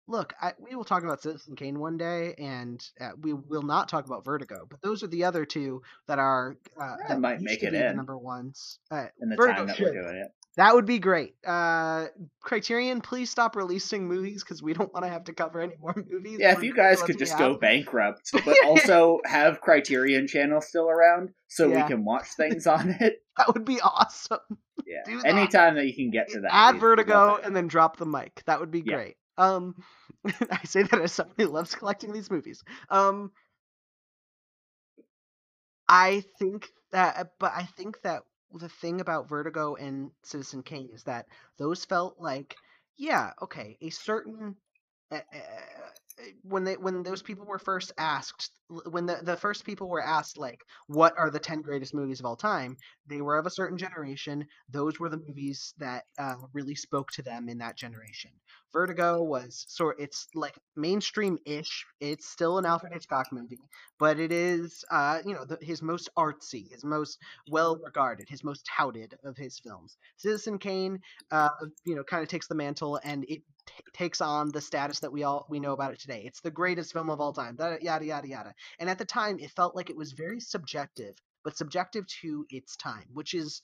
[0.07, 3.87] look, I, we will talk about Citizen Kane one day, and uh, we will not
[3.89, 4.65] talk about Vertigo.
[4.69, 7.95] But those are the other two that are uh, Yeah, that might make it in.
[7.95, 8.79] number ones.
[8.91, 9.85] Uh, In the Vertigo time that should.
[9.93, 10.27] we're doing it.
[10.55, 11.33] That would be great.
[11.43, 12.05] Uh,
[12.41, 15.95] Criterion, please stop releasing movies because we don't want to have to cover any more
[16.11, 16.37] movies.
[16.39, 21.31] Yeah, if you guys could just go bankrupt, but also have Criterion Channel still around
[21.47, 21.81] so Yeah.
[21.81, 23.23] we can watch things on it.
[23.37, 24.37] that would be awesome.
[24.85, 25.01] Yeah.
[25.07, 25.25] That.
[25.25, 26.53] Anytime that you can get to that.
[26.53, 28.43] Add Vertigo and then drop the mic.
[28.45, 28.93] That would be Yeah.
[28.95, 29.15] great.
[29.37, 29.75] Um,
[30.51, 32.63] I say that as someone who loves collecting these movies.
[32.89, 33.31] Um,
[35.87, 38.23] I think that, but I think that
[38.53, 41.27] the thing about Vertigo and Citizen Kane is that
[41.57, 42.55] those felt like,
[42.97, 44.55] yeah, okay, a certain.
[45.11, 45.89] Uh, uh,
[46.43, 48.51] when they when those people were first asked
[48.89, 52.25] when the, the first people were asked like what are the 10 greatest movies of
[52.25, 52.77] all time?
[53.07, 54.47] they were of a certain generation.
[54.69, 58.31] Those were the movies that uh, really spoke to them in that generation.
[58.71, 61.85] Vertigo was sort it's like mainstream-ish.
[61.99, 63.59] It's still an alfred hitchcock movie
[63.99, 67.17] but it is uh, you know the, his most artsy his most
[67.49, 69.97] well regarded his most touted of his films.
[70.17, 70.99] Citizen kane
[71.31, 71.49] uh,
[71.85, 75.11] you know kind of takes the mantle and it t- takes on the status that
[75.11, 78.05] we all we know about it today it's the greatest film of all time yada
[78.05, 82.05] yada yada and at the time it felt like it was very subjective but subjective
[82.07, 83.61] to its time which is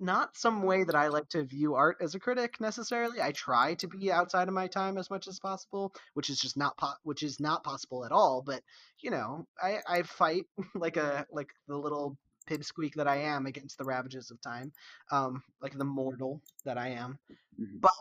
[0.00, 3.20] not some way that I like to view art as a critic necessarily.
[3.20, 6.56] I try to be outside of my time as much as possible, which is just
[6.56, 8.42] not po- which is not possible at all.
[8.44, 8.62] But
[9.00, 10.44] you know, I I fight
[10.74, 12.16] like a like the little
[12.48, 14.72] pipsqueak that I am against the ravages of time,
[15.10, 17.18] um, like the mortal that I am.
[17.60, 17.80] Mhm.
[17.80, 17.92] But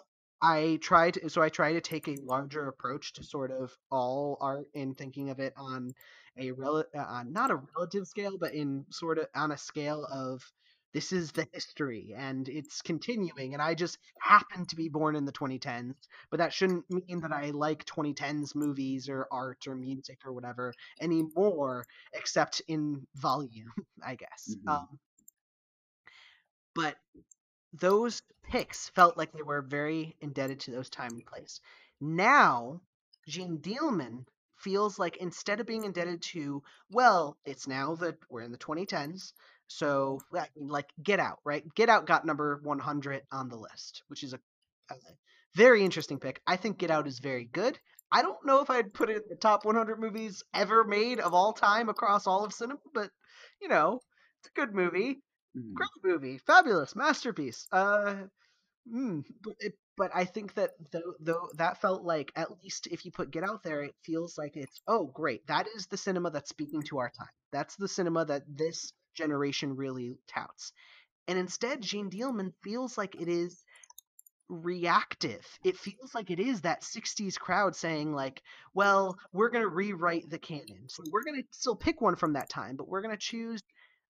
[0.42, 4.38] I try to so I try to take a larger approach to sort of all
[4.42, 5.94] art in thinking of it on
[6.38, 10.44] a rel- uh, not a relative scale, but in sort of on a scale of
[10.94, 15.26] this is the history and it's continuing and i just happen to be born in
[15.26, 15.96] the 2010s
[16.32, 20.74] but that shouldn't mean that i like 2010s movies or art or music or whatever
[21.02, 23.72] anymore except in volume
[24.06, 24.72] i guess Mhm.
[24.72, 25.00] um,
[26.74, 26.96] but
[27.80, 31.60] those picks felt like they were very indebted to those time and place.
[32.00, 32.82] Now
[33.28, 34.26] Jeanne Dielman
[34.56, 39.34] feels like instead of being indebted to well it's now that we're in the 2010s
[39.68, 40.20] so
[40.60, 41.64] like get out right?
[41.76, 44.40] Get out got number 100 on the list which is a,
[44.90, 44.96] a
[45.56, 46.42] very interesting pick.
[46.48, 47.78] I think get out is very good.
[48.12, 51.34] I don't know if i'd put it in the top 100 movies ever made of
[51.34, 53.12] all time across all of cinema but
[53.62, 54.00] you know
[54.40, 55.22] it's a good movie.
[55.74, 58.16] Great movie fabulous masterpiece uh
[58.94, 63.04] Mm, but, it, but I think that though, though that felt like at least if
[63.06, 66.32] you put Get Out there, it feels like it's oh great that is the cinema
[66.32, 67.28] that's speaking to our time.
[67.52, 70.72] That's the cinema that this generation really touts.
[71.28, 73.62] And instead, Jeanne Dielman feels like it is
[74.48, 75.46] reactive.
[75.66, 78.42] It feels like it is that 60s crowd saying like,
[78.74, 80.88] well, we're going to rewrite the canon.
[80.88, 83.62] So we're going to still pick one from that time, but we're going to choose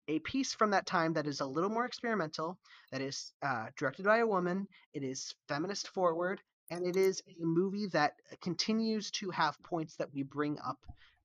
[0.08, 2.58] a piece from that time that is a little more experimental,
[2.92, 7.46] that is uh, directed by a woman, it is feminist forward, and it is a
[7.46, 10.80] movie that continues to have points that we bring up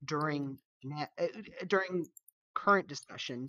[0.04, 1.26] during na- uh,
[1.66, 2.06] during
[2.54, 3.48] current discussion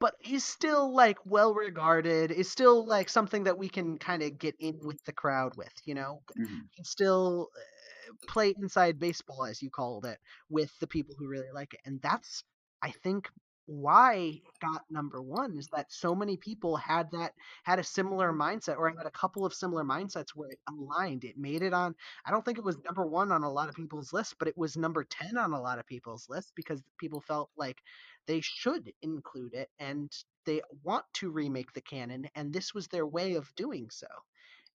[0.00, 4.38] but is still like well regarded is still like something that we can kind of
[4.38, 6.68] get in with the crowd with you know Mhm.
[6.74, 10.18] can still uh, play inside baseball as you called it
[10.50, 12.44] with the people who really like it and that's
[12.82, 13.28] i think
[13.66, 17.32] why got number one is that so many people had that
[17.64, 21.36] had a similar mindset or had a couple of similar mindsets where it aligned it
[21.36, 21.94] made it on
[22.24, 24.56] i don't think it was number one on a lot of people's lists but it
[24.56, 27.78] was number 10 on a lot of people's lists because people felt like
[28.26, 30.12] they should include it and
[30.44, 34.06] they want to remake the canon and this was their way of doing so.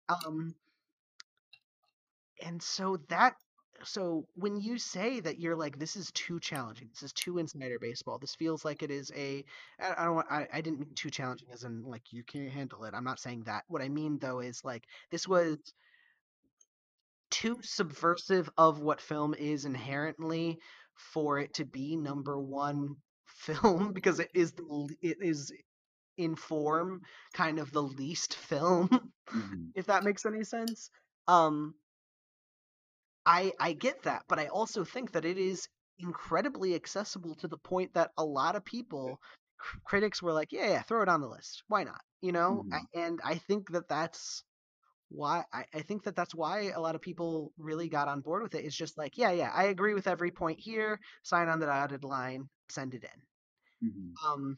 [0.10, 0.56] Um
[2.44, 3.36] and so that
[3.84, 6.90] so when you say that you're like this is too challenging.
[6.90, 8.18] This is too insider baseball.
[8.20, 9.44] This feels like it is a
[9.80, 12.84] i don't want I, I didn't mean too challenging as in like you can't handle
[12.86, 12.94] it.
[12.94, 13.64] I'm not saying that.
[13.68, 15.58] What i mean though is like this was
[17.30, 20.60] too subversive of what film is inherently
[20.96, 22.96] for it to be number one
[23.26, 25.52] film because it is the, it is
[26.18, 27.02] in form
[27.34, 28.90] kind of the least film
[29.34, 29.72] Mhm.
[29.76, 30.90] if that makes any sense.
[31.28, 31.74] Um
[33.26, 35.68] i i get that but i also think that it is
[36.00, 39.20] incredibly accessible to the point that a lot of people
[39.58, 41.64] cr- critics were like yeah yeah throw it on the list.
[41.68, 42.02] Why not?
[42.22, 42.66] You know?
[42.66, 42.72] Mhm.
[42.72, 44.44] I, and i think that that's
[45.10, 48.44] why I, I think that that's why a lot of people really got on board
[48.44, 51.00] with it is just like yeah yeah i agree with every point here.
[51.24, 52.50] Sign on the dotted line.
[52.70, 53.22] Send it in.
[53.82, 54.20] Mhm.
[54.26, 54.58] um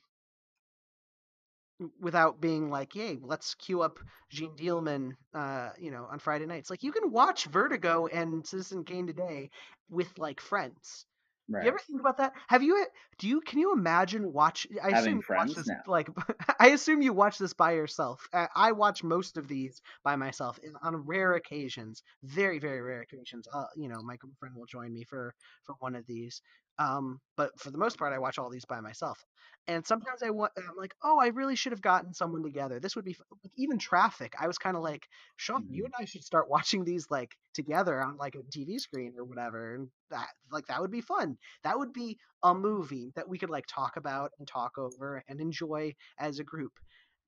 [2.00, 6.70] without being like yay let's queue up Jeanne Dielman uh you know on Friday nights
[6.70, 9.50] like you can watch Vertigo and Citizen Kane today
[9.90, 11.06] with like friends
[11.50, 11.64] Right.
[11.64, 12.34] you ever think about that?
[12.48, 12.86] Have you?
[13.20, 13.42] Do you?
[13.42, 14.68] Can you imagine watch?
[14.84, 15.56] I Having assume you watch friends?
[15.56, 15.76] this No.
[15.88, 16.10] like.
[16.60, 18.28] I assume you watch this by yourself.
[18.34, 23.02] Uh, I watch most of these by myself in, on rare occasions, very very rare
[23.02, 23.48] occasions.
[23.54, 25.34] Uh, you know, my girlfriend will join me for
[25.66, 26.42] for one of these.
[26.80, 29.24] Um, but for the most part, I watch all these by myself.
[29.68, 32.80] And sometimes I want, I'm like, oh, I really should have gotten someone together.
[32.80, 34.34] This would be like, even Traffic.
[34.40, 35.86] I was kind of like, Sean, you Mhm.
[35.86, 39.76] and I should start watching these like together on like a TV screen or whatever,
[39.76, 43.50] and that like that would be fun that would be a movie that we could
[43.50, 46.74] like talk about and talk over and enjoy as a group.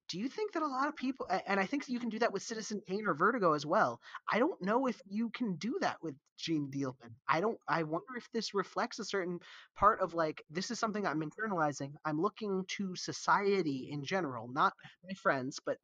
[0.09, 2.31] Do you think that a lot of people, and I think you can do that
[2.31, 3.99] with Citizen Kane or Vertigo as well.
[4.31, 7.13] I don't know if you can do that with Jeanne Dielman.
[7.27, 7.57] I don't.
[7.67, 9.39] I wonder if this reflects a certain
[9.75, 11.93] part of like this is something I'm internalizing.
[12.05, 14.73] I'm looking to society in general, not
[15.03, 15.77] my friends, but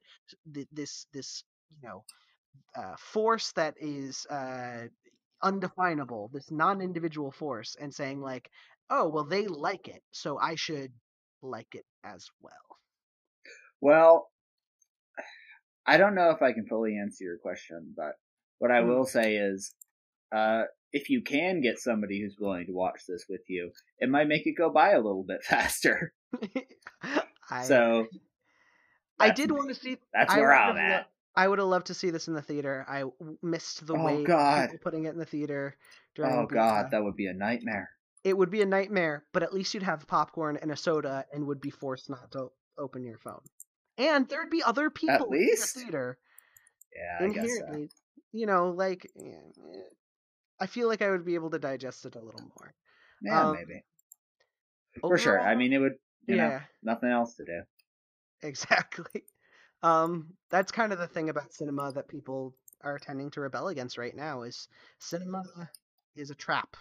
[0.54, 2.04] th- this this you know
[2.76, 4.88] uh, force that is uh,
[5.44, 8.50] undefinable, this non-individual force, and saying like,
[8.90, 10.94] oh well, they like it, so I should
[11.42, 12.71] like it as well.
[13.82, 14.30] Well,
[15.86, 18.14] I don't know if I can fully answer your question, but
[18.60, 18.88] what I Hmm.
[18.88, 19.74] will say is,
[20.32, 20.64] uh,
[20.94, 24.46] if you can get somebody who's willing to watch this with you, it might make
[24.46, 26.14] it go by a little bit faster.
[27.50, 28.08] I, so
[29.20, 29.98] I did want to see.
[30.14, 31.08] That's where I'm have lo- at.
[31.36, 32.86] I would have loved to see this in the theater.
[32.88, 33.04] I
[33.42, 34.64] missed the Oh, of God.
[34.68, 35.76] people putting it in the theater.
[36.20, 37.90] Oh god, uh, that would be a nightmare.
[38.24, 41.48] it would be a nightmare, but at least you'd have popcorn and a soda and
[41.48, 43.42] would be forced not to open your phone.
[44.02, 45.76] And there'd be other people in least?
[45.76, 46.18] the theater.
[46.96, 47.88] Yeah, I guess so.
[48.32, 49.80] you know, like eh, eh,
[50.60, 52.74] I feel like I would be able to digest it a little more.
[53.22, 53.84] Yeah, um, maybe.
[55.00, 55.40] For sure.
[55.40, 55.96] I mean, it would,
[56.28, 57.62] you know, yeah, nothing else to do.
[58.42, 59.24] exactly.
[59.84, 63.98] Um, that's kind of the thing about cinema that people are tending to rebel against
[63.98, 64.68] right now is
[65.00, 65.42] cinema
[66.16, 66.78] is a trap.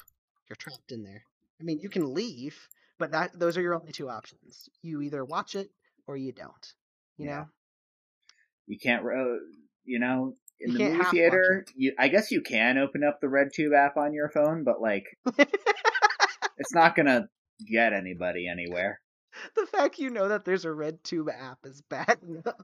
[0.47, 1.25] You're trapped in there.
[1.61, 2.69] I mean, you can leave,
[2.99, 4.69] but that those are your only two options.
[4.83, 5.71] You either watch it
[6.07, 6.75] or you don't.
[7.21, 7.37] You Yeah.
[7.37, 7.45] know?
[8.67, 9.39] You can't, ro- uh,
[9.85, 13.27] you know, in You the movie theater, you, I guess you can open up the
[13.27, 15.05] RedTube app on your phone, but like,
[15.39, 17.29] it's not gonna
[17.67, 19.01] get anybody anywhere.
[19.57, 22.55] the fact you know that there's a red tube app is bad enough.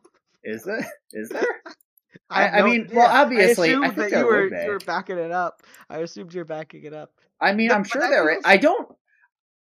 [0.44, 0.84] Is it?
[1.12, 1.42] Is there?
[2.30, 2.96] I, I- I mean, idea.
[2.96, 5.62] well, obviously, I assumed think that you were you were backing it up.
[5.90, 7.12] I assumed you were backing it up.
[7.40, 8.30] I mean, The- I'm sure there.
[8.30, 8.88] Is, I don't.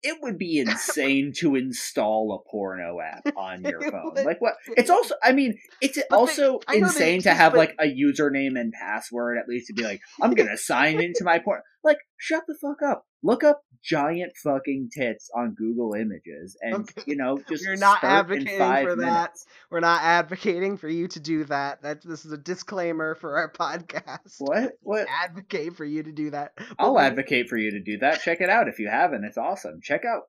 [0.02, 4.14] It would be insane to install a porno app on your phone.
[4.24, 4.54] Like what?
[4.76, 5.14] It's also.
[5.22, 9.38] I mean, it's they- also they insane to have but- like a username and password
[9.38, 11.62] at least to be like, I'm gonna sign into my porn.
[11.84, 13.04] Like, shut the fuck up.
[13.24, 17.02] Look up giant fucking tits on Google Images, and Okay.
[17.06, 19.04] you know, just You're not start in advocating five for that.
[19.04, 19.46] minutes.
[19.70, 21.82] We're not advocating for you to do that.
[21.82, 24.36] That this is a disclaimer for our podcast.
[24.38, 24.72] What?
[24.82, 25.06] What?
[25.08, 26.52] Advocate for you to do that.
[26.56, 28.20] But I'll we- advocate for you to do that.
[28.22, 29.24] Check it out if you haven't.
[29.24, 29.80] It's awesome.
[29.82, 30.22] Check out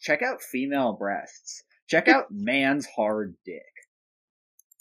[0.00, 1.62] check out female breasts.
[1.88, 3.62] Check out man's hard dick.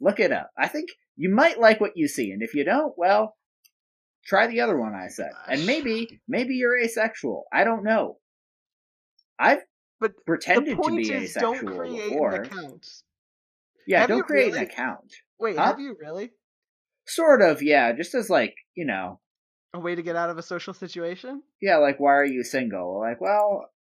[0.02, 0.50] Look it up.
[0.58, 3.36] I think you might like what you see, and if you don't, well,
[4.30, 5.32] try the other one I said.
[5.48, 7.46] And maybe maybe you're asexual.
[7.52, 8.20] I don't know.
[9.40, 9.64] I've
[10.00, 12.36] But pretended to be is, asexual don't create before.
[12.36, 12.88] an account.
[13.88, 14.60] Yeah, Have don't create really?
[14.60, 15.14] an account.
[15.40, 15.66] Wait, Huh?
[15.66, 16.32] have you really
[17.08, 19.20] Sort of, yeah, just as like, you know,
[19.74, 21.42] a way to get out of a social situation?
[21.62, 23.00] yeah, like why are you single?
[23.00, 23.72] Like, well,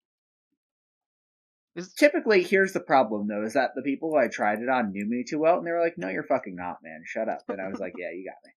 [1.76, 4.92] Is typically here's the problem though is that the people who i tried it on
[4.92, 7.42] knew me too well and they were like no you're fucking not man shut up
[7.48, 8.52] and i was like yeah you got me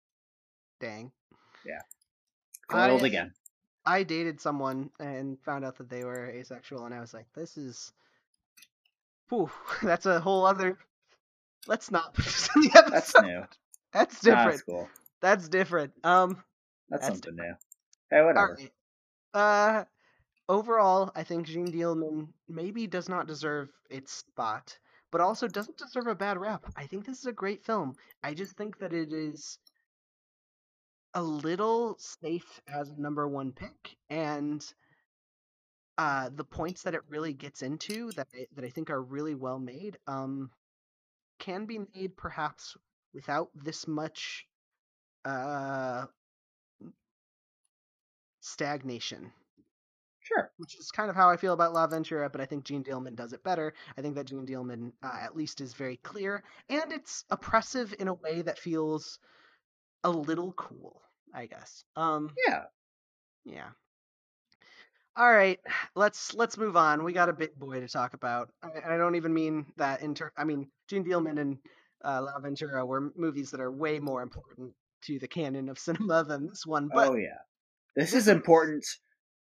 [0.79, 1.11] dang.
[2.71, 3.33] Foiled I- again
[3.85, 7.57] I dated someone and found out that they were asexual, and I was like, "This
[7.57, 7.91] is,
[9.29, 9.49] whew,
[9.81, 10.77] that's a whole other."
[11.67, 12.91] Let's not put this in the episode.
[12.91, 13.43] that's new
[13.93, 14.51] That's Nah, different.
[14.51, 14.89] that's cool
[15.21, 15.93] That's different.
[16.03, 16.43] Um,
[16.89, 17.53] that's, That's something new
[18.09, 18.57] Hey, whatever.
[18.57, 18.71] Right.
[19.33, 19.85] Uh,
[20.49, 24.77] overall, I think Jeanne Dielman maybe does not deserve its spot,
[25.11, 26.65] but also doesn't deserve a bad rap.
[26.75, 27.95] I think this is a great film.
[28.23, 29.57] I just think that it is
[31.13, 34.65] a little safe as a number one pick, and
[35.97, 39.35] uh, the points that it really gets into that I, that I think are really
[39.35, 40.49] well made um,
[41.39, 42.77] can be made perhaps
[43.13, 44.45] without this much
[45.25, 46.05] uh,
[48.41, 49.31] stagnation
[50.21, 50.51] Sure.
[50.57, 53.33] which is kind of how I feel about L'avventura, but I think Jeanne Dielman does
[53.33, 53.73] it better.
[53.97, 58.07] I think that Jeanne Dielman uh, at least is very clear, and it's oppressive in
[58.07, 59.17] a way that feels
[60.03, 61.01] a little cool,
[61.33, 61.83] I guess.
[61.95, 62.63] Um, Yeah.
[63.45, 63.69] yeah.
[65.15, 65.59] All right,
[65.95, 67.03] let's let's move on.
[67.03, 68.49] We got a big boy to talk about.
[68.63, 71.57] I, I don't even mean that in ter- I mean Jeanne Dielman and
[72.03, 74.73] uh, L'avventura were movies that are way more important
[75.03, 76.89] to the canon of cinema than this one.
[76.93, 77.39] But oh yeah.
[77.95, 78.85] This is important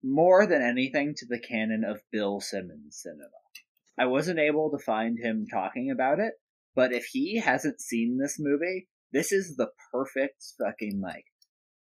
[0.03, 3.29] more than anything to the canon of Bill Simmons cinema.
[3.97, 6.33] I wasn't able to find him talking about it,
[6.73, 11.25] but if he hasn't seen this movie, this is the perfect fucking like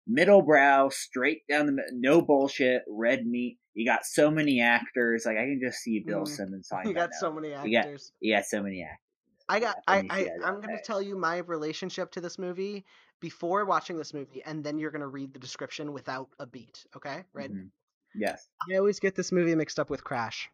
[0.06, 3.58] middle brow, straight down the no bullshit, red meat.
[3.74, 6.28] You got so many actors, like I can just see Bill Mm.
[6.28, 8.12] Simmons talking you got so many actors.
[8.20, 8.98] You got so many actors.
[9.48, 9.76] I got.
[9.86, 10.06] I.
[10.08, 12.84] I I'm gonna tell you my relationship to this movie
[13.20, 16.86] before watching this movie, and then you're gonna read the description without a beat.
[16.96, 17.52] Okay, right?
[17.52, 17.70] Mhm.
[18.14, 18.48] Yes.
[18.70, 20.48] I always get this movie mixed up with Crash.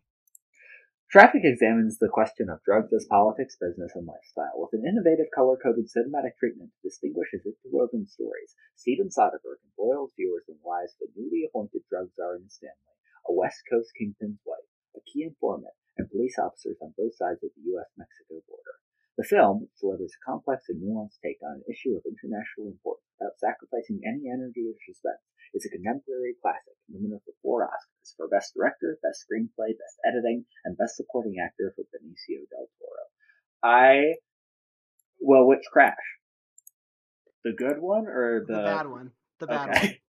[1.10, 5.90] Traffic examines the question of drugs as politics, business, and lifestyle with an innovative color-coded
[5.90, 8.54] cinematic treatment that distinguishes interwoven stories.
[8.78, 12.94] Steven Soderbergh embroils viewers in the lives of a newly appointed drug czar in Stanley,
[13.26, 17.50] a West Coast kingpin's wife, a key informant, and police officers on both sides of
[17.58, 18.78] the U.S.-Mexico border.
[19.20, 23.04] The film, which delivers a complex and nuanced take on an issue of international importance
[23.20, 25.20] without sacrificing any energy or suspense,
[25.52, 30.46] is a contemporary classic, nominated for four Oscars for Best Director, Best Screenplay, Best Editing,
[30.64, 33.04] and Best Supporting Actor for Benicio del Toro.
[33.60, 34.16] I,
[35.20, 36.00] well, which Crash?
[37.44, 39.10] The good one or the, The, bad one.
[39.38, 40.00] The bad okay.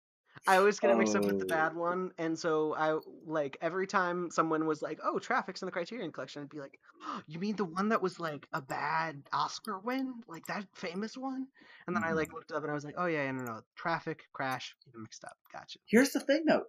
[0.48, 1.46] I always get it mixed up with the Oh.
[1.46, 5.72] bad one, and so I like every time someone was like, "Oh, Traffic's in the
[5.72, 9.30] Criterion Collection," I'd be like, oh, "You mean the one that was like a bad
[9.34, 11.48] Oscar win, like that famous one?"
[11.86, 12.34] And then I like Mhm.
[12.34, 15.38] looked up and I was like, "Oh yeah, yeah, no, no, Traffic, Crash, mixed up.
[15.54, 16.66] Gotcha." Here's the thing, though.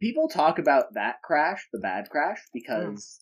[0.00, 3.20] People talk about that crash, the bad crash, because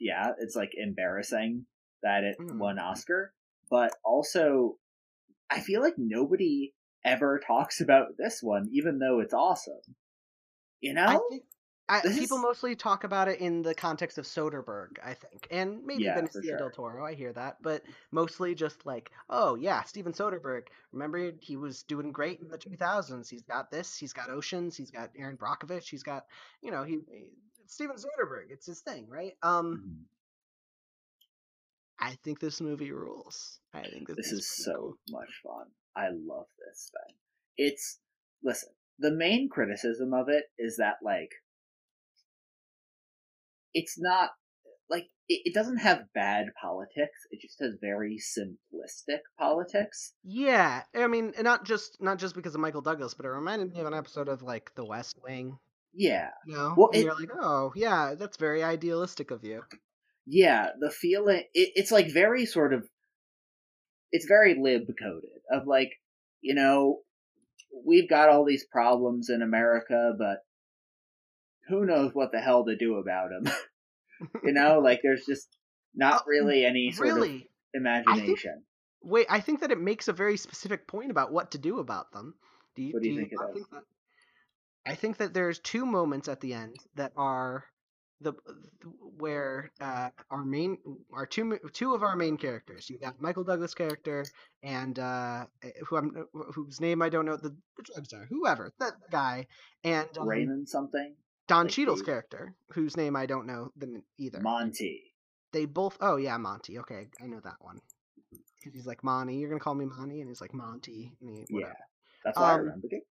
[0.00, 1.66] yeah, it's like embarrassing
[2.02, 2.50] that it Mm.
[2.50, 3.34] won Oscar,
[3.70, 4.78] but also
[5.50, 6.74] I feel like nobody
[7.04, 9.80] ever talks about this one, even though it's awesome.
[10.80, 11.04] You know?
[11.06, 11.44] I think
[11.88, 15.84] I, people is- mostly talk about it in the context of Soderbergh, I think, and
[15.84, 16.56] maybe Yeah, Benicio sure.
[16.58, 17.04] del Toro.
[17.04, 17.82] I hear that, but
[18.12, 20.68] mostly just like, oh yeah, Steven Soderbergh.
[20.92, 23.28] Remember, he was doing great in the 2000s.
[23.28, 23.96] He's got this.
[23.96, 24.76] He's got Oceans.
[24.76, 25.88] He's got Erin Brockovich.
[25.88, 26.26] He's got,
[26.62, 26.98] you know, he.
[27.10, 27.26] he-
[27.66, 28.50] Steven Soderbergh.
[28.50, 29.34] It's his thing, right?
[29.44, 30.04] Um, Mhm.
[32.00, 33.60] I think this movie rules.
[33.74, 34.96] I think this, This is so cool.
[35.10, 35.66] much fun.
[35.96, 37.16] I love this thing.
[37.56, 37.98] It's
[38.42, 38.70] listen.
[38.98, 41.30] The main criticism of it is that like
[43.74, 44.30] it's not
[44.88, 47.18] like it, it doesn't have bad politics.
[47.30, 50.14] It just has very simplistic politics.
[50.24, 53.80] Yeah, I mean, not just not just because of Michael Douglas, but it reminded me
[53.80, 55.58] of an episode of like The West Wing.
[55.92, 59.62] Yeah, You know, Well, and it- you're like, oh yeah, that's very idealistic of you.
[60.26, 60.68] yeah.
[60.78, 62.88] The feeling it, it's like very sort of
[64.12, 65.90] it's very lib coded of like
[66.40, 67.00] you know
[67.86, 70.38] we've got all these problems in America, but
[71.68, 73.52] who knows what the hell to do about them.
[74.44, 75.48] you know, like there's just
[75.94, 77.48] not Oh, really any sort of really?
[77.74, 78.64] imagination.
[79.02, 82.12] Wait, I think that it makes a very specific point about what to do about
[82.12, 82.34] them.
[82.76, 83.66] Do you, What do you do think it not does?
[83.72, 83.82] that?
[84.84, 87.64] I think that there's two moments at the end that are
[88.20, 88.34] the
[89.18, 90.78] where uh, our main
[91.12, 92.88] our two two of our main characters.
[92.90, 94.24] You got Michael Douglas character
[94.62, 95.46] and uh,
[95.86, 99.46] who I'm whose name I don't know the the drug czar, whoever that guy,
[99.84, 101.14] and um, Raymond something,
[101.48, 104.40] Don like Cheadle's the- character, whose name I don't know the, either.
[104.40, 105.14] Monty.
[105.52, 105.96] they both.
[106.00, 106.78] Oh yeah, Monty.
[106.80, 107.80] Okay, I know that one.
[108.62, 109.36] 'Cause he's like Monty.
[109.36, 111.16] You're gonna call me Monty, and he's like Monty.
[111.22, 111.72] And he, Yeah,
[112.22, 113.06] that's why I Um, remembered it.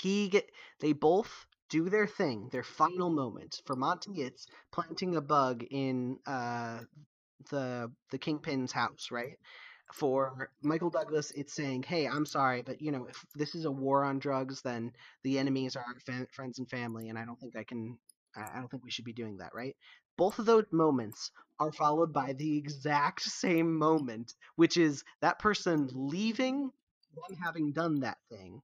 [0.00, 0.50] He get.
[0.80, 2.48] They both do their thing.
[2.52, 3.60] Their final moment.
[3.66, 6.80] For Monty, it's planting a bug in uh
[7.50, 9.38] the the kingpin's house, right?
[9.92, 13.72] For Michael Douglas, it's saying, "Hey, I'm sorry, but you know, if this is a
[13.72, 14.92] war on drugs, then
[15.24, 17.98] the enemies are our fa- friends and family, and I don't think I can.
[18.36, 19.76] I I don't think we should be doing that, right?"
[20.16, 25.88] Both of those moments are followed by the exact same moment, which is that person
[25.92, 26.70] leaving,
[27.16, 28.62] them having done that thing,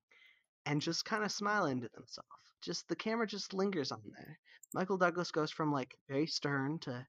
[0.66, 2.49] and just kind of smiling to themselves.
[2.62, 4.39] Just the camera just lingers on there.
[4.74, 7.07] Michael Douglas goes from like very stern to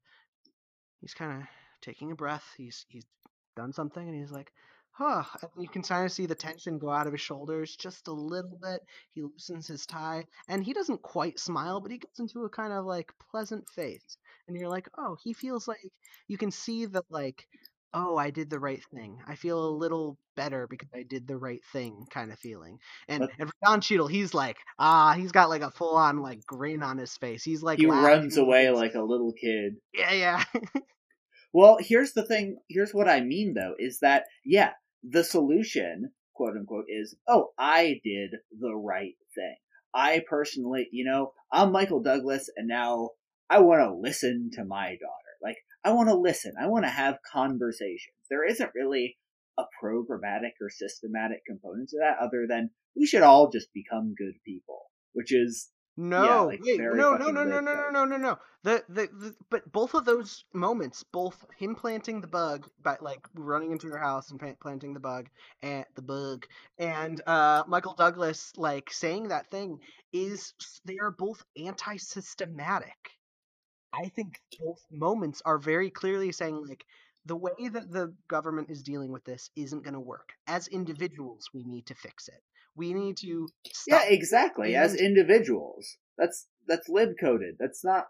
[1.02, 1.48] he's kind of
[1.82, 2.46] taking a breath.
[2.58, 3.06] He's he's
[3.56, 4.52] done something and he's like,
[4.92, 5.24] huh.
[5.58, 8.58] You can kind of see the tension go out of his shoulders just a little
[8.62, 8.82] bit.
[9.14, 12.74] He loosens his tie and he doesn't quite smile, but he gets into a kind
[12.74, 14.18] of like pleasant face.
[14.48, 15.80] And you're like, oh, he feels like
[16.28, 17.46] you can see that like
[17.94, 19.20] oh, I did the right thing.
[19.28, 22.80] I feel a little better because I did the right thing kind of feeling.
[23.08, 26.46] And and for Don Cheadle, he's like, ah, he's got like a full on like
[26.46, 27.44] grin on his face.
[27.44, 28.06] He's like he laughing.
[28.06, 29.76] runs away like a little kid.
[29.94, 30.44] yeah, yeah.
[31.54, 32.60] Well, here's the thing.
[32.70, 34.72] Here's what I mean, though, is that, yeah,
[35.04, 39.56] the solution, quote unquote, is, oh, I did the right thing.
[39.94, 43.10] I personally, you know, I'm Michael Douglas, and now
[43.50, 45.21] I want to listen to my daughter.
[45.84, 46.54] I want to listen.
[46.62, 48.16] I want to have conversations.
[48.30, 49.18] There isn't really
[49.58, 54.36] a programmatic or systematic component to that other than we should all just become good
[54.46, 54.84] people,
[55.14, 58.38] which is No, like, wait, no, no, no, no, no, no, no, no, no.
[58.64, 63.28] The, the the but both of those moments, both him planting the bug by like
[63.36, 65.30] running into your house and planting the bug
[65.62, 66.46] and the bug,
[66.78, 69.80] and uh Michael Douglas like saying that thing
[70.14, 70.54] is
[70.86, 73.12] they are both anti-systematic.
[73.94, 76.86] I think both moments are very clearly saying like
[77.26, 80.30] the way that the government is dealing with this isn't going to work.
[80.48, 82.42] As individuals, we need to fix it.
[82.76, 84.76] We need to stop Yeah, exactly.
[84.76, 87.56] As individuals, that's that's lib coded.
[87.60, 88.06] That's not.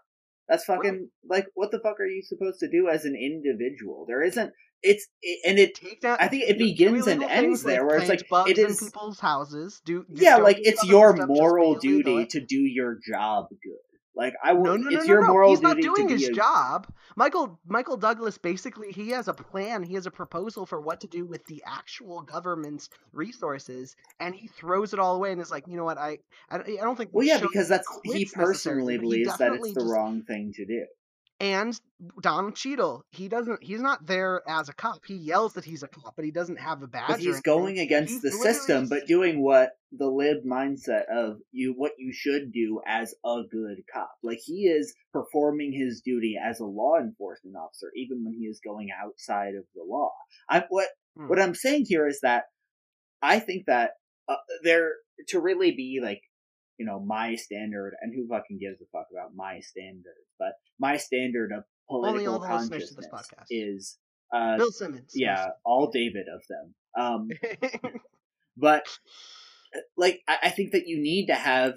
[0.48, 4.04] That's fucking like what the fuck are you supposed to do as an individual?
[4.06, 4.52] There isn't.
[4.82, 5.74] It's it, and it.
[5.74, 6.16] take down.
[6.20, 9.20] I think it begins and ends things like there, where it's like it in people's
[9.20, 9.80] houses.
[9.84, 13.91] Do do- Yeah, like it's your moral duty to do your job good.
[14.14, 14.64] Like I will.
[14.64, 16.86] no, no, it's no, your moral He's not doing his a, job.
[17.16, 19.82] Michael Michael Douglas basically he has a plan.
[19.82, 24.48] He has a proposal for what to do with the actual government's resources, and he
[24.48, 25.96] throws it all away and is like, you know what?
[25.98, 26.18] I
[26.50, 27.10] I, don't- I don't think.
[27.12, 30.52] Well, yeah, because that's he personally but he believes that it's the just- wrong thing
[30.56, 30.84] to do.
[31.42, 31.78] And
[32.20, 33.64] Don Cheadle, he doesn't.
[33.64, 35.04] He's not there as a cop.
[35.04, 37.08] He yells that he's a cop, but he doesn't have a badge.
[37.08, 41.74] But he's going against He's the system, but doing what the lib mindset of you,
[41.76, 44.12] what you should do as a good cop.
[44.22, 48.60] Like he is performing his duty as a law enforcement officer, even when he is
[48.64, 50.12] going outside of the law.
[50.48, 50.86] I what
[51.16, 51.28] Hmm.
[51.28, 52.44] what I'm saying here is that
[53.20, 53.90] I think that
[54.28, 54.92] uh, there
[55.28, 56.22] to really be like
[56.82, 60.18] you know my standard, and who fucking gives a fuck about my standard?
[60.36, 63.46] But my standard of political the listeners to this consciousness podcast.
[63.50, 63.98] is
[64.34, 65.12] uh, Bill Simmons.
[65.14, 66.74] yeah, all David of them.
[66.98, 67.28] Um,
[68.56, 68.88] but
[69.76, 71.74] uh, like I, I think that you need to have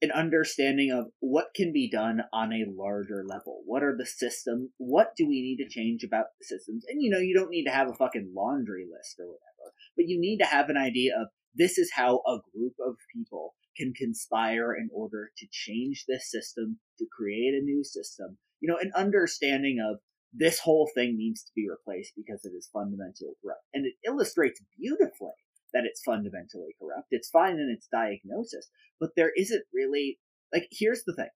[0.00, 3.60] an understanding of what can be done on a larger level.
[3.66, 4.70] What are the systems?
[4.78, 6.84] What do we need to change about the systems?
[6.88, 10.06] And you know, you don't need to have a fucking laundry list or whatever, but
[10.08, 13.92] you need to have an idea of this is how a group of people can
[13.94, 18.38] conspire in order to change this system, to create a new system.
[18.60, 20.00] You know, an understanding of
[20.32, 23.64] this whole thing needs to be replaced because it is fundamentally corrupt.
[23.72, 25.32] And it illustrates beautifully
[25.72, 27.08] that it's fundamentally corrupt.
[27.10, 28.68] It's fine in its diagnosis,
[29.00, 30.18] but there isn't really
[30.52, 31.28] like here's the thing.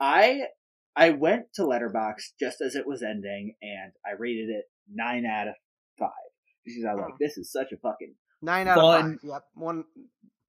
[0.00, 0.42] I
[0.96, 5.48] I went to Letterboxd just as it was ending and I rated it nine out
[5.48, 5.54] of
[5.98, 6.10] five.
[6.64, 8.14] Because I was like, this is such a fucking
[8.44, 9.04] Nine out Fun.
[9.04, 9.18] of five.
[9.22, 9.84] Yep, one.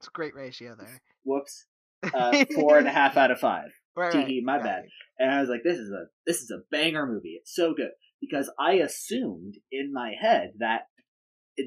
[0.06, 1.02] It's a great ratio there.
[1.23, 1.65] whoops.
[2.14, 3.69] Uh, four and a half out of five.
[3.95, 4.64] Right, Tee-hee, my right.
[4.64, 4.84] bad.
[5.18, 7.40] And I was like, this is a this is a banger movie.
[7.41, 7.90] It's so good
[8.22, 10.82] because I assumed in my head that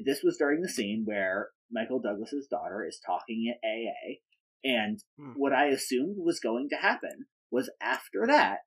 [0.05, 4.19] this was during the scene where Michael Douglas's daughter is talking at AA,
[4.63, 5.33] and Hmm.
[5.35, 8.59] what I assumed was going to happen was after that,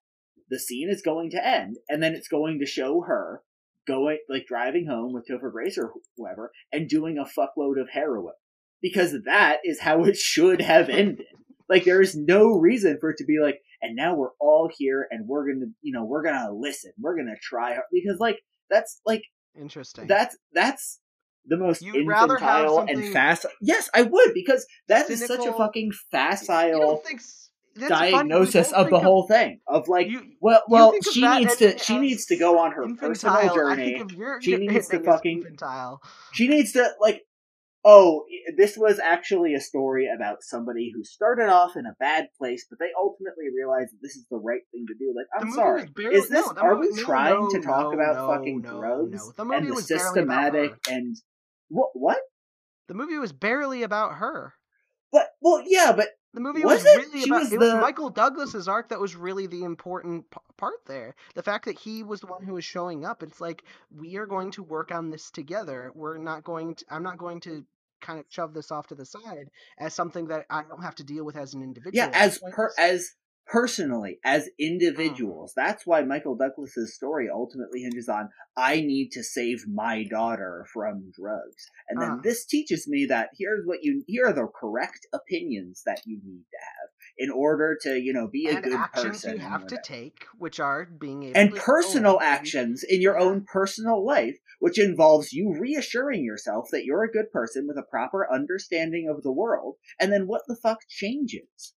[0.50, 3.42] the scene is going to end, and then it's going to show her
[3.86, 8.34] going like driving home with Topher Grace or whoever and doing a fuckload of heroin
[8.82, 11.26] because that is how it should have ended.
[11.68, 15.06] Like there is no reason for it to be like, and now we're all here
[15.10, 19.00] and we're gonna, you know, we're gonna listen, we're gonna try hard because like that's
[19.06, 19.22] like
[19.58, 20.06] Interesting.
[20.06, 20.98] that's that's
[21.46, 23.46] the most You'd infantile and fast.
[23.60, 28.06] Yes, I would because that is such a fucking facile don't think s- that's funny,
[28.06, 31.78] we diagnosis of the think whole thing of like, you, well, well, she needs to
[31.78, 33.08] she needs to go on her infantile.
[33.40, 33.94] personal journey.
[34.00, 34.10] of
[34.42, 36.00] She needs to fucking- infantile.
[36.32, 37.22] She needs to like
[37.84, 38.24] oh,
[38.56, 42.78] this was actually a story about somebody who started off in a bad place, but
[42.78, 45.12] they ultimately realized that this is the right thing to do.
[45.16, 45.82] Like, I'm sorry.
[45.82, 48.62] was barely- Is this no, are movie- we trying no, to talk no, about fucking
[48.62, 49.32] drugs no.
[49.36, 50.78] The and movie the was barely about systematic her.
[50.94, 51.16] and
[51.68, 52.18] what what?
[52.88, 54.54] The movie was barely about her.
[55.10, 56.96] But well, yeah, but The movie Was was, it?
[56.98, 60.38] really She about was it was Michael Douglas's arc that was really the important p-
[60.56, 61.14] part there.
[61.34, 63.22] The fact that he was the one who was showing up.
[63.22, 63.64] It's like
[63.94, 65.92] we are going to work on this together.
[65.94, 66.84] We're not going to.
[66.90, 67.64] I'm not going to
[68.02, 69.48] kind of shove this off to the side
[69.78, 71.92] as something that I don't have to deal with as an individual.
[71.94, 73.12] Yeah, as per as
[73.46, 75.52] personally as individuals.
[75.56, 81.10] That's why Michael Douglas's story ultimately hinges on I need to save my daughter from
[81.18, 81.66] drugs.
[81.88, 82.20] And then Uh.
[82.22, 86.44] this teaches me that here's what you here are the correct opinions that you need
[86.50, 86.88] to have
[87.18, 89.30] in order to, you know, be a and good actions person.
[89.30, 93.18] you and have to take, which are being able and to personal actions in your
[93.18, 97.82] own personal life, which involves you reassuring yourself that you're a good person with a
[97.90, 101.74] proper understanding of the world, and then what the fuck changes?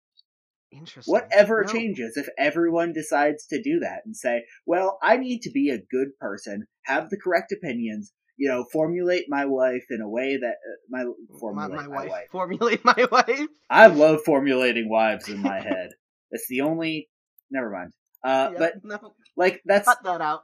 [0.72, 1.12] Interesting.
[1.12, 5.52] Whatever No, changes if everyone decides to do that and say, well, I need to
[5.52, 10.07] be a good person, have the correct opinions, you know, formulate my life in a
[10.07, 12.10] way that uh, my My, formulate my my, wife.
[12.12, 12.28] wife.
[12.32, 13.48] Formulate my wife.
[13.68, 15.90] I love formulating wives in my head.
[16.30, 17.10] It's the only.
[17.49, 17.94] Never mind.
[18.24, 20.44] Uh, but no, like that's cut that out.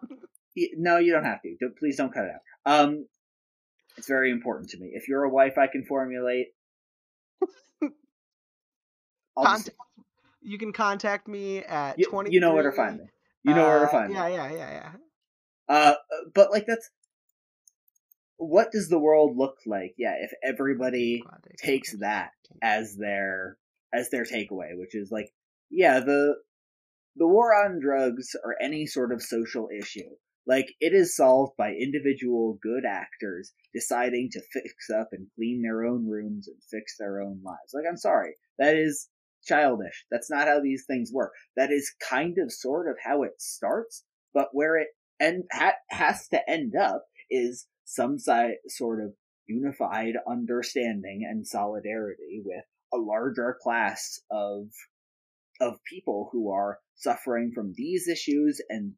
[0.55, 1.55] No, you don't have to.
[1.59, 2.41] Don't, please don't cut it out.
[2.65, 3.07] Um,
[3.97, 4.91] it's very important to me.
[4.93, 6.47] If you're a wife, I can formulate.
[7.81, 7.89] I'll
[9.43, 9.77] just- Contact,
[10.41, 12.31] you can contact me at you, twenty.
[12.33, 13.05] you know where to find me.
[13.43, 14.33] You know where to find yeah, me.
[14.33, 14.91] Yeah, yeah, yeah,
[15.67, 15.95] Uh,
[16.33, 16.89] but like that's.
[18.37, 19.93] What does the world look like?
[19.97, 21.23] Yeah, if everybody
[21.59, 23.57] takes that as their
[23.93, 25.31] as their takeaway, which is like,
[25.69, 26.35] yeah, the
[27.17, 30.09] the war on drugs or any sort of social issue,
[30.47, 35.85] like it is solved by individual good actors deciding to fix up and clean their
[35.85, 37.73] own rooms and fix their own lives.
[37.73, 39.09] Like, I'm sorry, that is
[39.43, 40.05] childish.
[40.11, 41.31] That's not how these things work.
[41.55, 44.03] That is kind of sort of how it starts,
[44.33, 44.87] but where it
[45.19, 49.13] and ha- has to end up is some si- sort of
[49.47, 52.63] unified understanding and solidarity with
[52.93, 54.67] a larger class of
[55.59, 58.93] of people who are suffering from these issues and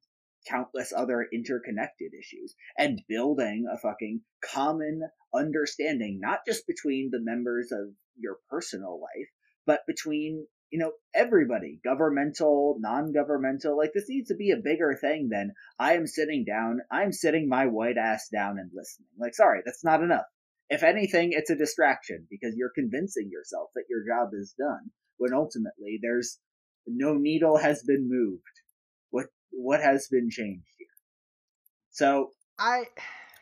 [0.48, 5.02] countless other interconnected issues and building a fucking common
[5.34, 9.30] understanding not just between the members of your personal life
[9.66, 15.30] but between you know everybody governmental non-governmental like this needs to be a bigger thing
[15.32, 19.08] than i am sitting down i'm sitting my white ass down and listening.
[19.20, 20.26] Like sorry that's not enough.
[20.70, 25.34] If anything it's a distraction because you're convincing yourself that your job is done when
[25.34, 26.40] ultimately there's
[26.88, 28.63] no needle has been moved
[29.54, 30.88] what has been changed here
[31.92, 32.86] so I.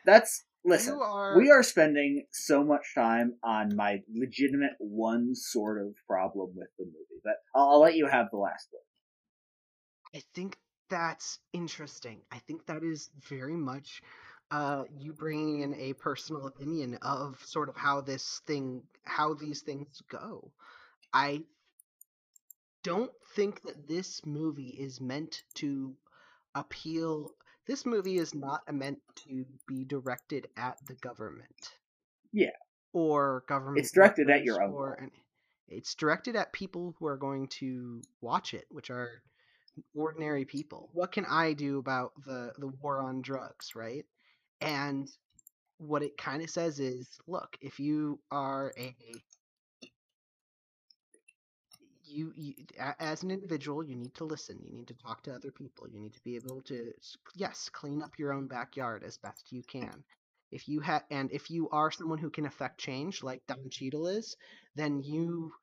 [0.06, 1.38] that's listen are.
[1.38, 6.86] we are spending so much time on my legitimate one sort of problem with the
[6.86, 10.18] movie, but I'll, I'll let you have the last word.
[10.20, 10.58] I think
[10.90, 12.22] that's interesting.
[12.32, 14.02] I think that is very much
[14.52, 19.62] uh, you bringing in a personal opinion of sort of how this thing, how these
[19.62, 20.52] things go.
[21.14, 21.44] I
[22.84, 25.96] don't think that this movie is meant to
[26.56, 27.32] appeal.
[27.68, 31.72] This movie is not meant to be directed at the government.
[32.32, 32.50] Yeah.
[32.94, 33.80] Or government.
[33.80, 35.12] It's directed at your own or an-
[35.68, 39.22] It's directed at people who are going to watch it, which are
[39.96, 40.90] ordinary people.
[40.94, 44.06] What can I do about the the war on drugs, right?
[44.60, 45.10] And
[45.78, 48.96] what it kind of says is, look, if you are a
[52.12, 52.54] you, you
[53.00, 54.60] as an individual, you need to listen.
[54.64, 55.88] You need to talk to other people.
[55.90, 56.94] You need to be able to
[57.36, 60.04] yes, clean up your own backyard as best you can.
[60.52, 64.08] If you have and if you are someone who can affect change like Don Cheadle
[64.08, 64.36] is,
[64.76, 65.54] then you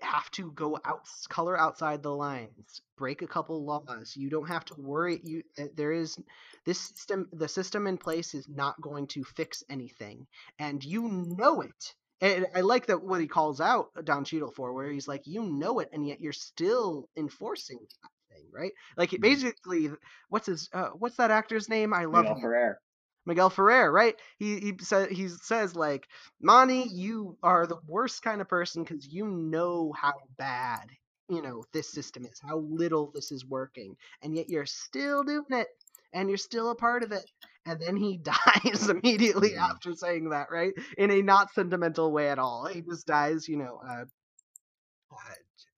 [0.00, 4.64] have to go out color outside the lines break a couple laws you don't have
[4.64, 6.16] to worry you uh, there is
[6.64, 10.26] this system the system in place is not going to fix anything
[10.58, 14.72] and you know it and i like that what he calls out don Cheadle for
[14.72, 19.12] where he's like you know it and yet you're still enforcing that thing right like
[19.14, 19.22] it Mhm.
[19.22, 19.90] basically
[20.30, 22.80] what's his uh, what's that actor's name i love Miguel him Ferrer.
[23.26, 24.16] Miguel Ferrer, right?
[24.38, 26.08] He he says he says like,
[26.40, 30.90] Monty, you are the worst kind of person because you know how bad
[31.28, 35.44] you know this system is, how little this is working, and yet you're still doing
[35.50, 35.68] it,
[36.12, 37.24] and you're still a part of it.
[37.66, 38.18] And then he
[38.64, 39.70] dies immediately Mhm.
[39.70, 40.72] after saying that, right?
[40.98, 42.66] In a not sentimental way at all.
[42.66, 44.04] He just dies, you know, uh,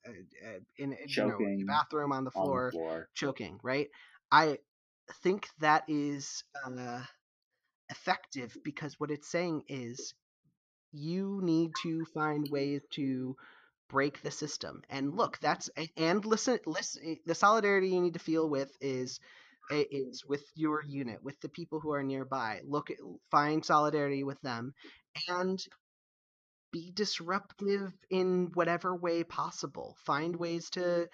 [0.06, 3.08] uh, uh, in you know, the bathroom on the On floor the floor.
[3.14, 3.88] choking, right?
[4.30, 4.58] I
[5.22, 7.02] think that is uh,
[7.90, 10.14] effective because what it's saying is
[10.92, 13.36] you need to find ways to
[13.90, 14.82] break the system.
[14.90, 17.18] And look, that's and listen, listen.
[17.26, 19.20] The solidarity you need to feel with is
[19.70, 22.60] is with your unit, with the people who are nearby.
[22.64, 22.98] Look, at,
[23.30, 24.74] find solidarity with them,
[25.28, 25.62] and
[26.72, 29.96] be disruptive in whatever way possible.
[30.04, 31.08] Find ways to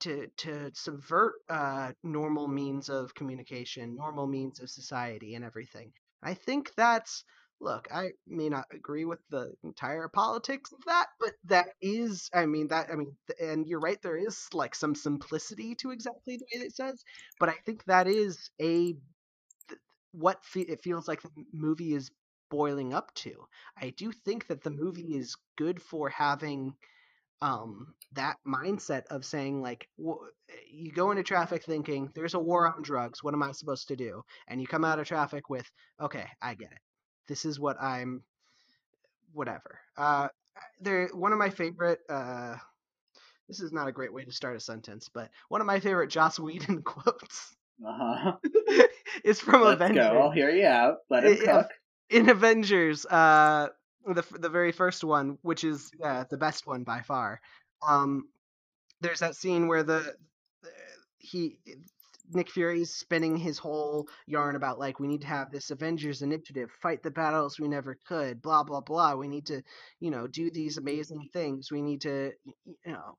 [0.00, 5.92] to to subvert uh, normal means of communication, normal means of society, and everything.
[6.22, 7.24] I think that's
[7.60, 12.46] look, I may not agree with the entire politics of that, but that is, I
[12.46, 16.44] mean, that, I mean, and you're right, there is like some simplicity to exactly the
[16.54, 17.02] way it says,
[17.40, 18.94] but I think that is a
[20.12, 22.10] what fe- it feels like the movie is
[22.50, 23.46] boiling up to.
[23.76, 26.74] I do think that the movie is good for having
[27.42, 30.20] um that mindset of saying like w-
[30.70, 33.96] you go into traffic thinking there's a war on drugs what am i supposed to
[33.96, 34.22] do?
[34.48, 35.70] and you come out of traffic with
[36.00, 36.78] okay i get it
[37.28, 38.22] this is what i'm
[39.32, 40.28] whatever uh
[40.80, 42.56] there one of my favorite uh
[43.48, 46.10] this is not a great way to start a sentence but one of my favorite
[46.10, 47.54] joss whedon quotes
[47.86, 48.32] Uh-huh.
[49.24, 50.18] is from Let's avengers go.
[50.20, 50.96] I'll hear you out.
[51.10, 51.70] Let him cook.
[52.10, 53.68] in Avengers, uh,
[54.06, 57.40] the the very first one, which is uh, the best one by far.
[57.86, 58.28] Um,
[59.00, 60.14] there's that scene where the
[61.18, 61.58] he
[62.30, 66.70] Nick Fury's spinning his whole yarn about like we need to have this Avengers initiative,
[66.82, 69.14] fight the battles we never could, blah blah blah.
[69.14, 69.62] We need to,
[70.00, 71.70] you know, do these amazing things.
[71.70, 73.16] We need to, you know,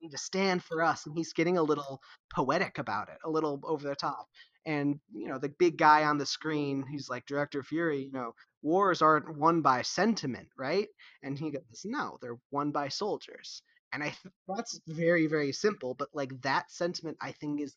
[0.00, 1.06] need to stand for us.
[1.06, 2.00] And he's getting a little
[2.34, 4.26] poetic about it, a little over the top.
[4.64, 8.04] And you know, the big guy on the screen, he's like Director Fury.
[8.04, 10.88] You know, wars aren't won by sentiment, right?
[11.22, 13.62] And he goes, no, they're won by soldiers.
[13.92, 17.74] And I th- that's very very simple, but like that sentiment, I think is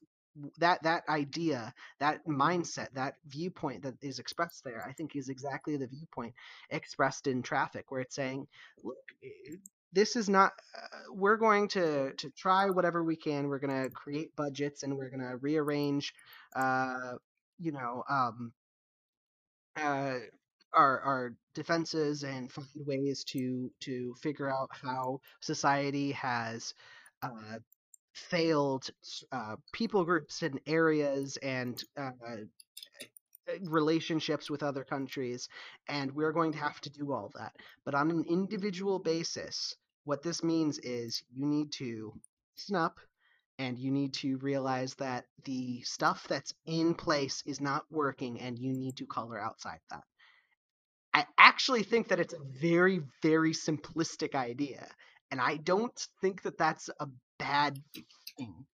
[0.57, 5.77] that that idea that mindset that viewpoint that is expressed there i think is exactly
[5.77, 6.33] the viewpoint
[6.69, 8.47] expressed in traffic where it's saying
[8.83, 9.55] look eh,
[9.93, 13.47] this is not uh, we're going to to try whatever we can.
[13.47, 16.13] We're going to create budgets and we're going to rearrange
[16.53, 17.13] uh
[17.59, 18.51] you know um
[19.77, 20.15] uh
[20.73, 26.73] our our defenses and find ways to to figure out how society has
[27.23, 27.59] uh
[28.15, 28.89] failed
[29.31, 32.11] uh, people groups and areas and uh,
[33.61, 35.49] relationships with other countries,
[35.87, 37.53] and we're going to have to do all that.
[37.83, 39.75] But on an individual basis,
[40.05, 42.13] what this means is you need to
[42.55, 42.97] snap
[43.59, 48.57] and you need to realize that the stuff that's in place is not working and
[48.57, 50.03] you need to color outside that.
[51.13, 54.87] I actually think that it's a very, very simplistic idea.
[55.31, 57.07] And I don't think that that's a
[57.39, 57.79] bad
[58.37, 58.65] thing.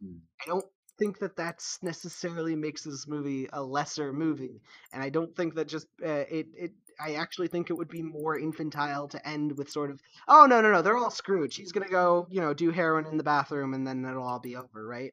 [0.00, 0.18] Hmm.
[0.42, 0.64] I don't
[0.98, 4.62] think that that's necessarily makes this movie a lesser movie,
[4.92, 6.72] and I don't think that just uh, it it.
[7.00, 10.60] I actually think it would be more infantile to end with sort of, oh no
[10.60, 11.52] no no, they're all screwed.
[11.52, 14.56] She's gonna go you know do heroin in the bathroom and then it'll all be
[14.56, 15.12] over, right?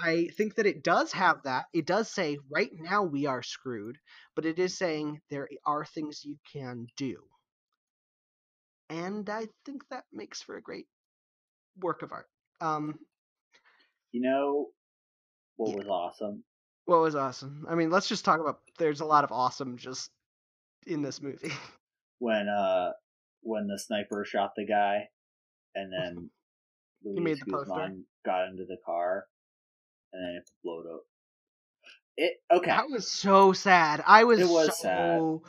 [0.00, 1.66] I think that it does have that.
[1.72, 3.98] It does say right now we are screwed,
[4.34, 7.16] but it is saying there are things you can do.
[8.88, 10.86] And I think that makes for a great
[11.78, 12.28] work of art.
[12.60, 12.98] Um,
[14.12, 14.70] You know
[15.56, 15.76] what Yeah.
[15.76, 16.44] was awesome?
[16.86, 17.66] What was awesome?
[17.68, 18.60] I mean, let's just talk about.
[18.78, 20.10] There's a lot of awesome just
[20.86, 21.52] in this movie.
[22.18, 22.92] When uh
[23.42, 25.10] when the sniper shot the guy
[25.74, 26.30] and then
[27.04, 27.74] Luis made the poster.
[27.74, 29.26] Guzman got into the car
[30.14, 31.02] and then it exploded up.
[32.16, 32.70] It okay.
[32.70, 34.02] That was so sad.
[34.06, 34.40] I was.
[34.40, 35.42] It was so,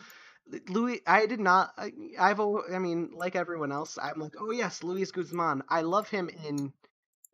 [0.51, 0.61] sad.
[0.69, 1.71] Louis, I did not.
[1.77, 2.41] I, I've.
[2.41, 5.63] I mean, like everyone else, I'm like, oh yes, Luis Guzman.
[5.69, 6.73] I love him in.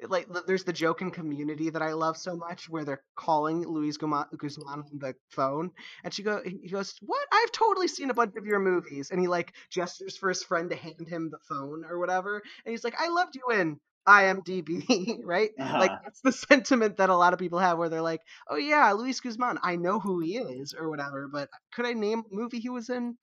[0.08, 3.98] Like, there's the joke in Community that I love so much, where they're calling Luis
[3.98, 5.72] Guma- Guzman on the phone,
[6.04, 7.28] and she go, he goes, "What?
[7.32, 10.70] I've totally seen a bunch of your movies," and he like gestures for his friend
[10.70, 15.20] to hand him the phone or whatever, and he's like, "I loved you in IMDb,"
[15.26, 15.52] right?
[15.78, 16.04] Like Uh-huh.
[16.04, 19.20] that's the sentiment that a lot of people have, where they're like, "Oh yeah, Luis
[19.22, 22.70] Guzman, I know who he is or whatever, but could I name a movie he
[22.70, 23.18] was in?"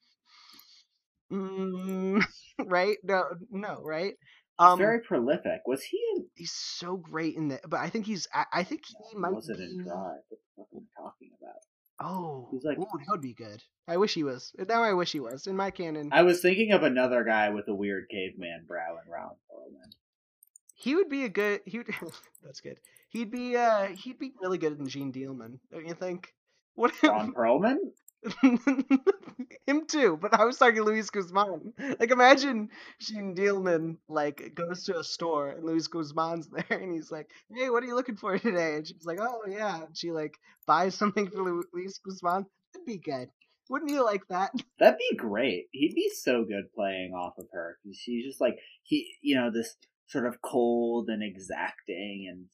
[1.32, 2.22] Mm,
[2.66, 2.96] right?
[3.02, 4.14] No, no, right?
[4.60, 5.62] He's Um, very prolific.
[5.66, 8.82] Was he in he's so great in that, but I think he's, I, I think
[8.86, 9.84] he might was it in be.
[9.84, 9.96] Drive?
[10.28, 11.56] What the fuck am I talking about?
[12.02, 13.62] Oh, He's like- ooh, that would be good.
[13.88, 14.54] I wish he was.
[14.68, 16.10] Now I wish he was in my canon.
[16.12, 19.92] I was thinking of another guy with a weird caveman brow and Ron Perlman.
[20.74, 21.60] He would be a good.
[21.66, 21.88] He would,
[22.44, 22.78] that's good.
[23.10, 23.56] He'd be.
[23.56, 26.32] Uh, he'd be really good in Jeanne Dielman, don't you think?
[26.74, 26.92] What?
[27.02, 27.76] Ron Perlman?
[29.66, 31.72] Him too, but I was talking Luis Guzman.
[31.98, 32.68] Like, imagine
[33.00, 37.70] Jeanne Dielman like goes to a store and Luis Guzman's there, and he's like, "Hey,
[37.70, 40.36] what are you looking for today?" And she's like, "Oh yeah," and she like
[40.66, 41.42] buys something for
[41.72, 42.46] Luis Guzman.
[42.74, 43.30] That'd be good.
[43.68, 44.50] Wouldn't you like that?
[44.78, 45.66] That'd be great.
[45.70, 47.78] He'd be so good playing off of her.
[47.92, 49.76] She's just like he, you know, this
[50.08, 52.46] sort of cold and exacting and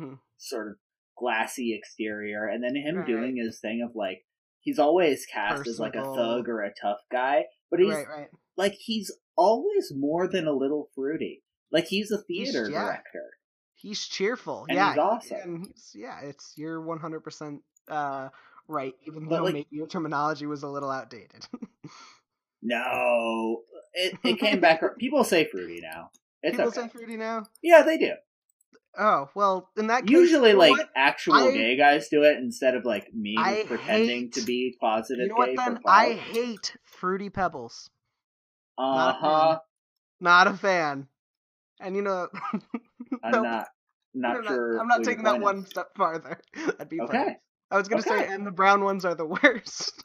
[0.00, 0.76] hmm sort of
[1.16, 3.06] glassy exterior, and then him Right.
[3.06, 4.24] doing his thing of like
[4.64, 8.28] he's always cast as like a thug or a tough guy, but he's Right, right.
[8.56, 11.42] like he's always more than a little fruity.
[11.70, 12.84] Like he's a He's- theater yeah.
[12.84, 13.30] director.
[13.76, 14.64] He's cheerful.
[14.68, 15.38] And yeah, he's awesome.
[15.44, 17.58] And he's, yeah, it's you're 100%
[17.88, 18.28] uh,
[18.66, 18.94] right?
[19.06, 21.46] Even But, though like- maybe your terminology was a little outdated.
[22.66, 23.62] No,
[23.92, 24.80] it it came back.
[24.98, 26.10] People say fruity now.
[26.42, 26.80] It's People okay.
[26.82, 27.44] say fruity now.
[27.62, 28.12] yeah, they do.
[28.98, 30.88] Oh well, in that case, Usually, you know like what?
[30.96, 34.76] actual I- gay guys do it instead of like me I pretending hate- to be
[34.80, 35.48] positive you know what?
[35.50, 35.56] gay.
[35.56, 37.90] Then I hate fruity pebbles.
[38.78, 39.48] Uh not a huh.
[39.52, 39.58] fan.
[40.20, 41.08] Not a fan.
[41.80, 42.28] And you know,
[43.24, 43.66] I'm no, not
[44.14, 44.74] not I'm sure.
[44.74, 45.68] Not, I'm not taking that one is.
[45.70, 46.40] step farther.
[46.66, 47.08] That'd be funny.
[47.10, 47.36] Okay.
[47.70, 50.04] I was gonna say, and the brown ones are the worst.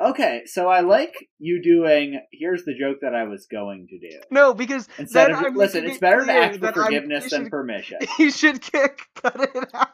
[0.00, 2.20] Okay, so I like you doing.
[2.32, 4.18] Here's the joke that I was going to do.
[4.30, 7.98] no, because Instead of I'm listen, it's better to ask for forgiveness you than permission.
[8.18, 9.88] You should kick, cut it out.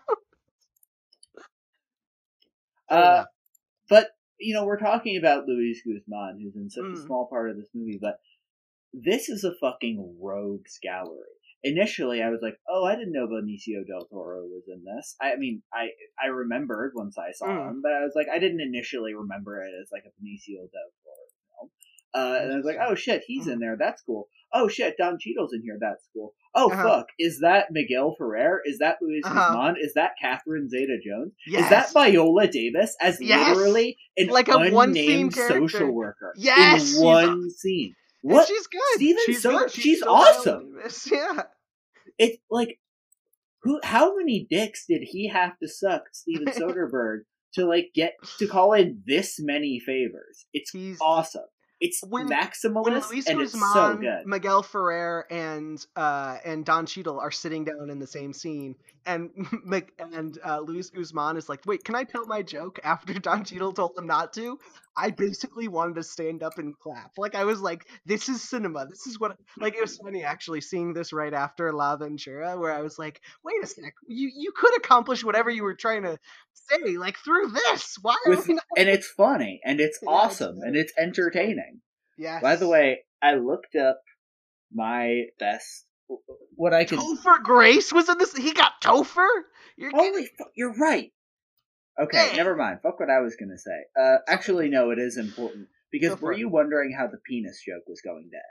[2.88, 3.24] Uh,
[3.88, 7.06] but you know, we're talking about Luis Guzman, who's in such a Mm.
[7.06, 8.20] small part of this movie, but
[8.92, 11.16] this is a fucking rogues gallery.
[11.66, 15.36] Initially, I was like, "Oh, I didn't know Benicio del Toro was in this." I,
[15.36, 15.88] mean, I
[16.22, 17.68] I remembered once I saw Mm.
[17.70, 20.90] him, but I was like, I didn't initially remember it as like a Benicio del
[21.02, 21.24] Toro
[21.58, 21.70] film.
[22.14, 23.76] Uh, and I was like, "Oh shit, he's in there.
[23.78, 25.76] That's cool." Oh shit, Don Cheadle's in here.
[25.80, 26.32] That's cool.
[26.54, 26.82] Oh Uh-huh.
[26.82, 28.62] fuck, is that Miguel Ferrer?
[28.64, 29.34] Is that Luis Uh-huh.
[29.34, 29.74] Guzman?
[29.78, 31.32] Is that Catherine Zeta-Jones?
[31.46, 31.64] yes.
[31.64, 33.54] Is that Viola Davis as Yes!
[33.56, 37.94] literally an Like a unnamed social worker Yes, in one scene?
[38.22, 38.48] And What?
[38.48, 38.80] She's good.
[38.94, 40.78] Steven she's she's so awesome.
[41.12, 41.42] Yeah.
[42.18, 42.78] It's like
[43.62, 43.80] who?
[43.82, 47.20] How many dicks did he have to suck, Steven Soderbergh,
[47.54, 50.46] to like get to call in this many favors?
[50.52, 51.42] It's He's awesome.
[51.80, 54.26] It's When- when maximalist Luis and it's Guzman, so good.
[54.26, 58.76] Miguel Ferrer, and uh, and Don Cheadle are sitting down in the same scene,
[59.06, 59.30] and
[59.64, 63.44] Mc- and uh, Luis Guzman is like, "Wait, can I tell my joke?" After Don
[63.44, 64.58] Cheadle told him not to,
[64.96, 67.12] I basically wanted to stand up and clap.
[67.16, 68.86] Like I was like, "This is cinema.
[68.86, 72.82] This is what." Like it was funny actually seeing this right after L'avventura, where I
[72.82, 76.18] was like, "Wait a sec, you you could accomplish whatever you were trying to
[76.52, 77.96] say, like through this.
[78.02, 81.80] Why are With, not?" and it's funny and it's Yeah, awesome and it's entertaining.
[82.18, 82.42] Yes.
[82.42, 84.00] By the way, I looked up
[84.72, 85.85] my best
[86.56, 88.34] what I can Topher Grace was in this.
[88.36, 89.26] He got Topher.
[89.76, 89.90] You're.
[89.92, 91.12] Holy fuck, you're right.
[92.00, 92.80] Okay, never mind.
[92.82, 93.84] Fuck what I was gonna say.
[93.98, 97.84] Uh, actually, no, it is important because Go were you wondering how the penis joke
[97.86, 98.42] was going to end?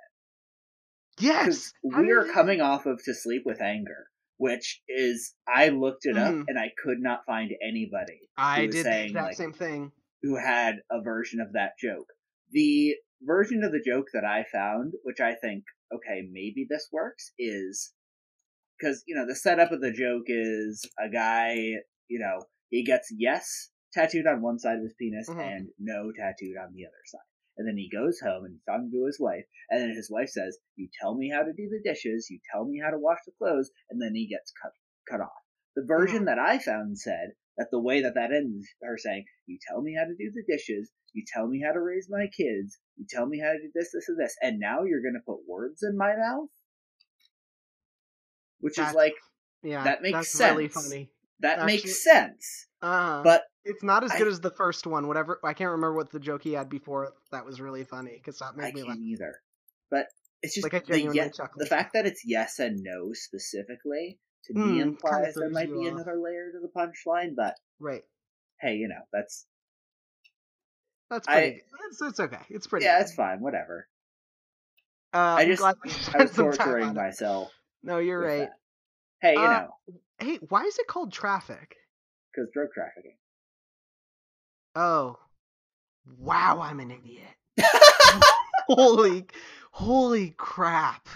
[1.19, 1.71] Yes.
[1.83, 4.07] We are coming off of To Sleep with Anger,
[4.37, 6.45] which is I looked it up Mhm.
[6.47, 9.91] and I could not find anybody I did saying, exact like- same thing.
[10.23, 12.07] who had a version of that joke.
[12.51, 15.63] The version of the joke that I found, which I think,
[15.93, 17.93] okay, maybe this works, is
[18.79, 21.55] because, you know, the setup of the joke is a guy,
[22.07, 25.39] you know, he gets yes tattooed on one side of his penis Mhm.
[25.39, 27.21] and no tattooed on the other side.
[27.57, 30.29] And then he goes home and he's talking to his wife, and then his wife
[30.29, 33.19] says, You tell me how to do the dishes, you tell me how to wash
[33.25, 34.73] the clothes, and then he gets cut
[35.09, 35.43] cut off.
[35.75, 39.57] The version that I found said that the way that that ends, her saying, "You
[39.65, 42.77] tell me how to do the dishes, you tell me how to raise my kids,
[42.97, 45.47] you tell me how to do this, this, and this, and now you're gonna put
[45.47, 46.49] words in my mouth,"
[48.59, 49.13] which That's is like
[49.63, 50.85] Yeah, that makes that's really sense.
[50.87, 51.11] funny.
[51.39, 55.07] that actually- makes sense, Uh, but it's not as I- good as the first one.
[55.07, 57.13] Whatever, I can't remember what the joke he had before.
[57.31, 58.91] That was really funny because that I made me laugh.
[58.95, 59.41] can't either.
[59.89, 60.07] But
[60.41, 61.61] it's just Like I the, genuinely ye- chuckled.
[61.61, 65.67] the fact that it's yes and no specifically to Hmm, me kinda implies there might
[65.73, 65.93] be off.
[65.93, 67.35] another layer to the punchline.
[67.35, 68.05] But Right.
[68.61, 69.45] hey, you know that's
[71.09, 71.51] That's pretty.
[71.51, 71.61] good.
[71.91, 72.39] It's, it's okay.
[72.49, 72.85] It's pretty.
[72.85, 73.03] yeah, good.
[73.03, 73.39] it's fine.
[73.39, 73.87] Whatever.
[75.13, 75.63] Uh, I I'm just
[76.15, 77.51] I was torturing myself.
[77.83, 78.49] No, you're right.
[78.49, 78.59] that.
[79.21, 79.75] Hey, you Uh, know,
[80.19, 81.75] Hey, why is it called traffic?
[82.33, 83.15] because drug trafficking.
[84.75, 85.17] Oh,
[86.19, 86.59] wow!
[86.61, 87.23] I'm an idiot.
[88.67, 89.25] holy,
[89.71, 91.07] holy crap!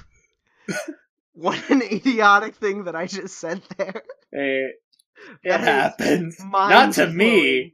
[1.33, 4.03] what an idiotic thing that I just said there.
[4.31, 4.69] Hey,
[5.43, 6.37] it happens.
[6.39, 7.71] Not to me, mind-blowing.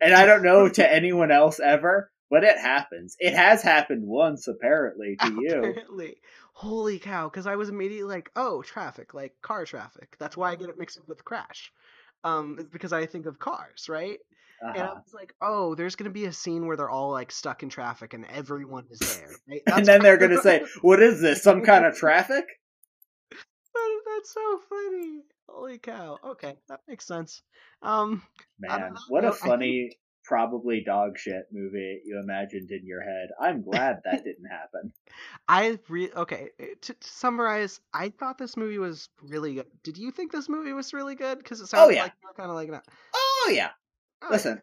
[0.00, 3.16] And I don't know to anyone else ever, but it happens.
[3.18, 5.58] It has happened once, apparently, to you.
[5.58, 6.16] Apparently.
[6.52, 10.16] Holy cow, because I was immediately like, oh, traffic, like car traffic.
[10.18, 11.72] That's why I get it mixed up with crash.
[12.24, 14.18] Um, it's because I think of cars, right?
[14.60, 15.00] And I Uh-huh.
[15.04, 18.12] was like, oh, there's gonna be a scene where they're all like stuck in traffic
[18.12, 19.62] and everyone is there, right?
[19.66, 21.42] And then they're gonna say, "What is this?
[21.42, 22.44] Some kind of traffic?"
[24.06, 25.22] That's so funny.
[25.48, 26.18] Holy cow.
[26.24, 27.42] Okay, that makes sense.
[27.82, 28.22] Um,
[28.58, 33.28] Man, what a I think- funny, probably dog shit movie you imagined in your head.
[33.40, 34.92] I'm glad that didn't happen.
[35.48, 36.50] I re okay.
[36.60, 39.66] eh, To, to summarize, I thought this movie was really good.
[39.82, 41.38] Did you think this movie was really good?
[41.38, 42.02] Because it sounded yeah.
[42.04, 42.84] like you were kind of like, that.
[43.14, 43.70] Oh yeah.
[44.22, 44.60] Oh, Listen,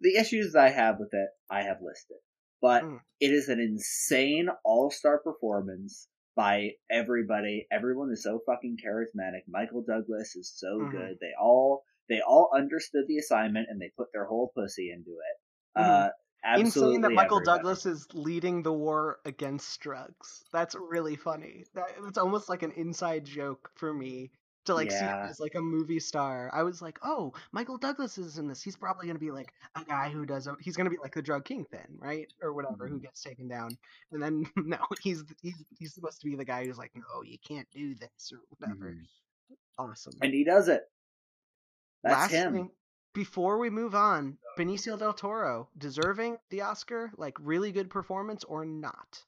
[0.00, 2.18] the issues I have with it, I have listed,
[2.62, 3.00] but Mm.
[3.20, 6.06] it is an insane all-star performance
[6.38, 7.66] by everybody.
[7.70, 9.42] Everyone is so fucking charismatic.
[9.48, 10.90] Michael Douglas is so Mhm.
[10.90, 11.18] good.
[11.20, 15.36] They all They all understood the assignment and they put their whole pussy into it.
[15.78, 15.80] Mhm.
[15.82, 16.10] Uh,
[16.44, 17.40] absolutely Insane that Michael everybody.
[17.40, 20.44] Douglas is leading the war against drugs.
[20.52, 21.64] That's really funny.
[21.74, 24.32] That it's almost like an inside joke for me
[24.68, 26.50] to like see him as like a movie star.
[26.54, 28.62] I was like, oh, Michael Douglas is in this.
[28.62, 30.46] He's probably gonna be like a guy who does.
[30.46, 33.02] A, he's gonna be like the drug kingpin, right, or whatever, who Mhm.
[33.02, 33.76] gets taken down.
[34.12, 37.38] And then no, he's he's he's supposed to be the guy who's like, no, you
[37.46, 38.92] can't do this or whatever.
[38.94, 39.06] Mhm.
[39.78, 40.14] Awesome.
[40.22, 40.82] And he does it.
[42.02, 42.52] That's Last him.
[42.52, 42.70] thing,
[43.14, 48.64] before we move on, Benicio del Toro deserving the Oscar, like really good performance or
[48.64, 49.24] not?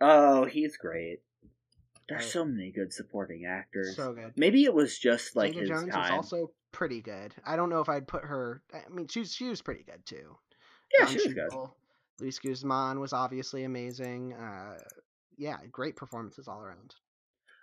[0.00, 1.20] Oh, he's great.
[2.12, 3.96] There's so many good supporting actors.
[3.96, 4.34] So good.
[4.36, 5.96] Maybe it was just like Zeta his Jones time.
[5.96, 7.34] was also pretty good.
[7.44, 8.62] I don't know if I'd put her.
[8.72, 10.38] I mean, she was, she was pretty good too.
[10.98, 11.52] yeah, she was good.
[12.18, 14.32] Luis Guzman was obviously amazing.
[14.32, 14.78] Uh,
[15.36, 16.96] yeah, great performances all around.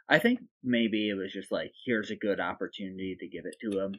[0.09, 3.79] I think maybe it was just like, here's a good opportunity to give it to
[3.79, 3.95] him.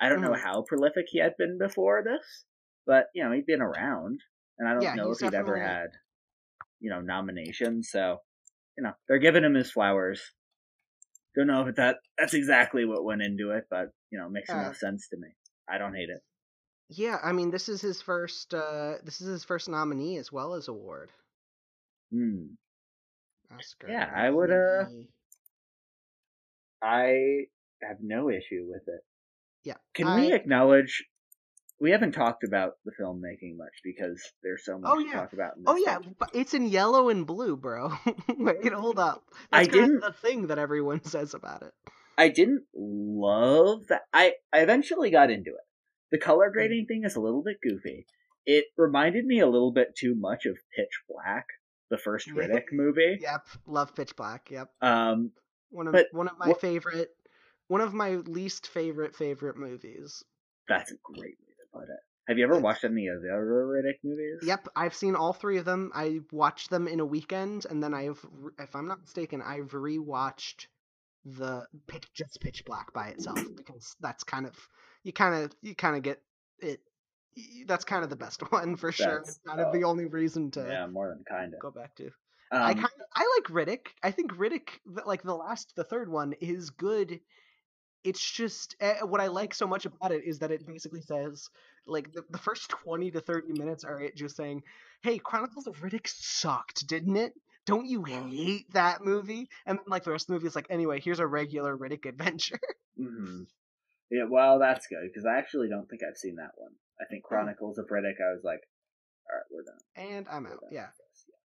[0.00, 0.42] I don't know Mhm.
[0.42, 2.44] how prolific he had been before this,
[2.86, 4.20] but you know he'd been around,
[4.58, 5.90] and I don't Yeah, know if he'd ever had,
[6.80, 7.90] you know, nominations.
[7.90, 8.22] So,
[8.76, 10.20] you know, they're giving him his flowers.
[11.36, 14.60] Don't know if that that's exactly what went into it, but you know, makes Yeah.
[14.60, 15.28] enough sense to me.
[15.68, 16.20] I don't hate it.
[16.88, 18.52] Yeah, I mean, this is his first.
[18.52, 21.10] Uh, this is his first nominee as well as award.
[22.10, 22.48] Hmm.
[23.50, 23.88] Oscar.
[23.88, 24.84] Yeah, I would, uh.
[26.82, 27.46] I
[27.82, 29.00] have no issue with it.
[29.64, 29.76] Yeah.
[29.94, 31.04] Can we acknowledge
[31.82, 35.12] we haven't talked about the filmmaking much because there's so much Oh, to yeah.
[35.12, 35.56] talk about.
[35.56, 37.92] In Oh yeah, but it's in yellow and blue, bro.
[38.38, 39.24] Wait, hold up.
[39.52, 41.72] I That's kind didn't- the thing that everyone says about it.
[42.16, 44.02] I didn't love that.
[44.12, 45.66] I I eventually got into it.
[46.12, 48.06] The color grading thing is a little bit goofy.
[48.46, 51.46] It reminded me a little bit too much of Pitch Black,
[51.90, 53.18] the first Riddick movie.
[53.20, 54.50] Yep, love Pitch Black.
[54.50, 55.30] Yep, Um,
[55.70, 57.10] one of But one of my what- favorite,
[57.68, 60.22] one of my least favorite favorite movies.
[60.68, 62.00] that's a great to put it.
[62.28, 64.38] Have you ever watched any of the other Riddick movies?
[64.42, 65.90] Yep, I've seen all three of them.
[65.94, 68.24] I watched them in a weekend, and then I've,
[68.60, 70.66] if I'm not mistaken, I've rewatched
[71.24, 74.54] the pitch, just Pitch Black by itself because that's kind of
[75.04, 76.20] you kind of you kind of get
[76.60, 76.80] it.
[77.66, 79.06] That's kind of the best one for sure.
[79.06, 79.88] That's- It's kind of the oh.
[79.90, 81.60] only reason to Yeah, more than kind of.
[81.60, 82.06] go back to.
[82.06, 83.86] Um, I kind of I like Riddick.
[84.02, 84.68] I think Riddick,
[85.06, 87.20] like the last, the third one, is good.
[88.04, 91.48] It's just uh, what I like so much about it is that it basically says
[91.86, 94.62] like the, the first twenty to thirty minutes are it just saying,
[95.02, 97.32] "Hey, Chronicles of Riddick sucked, didn't it?
[97.64, 100.66] Don't you hate that movie?" And then like the rest of the movie is like,
[100.70, 102.58] "Anyway, here's a regular Riddick adventure."
[102.96, 103.42] hmm
[104.10, 106.72] Yeah, well, that's good because I actually don't think I've seen that one.
[107.00, 107.06] I Oh.
[107.10, 108.20] think Chronicles of Riddick.
[108.20, 108.60] I was like,
[109.30, 109.78] all right, we're done.
[109.96, 110.60] and I'm out.
[110.60, 110.88] done Yeah.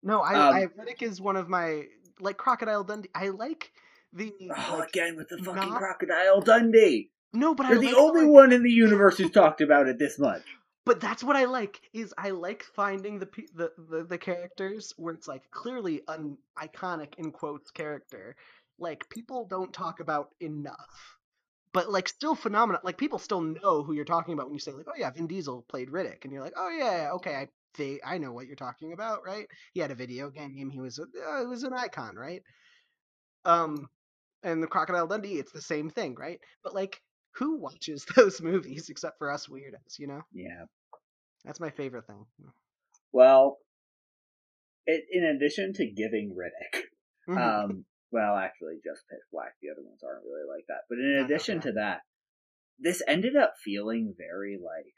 [0.04, 1.84] No, I, Um, I Riddick is one of my
[2.20, 3.10] like Crocodile Dundee.
[3.14, 3.72] I like
[4.16, 7.12] the Oh, like, again with the fucking not- crocodile Dundee.
[7.34, 9.88] no, but You're I the like only like, one in the universe who's talked about
[9.88, 10.44] it this much.
[10.86, 15.14] but that's what I like is I like finding the the the, the characters where
[15.14, 18.36] it's like clearly an iconic in quotes character.
[18.80, 21.18] Like people don't talk about enough.
[21.74, 24.72] But like still phenomenal like people still know who you're talking about when you say
[24.72, 26.24] like oh yeah Vin Diesel played Riddick.
[26.24, 27.48] And you're like oh yeah yeah, okay I
[27.78, 29.48] they, I know what you're talking about right?
[29.74, 32.42] He had a video game he was a, uh, he was an icon right?
[33.44, 33.90] Um
[34.44, 37.02] and the Crocodile Dundee it's the same thing right but like
[37.36, 40.66] who watches those movies except for us weirdos you know Yeah.
[41.44, 42.26] that's my favorite thing.
[43.12, 43.58] Well,
[44.86, 46.82] it, in addition to giving Riddick,
[47.30, 47.38] Mhm.
[47.38, 49.54] um, well, actually, just Pitch Black.
[49.62, 50.82] The other ones aren't really like that.
[50.90, 52.02] But in addition to that,
[52.80, 54.94] this ended up feeling very like,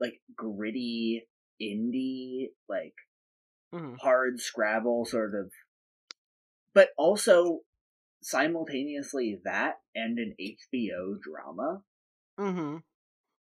[0.00, 1.26] like gritty
[1.60, 2.94] indie, like
[3.72, 3.98] Mhm.
[4.00, 5.52] hard Scrabble sort of,
[6.74, 7.60] but also
[8.22, 11.82] simultaneously that and an HBO drama,
[12.38, 12.82] Mhm.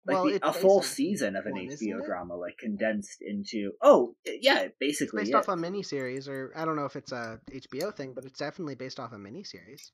[0.05, 3.73] like Well, the- a full season of an one, HBO drama, like condensed into.
[3.81, 5.21] Oh, yeah, it It's basically.
[5.21, 5.35] based is.
[5.35, 8.75] off a miniseries, or I don't know if it's a HBO thing, but it's definitely
[8.75, 9.91] based off a miniseries.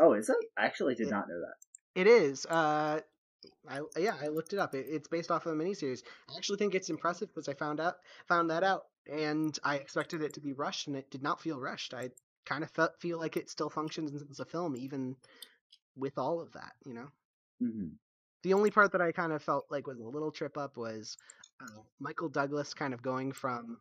[0.00, 0.36] Oh, is it?
[0.56, 1.56] I actually did It- not know that.
[1.94, 2.46] It is.
[2.46, 3.00] Uh,
[3.68, 4.74] I yeah, I looked it up.
[4.74, 6.02] It, it's based off of a miniseries.
[6.30, 10.22] I actually think it's impressive because I found out found that out, and I expected
[10.22, 11.92] it to be rushed, and it did not feel rushed.
[11.92, 12.10] I
[12.46, 15.16] kind of felt feel like it still functions as a film, even
[15.96, 16.72] with all of that.
[16.84, 17.08] You know.
[17.60, 17.88] hmm
[18.42, 21.16] The only part that I kind of felt like was a little trip up was
[21.62, 23.78] uh, Michael Douglas kind of going from.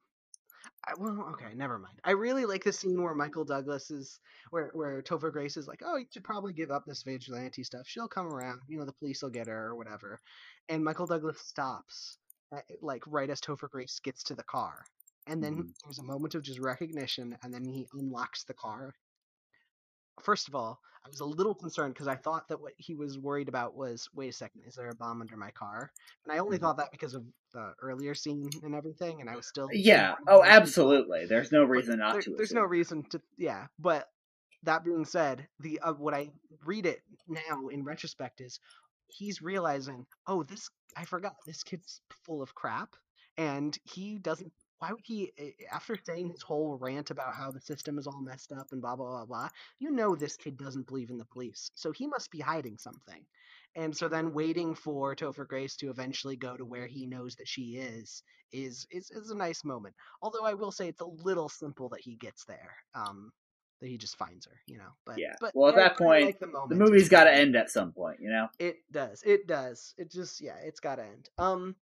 [0.87, 1.99] I, well, okay, never mind.
[2.03, 4.19] I really like the scene where Michael Douglas is,
[4.51, 7.83] where where Topher Grace is like, "Oh, you should probably give up this vigilante stuff.
[7.87, 8.61] She'll come around.
[8.67, 10.19] You know, the police will get her or whatever."
[10.69, 12.17] And Michael Douglas stops,
[12.51, 14.85] at, like right as Topher Grace gets to the car,
[15.27, 15.73] and then Mhm.
[15.83, 18.93] there's a moment of just recognition, and then he unlocks the car.
[20.21, 23.17] first of all, I was a little concerned because I thought that what he was
[23.17, 25.91] worried about was, wait a second, is there a bomb under my car?
[26.23, 26.61] And I only Mhm.
[26.61, 30.15] thought that because of the earlier scene and everything, and I was still Yeah.
[30.27, 31.25] Oh, absolutely.
[31.25, 32.35] There's no reason not there- to.
[32.35, 33.69] There's no reason to, yeah.
[33.79, 34.13] But
[34.61, 36.31] that being said, the uh, what I
[36.65, 38.59] read it now in retrospect is
[39.07, 42.95] he's realizing, oh, this I forgot this kid's full of crap,
[43.37, 44.53] and he doesn't.
[44.81, 48.19] Why would he, eh, after saying his whole rant about how the system is all
[48.19, 51.25] messed up and blah blah blah blah, you know this kid doesn't believe in the
[51.25, 53.23] police, so he must be hiding something.
[53.75, 57.47] And so then waiting for Topher Grace to eventually go to where he knows that
[57.47, 59.93] she is is is, is a nice moment.
[60.19, 62.73] Although I will say it's a little simple that he gets there.
[62.95, 63.31] Um,
[63.81, 64.91] that he just finds her, you know.
[65.05, 65.35] But Yeah.
[65.39, 66.47] but Well, at I- that point, like the.
[66.69, 68.47] The movie's got to end at some point, you know.
[68.59, 69.21] It does.
[69.23, 69.93] It does.
[69.97, 71.29] It just yeah, it's got to end.
[71.37, 71.75] Um,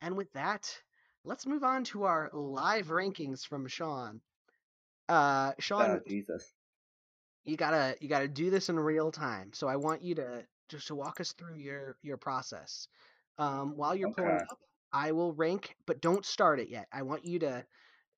[0.00, 0.76] and with that,
[1.24, 4.20] let's move on to our live rankings from Sean.
[5.08, 6.52] Uh, Sean, Oh Jesus.
[7.44, 9.52] you gotta you gotta do this in real time.
[9.52, 12.88] So I want you to just to walk us through your your process.
[13.38, 14.58] Um, while you're pulling up,
[14.92, 16.86] I will rank, but don't start it yet.
[16.92, 17.64] I want you to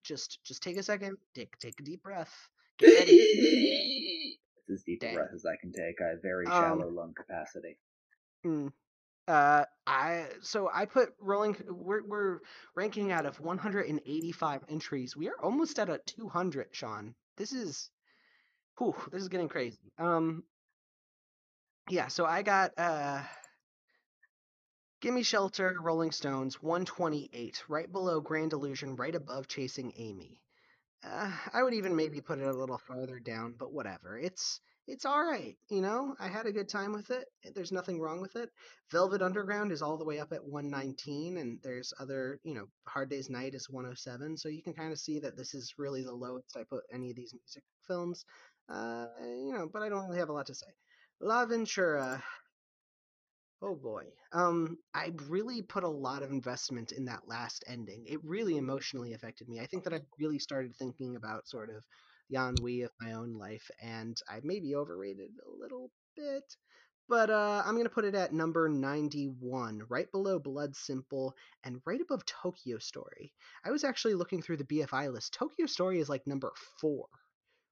[0.05, 2.33] just just take a second, take take a deep breath,
[2.79, 4.39] get ready.
[4.69, 6.01] It's as deep a breath as I can take.
[6.05, 7.79] I have very Um, shallow lung capacity.
[8.45, 8.73] Mm.
[9.29, 11.57] Uh, I so I put rolling.
[11.69, 12.39] We're we're
[12.75, 15.17] ranking out of 185 entries.
[15.17, 17.15] We are almost at a 200, Sean.
[17.37, 17.91] This is,
[18.79, 19.93] whew, this is getting crazy.
[19.99, 20.45] Um,
[21.89, 22.09] yeah.
[22.09, 23.23] So I got uh,
[25.01, 30.41] Gimme Shelter, Rolling Stones, 128, right below Grand Illusion, right above Chasing Amy.
[31.05, 34.19] Uh, I would even maybe put it a little farther down, but whatever.
[34.19, 36.15] It's it's all right, you know.
[36.21, 37.27] I had a good time with it.
[37.55, 38.51] There's nothing wrong with it.
[38.93, 43.11] Velvet Underground is all the way up at 119, and there's other, you know, Hard
[43.11, 44.37] Day's Night is 107.
[44.37, 47.11] So you can kind of see that this is really the lowest I put any
[47.11, 48.25] of these music films.
[48.69, 50.67] Uh, you know, but I don't really have a lot to say.
[51.21, 52.23] L'avventura.
[53.63, 54.05] Oh boy.
[54.33, 58.05] Um, I really put a lot of investment in that last ending.
[58.07, 59.61] It really emotionally affected me.
[59.61, 61.85] I think that I really started thinking about sort of
[62.31, 66.57] the ennui of my own life, and I maybe overrated a little bit.
[67.09, 72.01] But uh, I'm gonna put it at number 91, right below Blood Simple and right
[72.01, 73.33] above Tokyo Story.
[73.65, 75.35] I was actually looking through the BFI list.
[75.35, 77.07] Tokyo Story is like number four,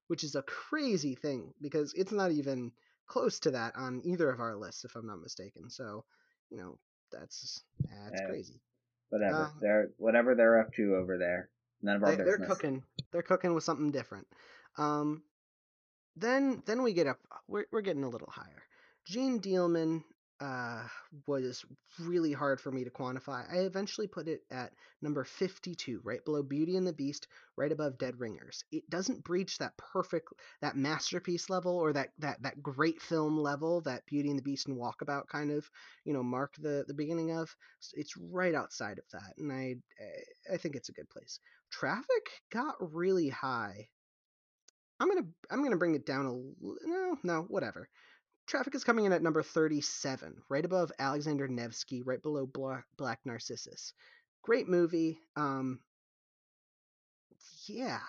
[0.07, 2.71] which is a crazy thing because it's not even
[3.07, 5.69] close to that on either of our lists, if I'm not mistaken.
[5.69, 6.05] So,
[6.49, 6.77] you know,
[7.11, 8.27] that's that's Yeah.
[8.27, 8.61] crazy.
[9.09, 9.45] Whatever.
[9.45, 11.49] um, they're whatever they're up to over there.
[11.81, 12.83] None of our They, they're cooking.
[13.11, 14.27] They're cooking with something different.
[14.77, 15.23] Um,
[16.15, 17.19] then then we get up.
[17.47, 18.63] We're we're getting a little higher.
[19.05, 20.03] Jeanne Dielman
[20.41, 20.83] uh,
[21.27, 21.63] was
[21.99, 23.45] really hard for me to quantify.
[23.51, 27.97] I eventually put it at number 52, right below Beauty and the Beast, right above
[27.97, 28.63] Dead Ringers.
[28.71, 30.29] It doesn't breach that perfect,
[30.61, 34.67] that masterpiece level or that, that, that great film level that Beauty and the Beast
[34.67, 35.69] and Walkabout kind of,
[36.03, 37.55] you know, mark the, the beginning of.
[37.93, 39.75] It's right outside of that, and I,
[40.53, 41.39] I think it's a good place.
[41.71, 43.87] Traffic got really high.
[44.99, 47.89] I'm gonna I'm gonna bring it down a no no whatever.
[48.47, 53.93] Traffic is coming in at number 37, right above Alexander Nevsky, right below Black, Narcissus.
[54.43, 55.19] Great movie.
[55.35, 55.79] Um,
[57.67, 58.01] yeah,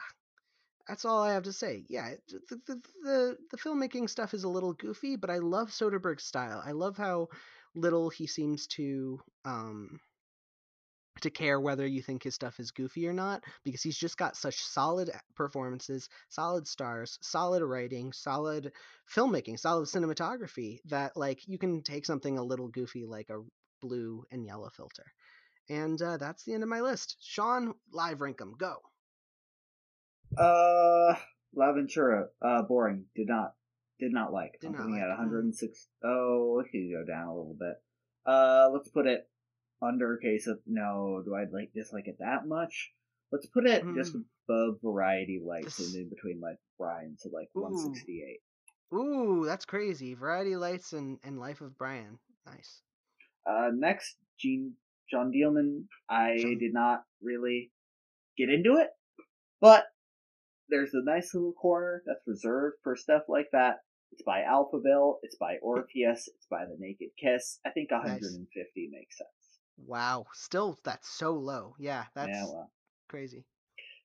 [0.87, 1.85] that's all I have to say.
[1.89, 6.25] Yeah, the, the, the, the filmmaking stuff is a little goofy, but I love Soderbergh's
[6.25, 6.63] style.
[6.65, 7.29] I love how
[7.75, 10.01] little he seems to um,
[11.21, 14.37] to care whether you think his stuff is goofy or not because he's just got
[14.37, 18.73] such solid performances, solid stars, solid writing, solid
[19.15, 23.41] filmmaking, solid cinematography that like you can take something a little goofy like a
[23.81, 25.05] blue and yellow filter.
[25.69, 27.17] And uh, that's the end of my list.
[27.21, 28.55] Sean, live rank 'em.
[28.57, 28.77] Go.
[30.37, 31.17] Uh,
[31.55, 32.27] L'avventura.
[32.41, 33.07] Uh, boring.
[33.17, 33.55] Did not.
[33.99, 34.59] Did not like.
[34.61, 35.19] Did I'm not like, at mm.
[35.19, 35.89] 106.
[36.05, 37.75] Oh, it could go down a little bit.
[38.27, 39.29] Uh, let's put it
[39.83, 41.23] under case of no.
[41.25, 42.93] Do I like dislike it that much?
[43.33, 44.25] Let's put it just Mm.
[44.49, 47.63] above Variety Lights and in between like Brian, so like Ooh.
[47.63, 48.41] 168.
[48.95, 50.15] Ooh, that's crazy.
[50.15, 52.19] Variety Lights and, and Life of Brian.
[52.47, 52.83] Nice.
[53.45, 54.75] Uh, next, Jeanne
[55.11, 55.85] John Dielman.
[56.09, 57.73] I did not really
[58.39, 58.91] get into it,
[59.61, 59.87] but
[60.69, 63.81] there's a nice little corner that's reserved for stuff like that.
[64.13, 65.19] It's by Alphaville.
[65.23, 66.29] It's by Orpheus.
[66.29, 67.59] It's by The Naked Kiss.
[67.67, 69.29] I think 150 makes sense.
[69.77, 70.27] Wow.
[70.33, 71.75] Still, that's so low.
[71.79, 72.71] Yeah, that's yeah, well,
[73.09, 73.45] crazy.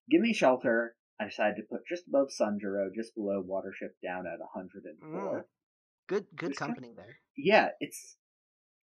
[0.09, 0.95] Gimme Shelter.
[1.19, 5.37] I decided to put just above Sanjuro, just below Watership Down at 104.
[5.39, 5.43] Mm.
[6.07, 7.19] Good good Just kind- company there.
[7.37, 8.17] yeah, it's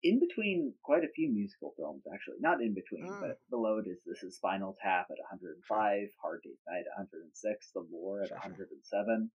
[0.02, 2.38] in between quite a few musical films, actually.
[2.40, 3.20] Not in between, Mm.
[3.20, 7.72] but below it is this is Spinal Tap at 105, Hard Day's Night at 106,
[7.74, 8.49] The Lure at Sure, sure.
[8.49, 9.32] 107.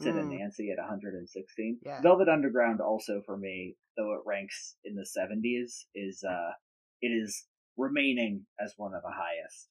[0.00, 0.38] Sid and Mm.
[0.38, 1.80] Nancy at 116.
[1.82, 2.00] Yeah.
[2.00, 6.52] Velvet Underground also for me, though it ranks in the 70s, is uh
[7.00, 7.46] it is
[7.76, 9.68] remaining as one of the highest.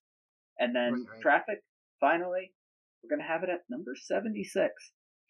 [0.59, 1.21] And then Right, right.
[1.21, 1.63] Traffic,
[1.99, 2.53] finally,
[3.03, 4.73] we're gonna have it at number 76.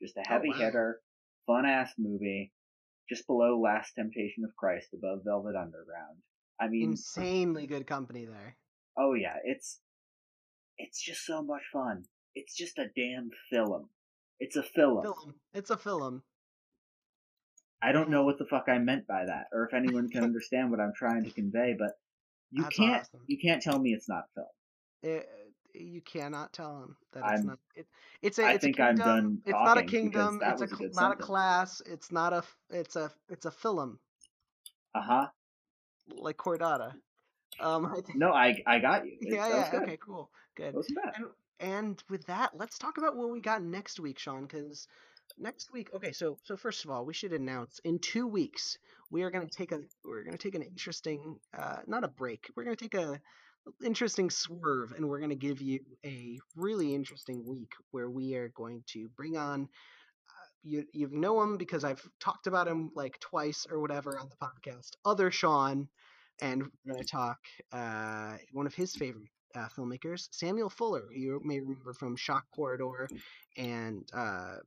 [0.01, 0.65] Just a oh, heavy Oh, wow.
[0.65, 1.01] hitter,
[1.45, 2.53] fun ass movie,
[3.09, 6.21] just below Last Temptation of Christ, above Velvet Underground.
[6.59, 8.57] I mean, Insanely good company there.
[8.97, 9.79] oh yeah, it's
[10.77, 12.03] it's just so much fun.
[12.35, 13.89] It's just a damn film.
[14.39, 15.01] It's a film.
[15.01, 15.35] Film.
[15.53, 16.21] It's a film.
[17.81, 20.71] I don't know what the fuck I meant by that, or if anyone can understand
[20.71, 21.91] what I'm trying to convey, but
[22.51, 23.21] you That's can't awesome.
[23.27, 24.47] you can't tell me it's not film.
[25.03, 25.27] It,
[25.73, 27.59] you cannot tell him that it's I'm- not.
[27.75, 27.87] It,
[28.23, 28.45] it's a.
[28.45, 29.05] I It's think a I'm kingdom.
[29.15, 30.39] done It's not a kingdom.
[30.43, 31.81] It's a a not a class.
[31.85, 32.43] It's not a.
[32.71, 33.11] It's a.
[33.29, 33.99] It's a film
[34.95, 35.27] Uh huh.
[36.15, 36.93] like Chordata.
[37.59, 37.85] Um.
[37.85, 39.17] I think, No, I I got you.
[39.21, 39.47] It- yeah.
[39.49, 39.71] Yeah.
[39.71, 39.83] good.
[39.83, 39.97] Okay.
[40.03, 40.31] Cool.
[40.55, 40.69] Good.
[40.69, 41.13] That wasn't bad.
[41.17, 41.25] And
[41.59, 44.43] and with that, let's talk about what we got next week, Sean.
[44.47, 44.87] Because
[45.37, 46.11] next week, okay.
[46.11, 48.77] So so first of all, we should announce in two weeks
[49.11, 52.07] we are going to take a we're going to take an interesting uh not a
[52.07, 52.49] break.
[52.55, 53.19] We're going to take a
[53.83, 58.49] interesting swerve and we're going to give you a really interesting week where we are
[58.49, 63.19] going to bring on uh, you you know him because I've talked about him like
[63.19, 64.91] twice or whatever on the podcast.
[65.05, 65.87] Other Sean,
[66.41, 67.37] and we're going to talk
[67.71, 73.07] uh, one of his favorite uh, filmmakers, Samuel Fuller, you may remember from Shock Corridor
[73.57, 74.57] and uh,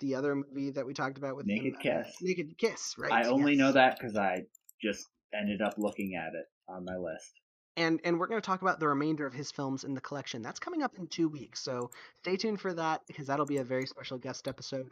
[0.00, 2.16] the other movie that we talked about with him, Naked uh, Kiss.
[2.22, 3.12] Naked Kiss, right?
[3.12, 4.44] I only know that because I
[4.80, 7.32] just ended up looking at it on my list.
[7.76, 10.42] and and we're going to talk about the remainder of his films in the collection.
[10.42, 13.64] That's coming up in two weeks, so stay tuned for that because that'll be a
[13.64, 14.90] very special guest episode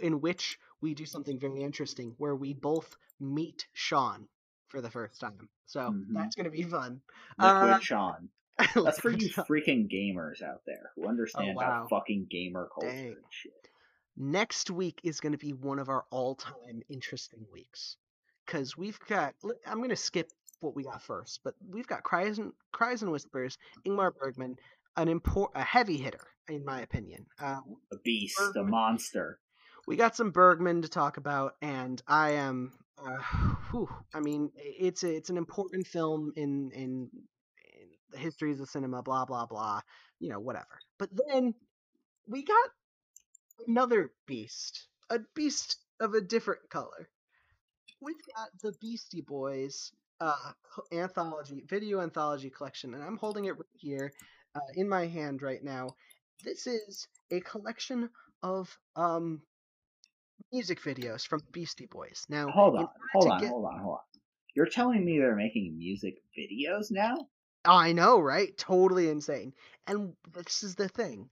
[0.00, 4.28] in which we do something very interesting where we both meet Sean
[4.68, 5.48] for the first time.
[5.66, 6.06] So Mhm.
[6.14, 7.00] that's going to be fun.
[7.38, 8.28] Liquid Uh, Sean.
[8.76, 11.64] That's for you freaking gamers out there who understand Oh, wow.
[11.78, 13.06] about fucking gamer culture Dang.
[13.12, 13.68] and shit.
[14.16, 17.96] Next week is going to be one of our all-time interesting weeks
[18.46, 19.34] because we've got.
[19.66, 20.30] i'm going to skip
[20.60, 23.58] what we got first, but we've got cries and cries and whispers.
[23.86, 24.56] Ingmar Bergman,
[24.96, 27.26] an import, a heavy hitter in my opinion.
[27.40, 27.60] Uh,
[27.92, 29.38] A beast, a monster.
[29.86, 32.72] we got some Bergman to talk about, and I am.
[32.98, 33.16] Uh,
[33.70, 38.68] whew, I mean, it's a, it's an important film in in in the histories of
[38.68, 39.02] cinema.
[39.02, 39.80] Blah blah blah.
[40.20, 40.78] You know, whatever.
[40.98, 41.54] But then
[42.28, 42.70] we got
[43.66, 47.08] another beast, a beast of a different color.
[48.00, 50.52] We've got the Beastie Boys uh,
[50.92, 54.12] anthology, video anthology collection, and I'm holding it right here
[54.54, 55.90] uh, in my hand right now.
[56.44, 58.10] This is a collection
[58.42, 59.42] of um,
[60.52, 62.24] music videos from Beastie Boys.
[62.28, 64.00] Now, Hold on, hold on, get- hold on, hold on.
[64.54, 67.16] You're telling me they're making music videos now?
[67.64, 68.54] I know, right?
[68.58, 69.54] Totally insane.
[69.86, 71.30] And this is the thing.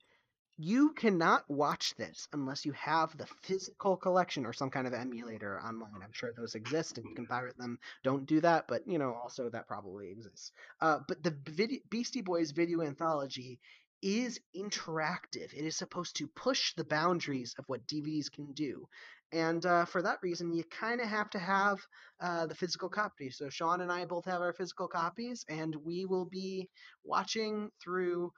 [0.63, 5.59] You cannot watch this unless you have the physical collection or some kind of emulator
[5.59, 6.03] online.
[6.05, 7.79] I'm sure those exist and you can pirate them.
[8.05, 10.53] Don't do that, but you know, also that probably exists.
[10.79, 13.59] Uh, but the video, Beastie Boys video anthology
[14.03, 15.55] is interactive.
[15.55, 18.87] It is supposed to push the boundaries of what DVDs can do.
[19.33, 21.79] And uh, for that reason, you kind of have to have
[22.21, 23.31] uh, the physical copy.
[23.31, 26.69] So Sean and I both have our physical copies, and we will be
[27.03, 28.35] watching through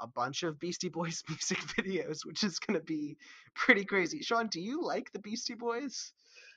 [0.00, 3.16] a bunch of Beastie Boys music videos, which is going to be
[3.54, 4.20] pretty crazy.
[4.22, 6.12] Sean, do you like the Beastie Boys?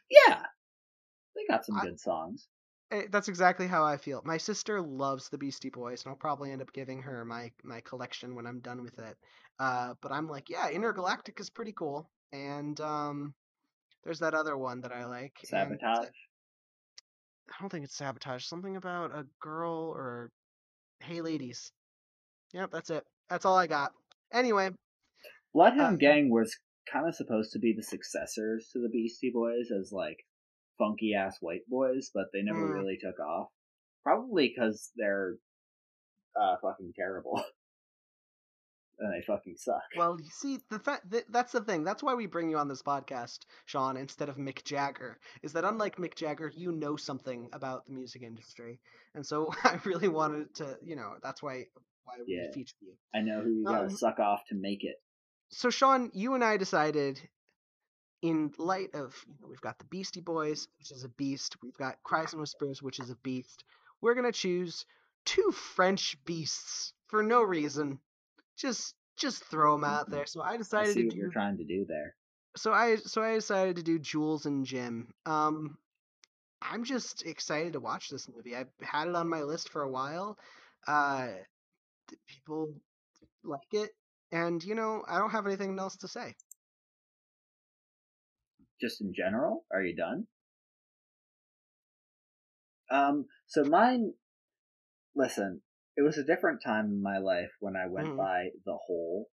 [0.09, 0.41] Yeah.
[1.35, 2.47] They got some I- good songs.
[2.91, 4.21] Eh, That's exactly how I feel.
[4.25, 7.81] My sister loves the Beastie Boys, and I'll probably end up giving her my my
[7.81, 9.15] collection when I'm done with it.
[9.59, 13.35] Uh, but I'm like, yeah, Intergalactic is pretty cool, and um,
[14.03, 15.33] there's that other one that I like.
[15.41, 16.07] and Sabotage.
[17.51, 18.45] I don't think it's sabotage.
[18.45, 20.31] Something about a girl or
[21.01, 21.71] hey ladies.
[22.53, 23.05] Yep, that's it.
[23.29, 23.91] That's all I got.
[24.33, 24.69] Anyway,
[25.53, 26.55] Bloodhound uh, Gang was
[26.91, 30.17] kind of supposed to be the successors to the Beastie Boys as like
[30.77, 32.73] funky ass white boys, but they never Mm.
[32.73, 33.49] really took off.
[34.03, 35.35] Probably because they're
[36.39, 37.43] uh, fucking terrible.
[38.99, 39.81] and they fucking suck.
[39.97, 41.83] well, you see, the fa- th- that's the thing.
[41.83, 45.17] That's why we bring you on this podcast, Sean, instead of Mick Jagger.
[45.41, 48.79] Is that unlike Mick Jagger, you know something about the music industry,
[49.15, 51.65] and so I really wanted to, you know, that's why
[52.17, 52.63] why we Yeah.
[52.81, 52.97] you.
[53.13, 55.01] I know who you gotta Um, suck off to make it.
[55.49, 57.29] so Sean, you and I decided,
[58.21, 61.77] in light of you know, we've got the Beastie Boys, which is a beast, we've
[61.77, 63.63] got Cries and Whispers, which is a beast.
[64.01, 64.85] We're gonna choose
[65.25, 67.99] two French beasts for no reason,
[68.55, 70.25] just just throw them out there.
[70.25, 72.15] So I I decided see to what you're trying to do there.
[72.55, 75.13] So I so I decided to do Jules and Jim.
[75.25, 75.77] Um,
[76.61, 78.55] I'm just excited to watch this movie.
[78.55, 80.37] I've had it on my list for a while.
[80.87, 81.29] Uh,
[82.27, 82.73] people
[83.43, 83.91] like it,
[84.31, 86.35] and you know I don't have anything else to say.
[88.81, 89.65] just in general?
[89.73, 90.25] Are you done?
[92.91, 94.13] Um, so mine,
[95.15, 95.61] listen,
[95.97, 98.17] it was a different time in my life when I went Mhm.
[98.17, 99.29] by the whole,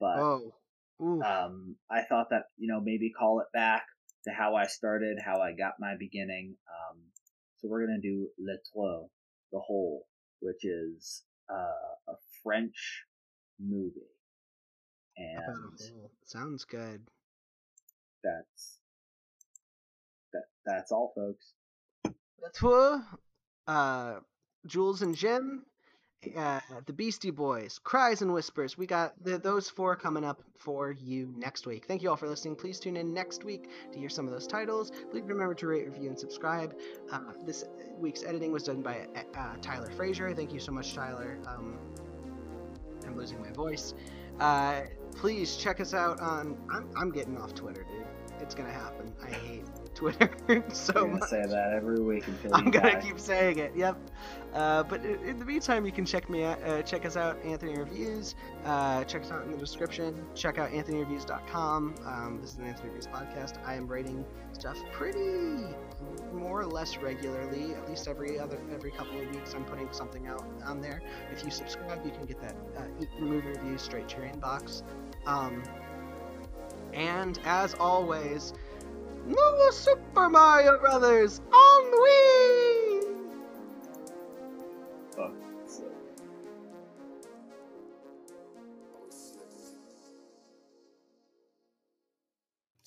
[0.00, 0.52] but Oh.
[0.98, 3.84] Um, I thought that you know maybe call it back
[4.24, 6.56] to how I started, how I got my beginning.
[6.72, 7.12] Um,
[7.58, 9.10] so we're gonna do Le Trou,
[9.52, 10.06] the hole,
[10.40, 13.04] which is uh, a French
[13.60, 14.12] movie,
[15.16, 15.38] and.
[16.24, 17.06] Sounds good.
[18.24, 18.78] that's
[20.32, 20.44] that.
[20.64, 21.52] That's all, folks.
[22.42, 23.02] That's Tour,
[23.66, 24.16] uh,
[24.66, 25.64] Jules and Jim,
[26.36, 28.76] uh, the Beastie Boys, Cries and Whispers.
[28.76, 31.86] We got the, those four coming up for you next week.
[31.86, 32.56] Thank you all for listening.
[32.56, 34.90] Please tune in next week to hear some of those titles.
[35.10, 36.74] Please remember to rate, review, and subscribe.
[37.12, 37.64] Uh, this
[37.98, 39.06] week's editing was done by
[39.36, 40.34] uh, Tyler Frazier.
[40.34, 41.38] Thank you so much, Tyler.
[41.46, 41.78] Um,
[43.06, 43.94] I'm losing my voice.
[44.40, 44.82] Uh,
[45.14, 46.56] please check us out on.
[46.70, 48.06] I'm, I'm getting off Twitter, dude.
[48.40, 49.12] It's gonna happen.
[49.22, 49.64] I hate
[49.96, 50.30] Twitter
[50.72, 51.28] so much.
[51.30, 53.00] say that every week until I'm gonna die.
[53.00, 53.72] keep saying it.
[53.74, 53.96] Yep.
[54.52, 57.76] Uh, but in, the meantime, you can check me out, uh, check us out, Anthony
[57.76, 58.34] Reviews.
[58.64, 60.24] Uh, check us out in the description.
[60.34, 61.94] Check out AnthonyReviews.com.
[62.06, 63.58] Um, this is an Anthony Reviews podcast.
[63.66, 65.64] I am writing stuff pretty
[66.32, 67.74] more or less regularly.
[67.74, 71.02] At least every other every couple of weeks, I'm putting something out on there.
[71.32, 72.82] If you subscribe, you can get that uh,
[73.18, 74.82] movie review straight to your inbox.
[75.26, 75.62] Um,
[76.92, 78.52] and as always.
[79.26, 83.02] New Super Mario Brothers on the Wii!
[85.16, 85.32] Fuck.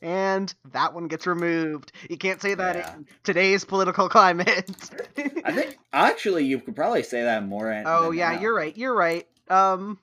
[0.02, 1.92] And that one gets removed.
[2.10, 2.96] You can't say that Yeah.
[2.96, 4.70] in today's political climate.
[5.44, 7.70] I think actually you could probably say that more.
[7.72, 8.40] in- oh yeah, now.
[8.40, 8.76] you're right.
[8.78, 9.28] You're right.
[9.50, 10.00] Um,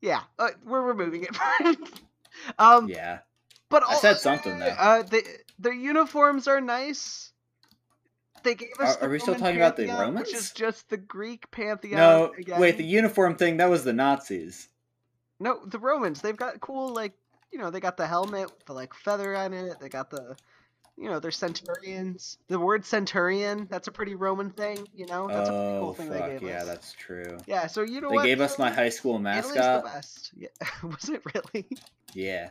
[0.00, 1.76] yeah, uh, we're removing it.
[2.58, 3.18] um, Yeah,
[3.70, 4.66] but I said something, though.
[4.66, 5.22] Uh, they,
[5.58, 7.32] their uniforms are nice.
[8.42, 8.96] They gave us.
[8.96, 10.32] Are- are we still talking about the Pantheon, Which Romans?
[10.34, 11.96] is just the Greek pantheon.
[11.96, 12.60] no, again.
[12.60, 14.68] wait, the uniform thing that was the Nazis.
[15.38, 16.20] No, the Romans.
[16.20, 17.12] They've got cool like
[17.52, 19.78] you know they got the helmet with the like feather on it.
[19.80, 20.36] They got the
[20.96, 22.38] you know they're centurions.
[22.48, 24.86] The word centurion that's a pretty Roman thing.
[24.94, 26.52] You know that's a pretty oh cool thing fuck, they gave yeah, us.
[26.60, 27.38] Yeah, that's true.
[27.46, 28.24] Yeah, so you know They what?
[28.26, 29.56] gave us my high school mascot.
[29.56, 30.30] Italy's the best.
[30.36, 30.48] Yeah,
[30.82, 31.66] was it really?
[32.14, 32.50] Yeah,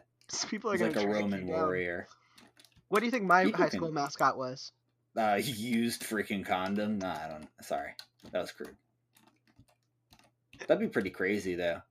[0.49, 1.61] People are he's like a Roman you down.
[1.61, 2.07] warrior.
[2.89, 4.71] What do you think my high can- school mascot was?
[5.17, 6.99] Uh, used freaking condom.
[6.99, 7.47] Nah, I don't.
[7.61, 7.91] Sorry,
[8.31, 8.75] that was crude.
[10.67, 11.81] That'd be pretty crazy though.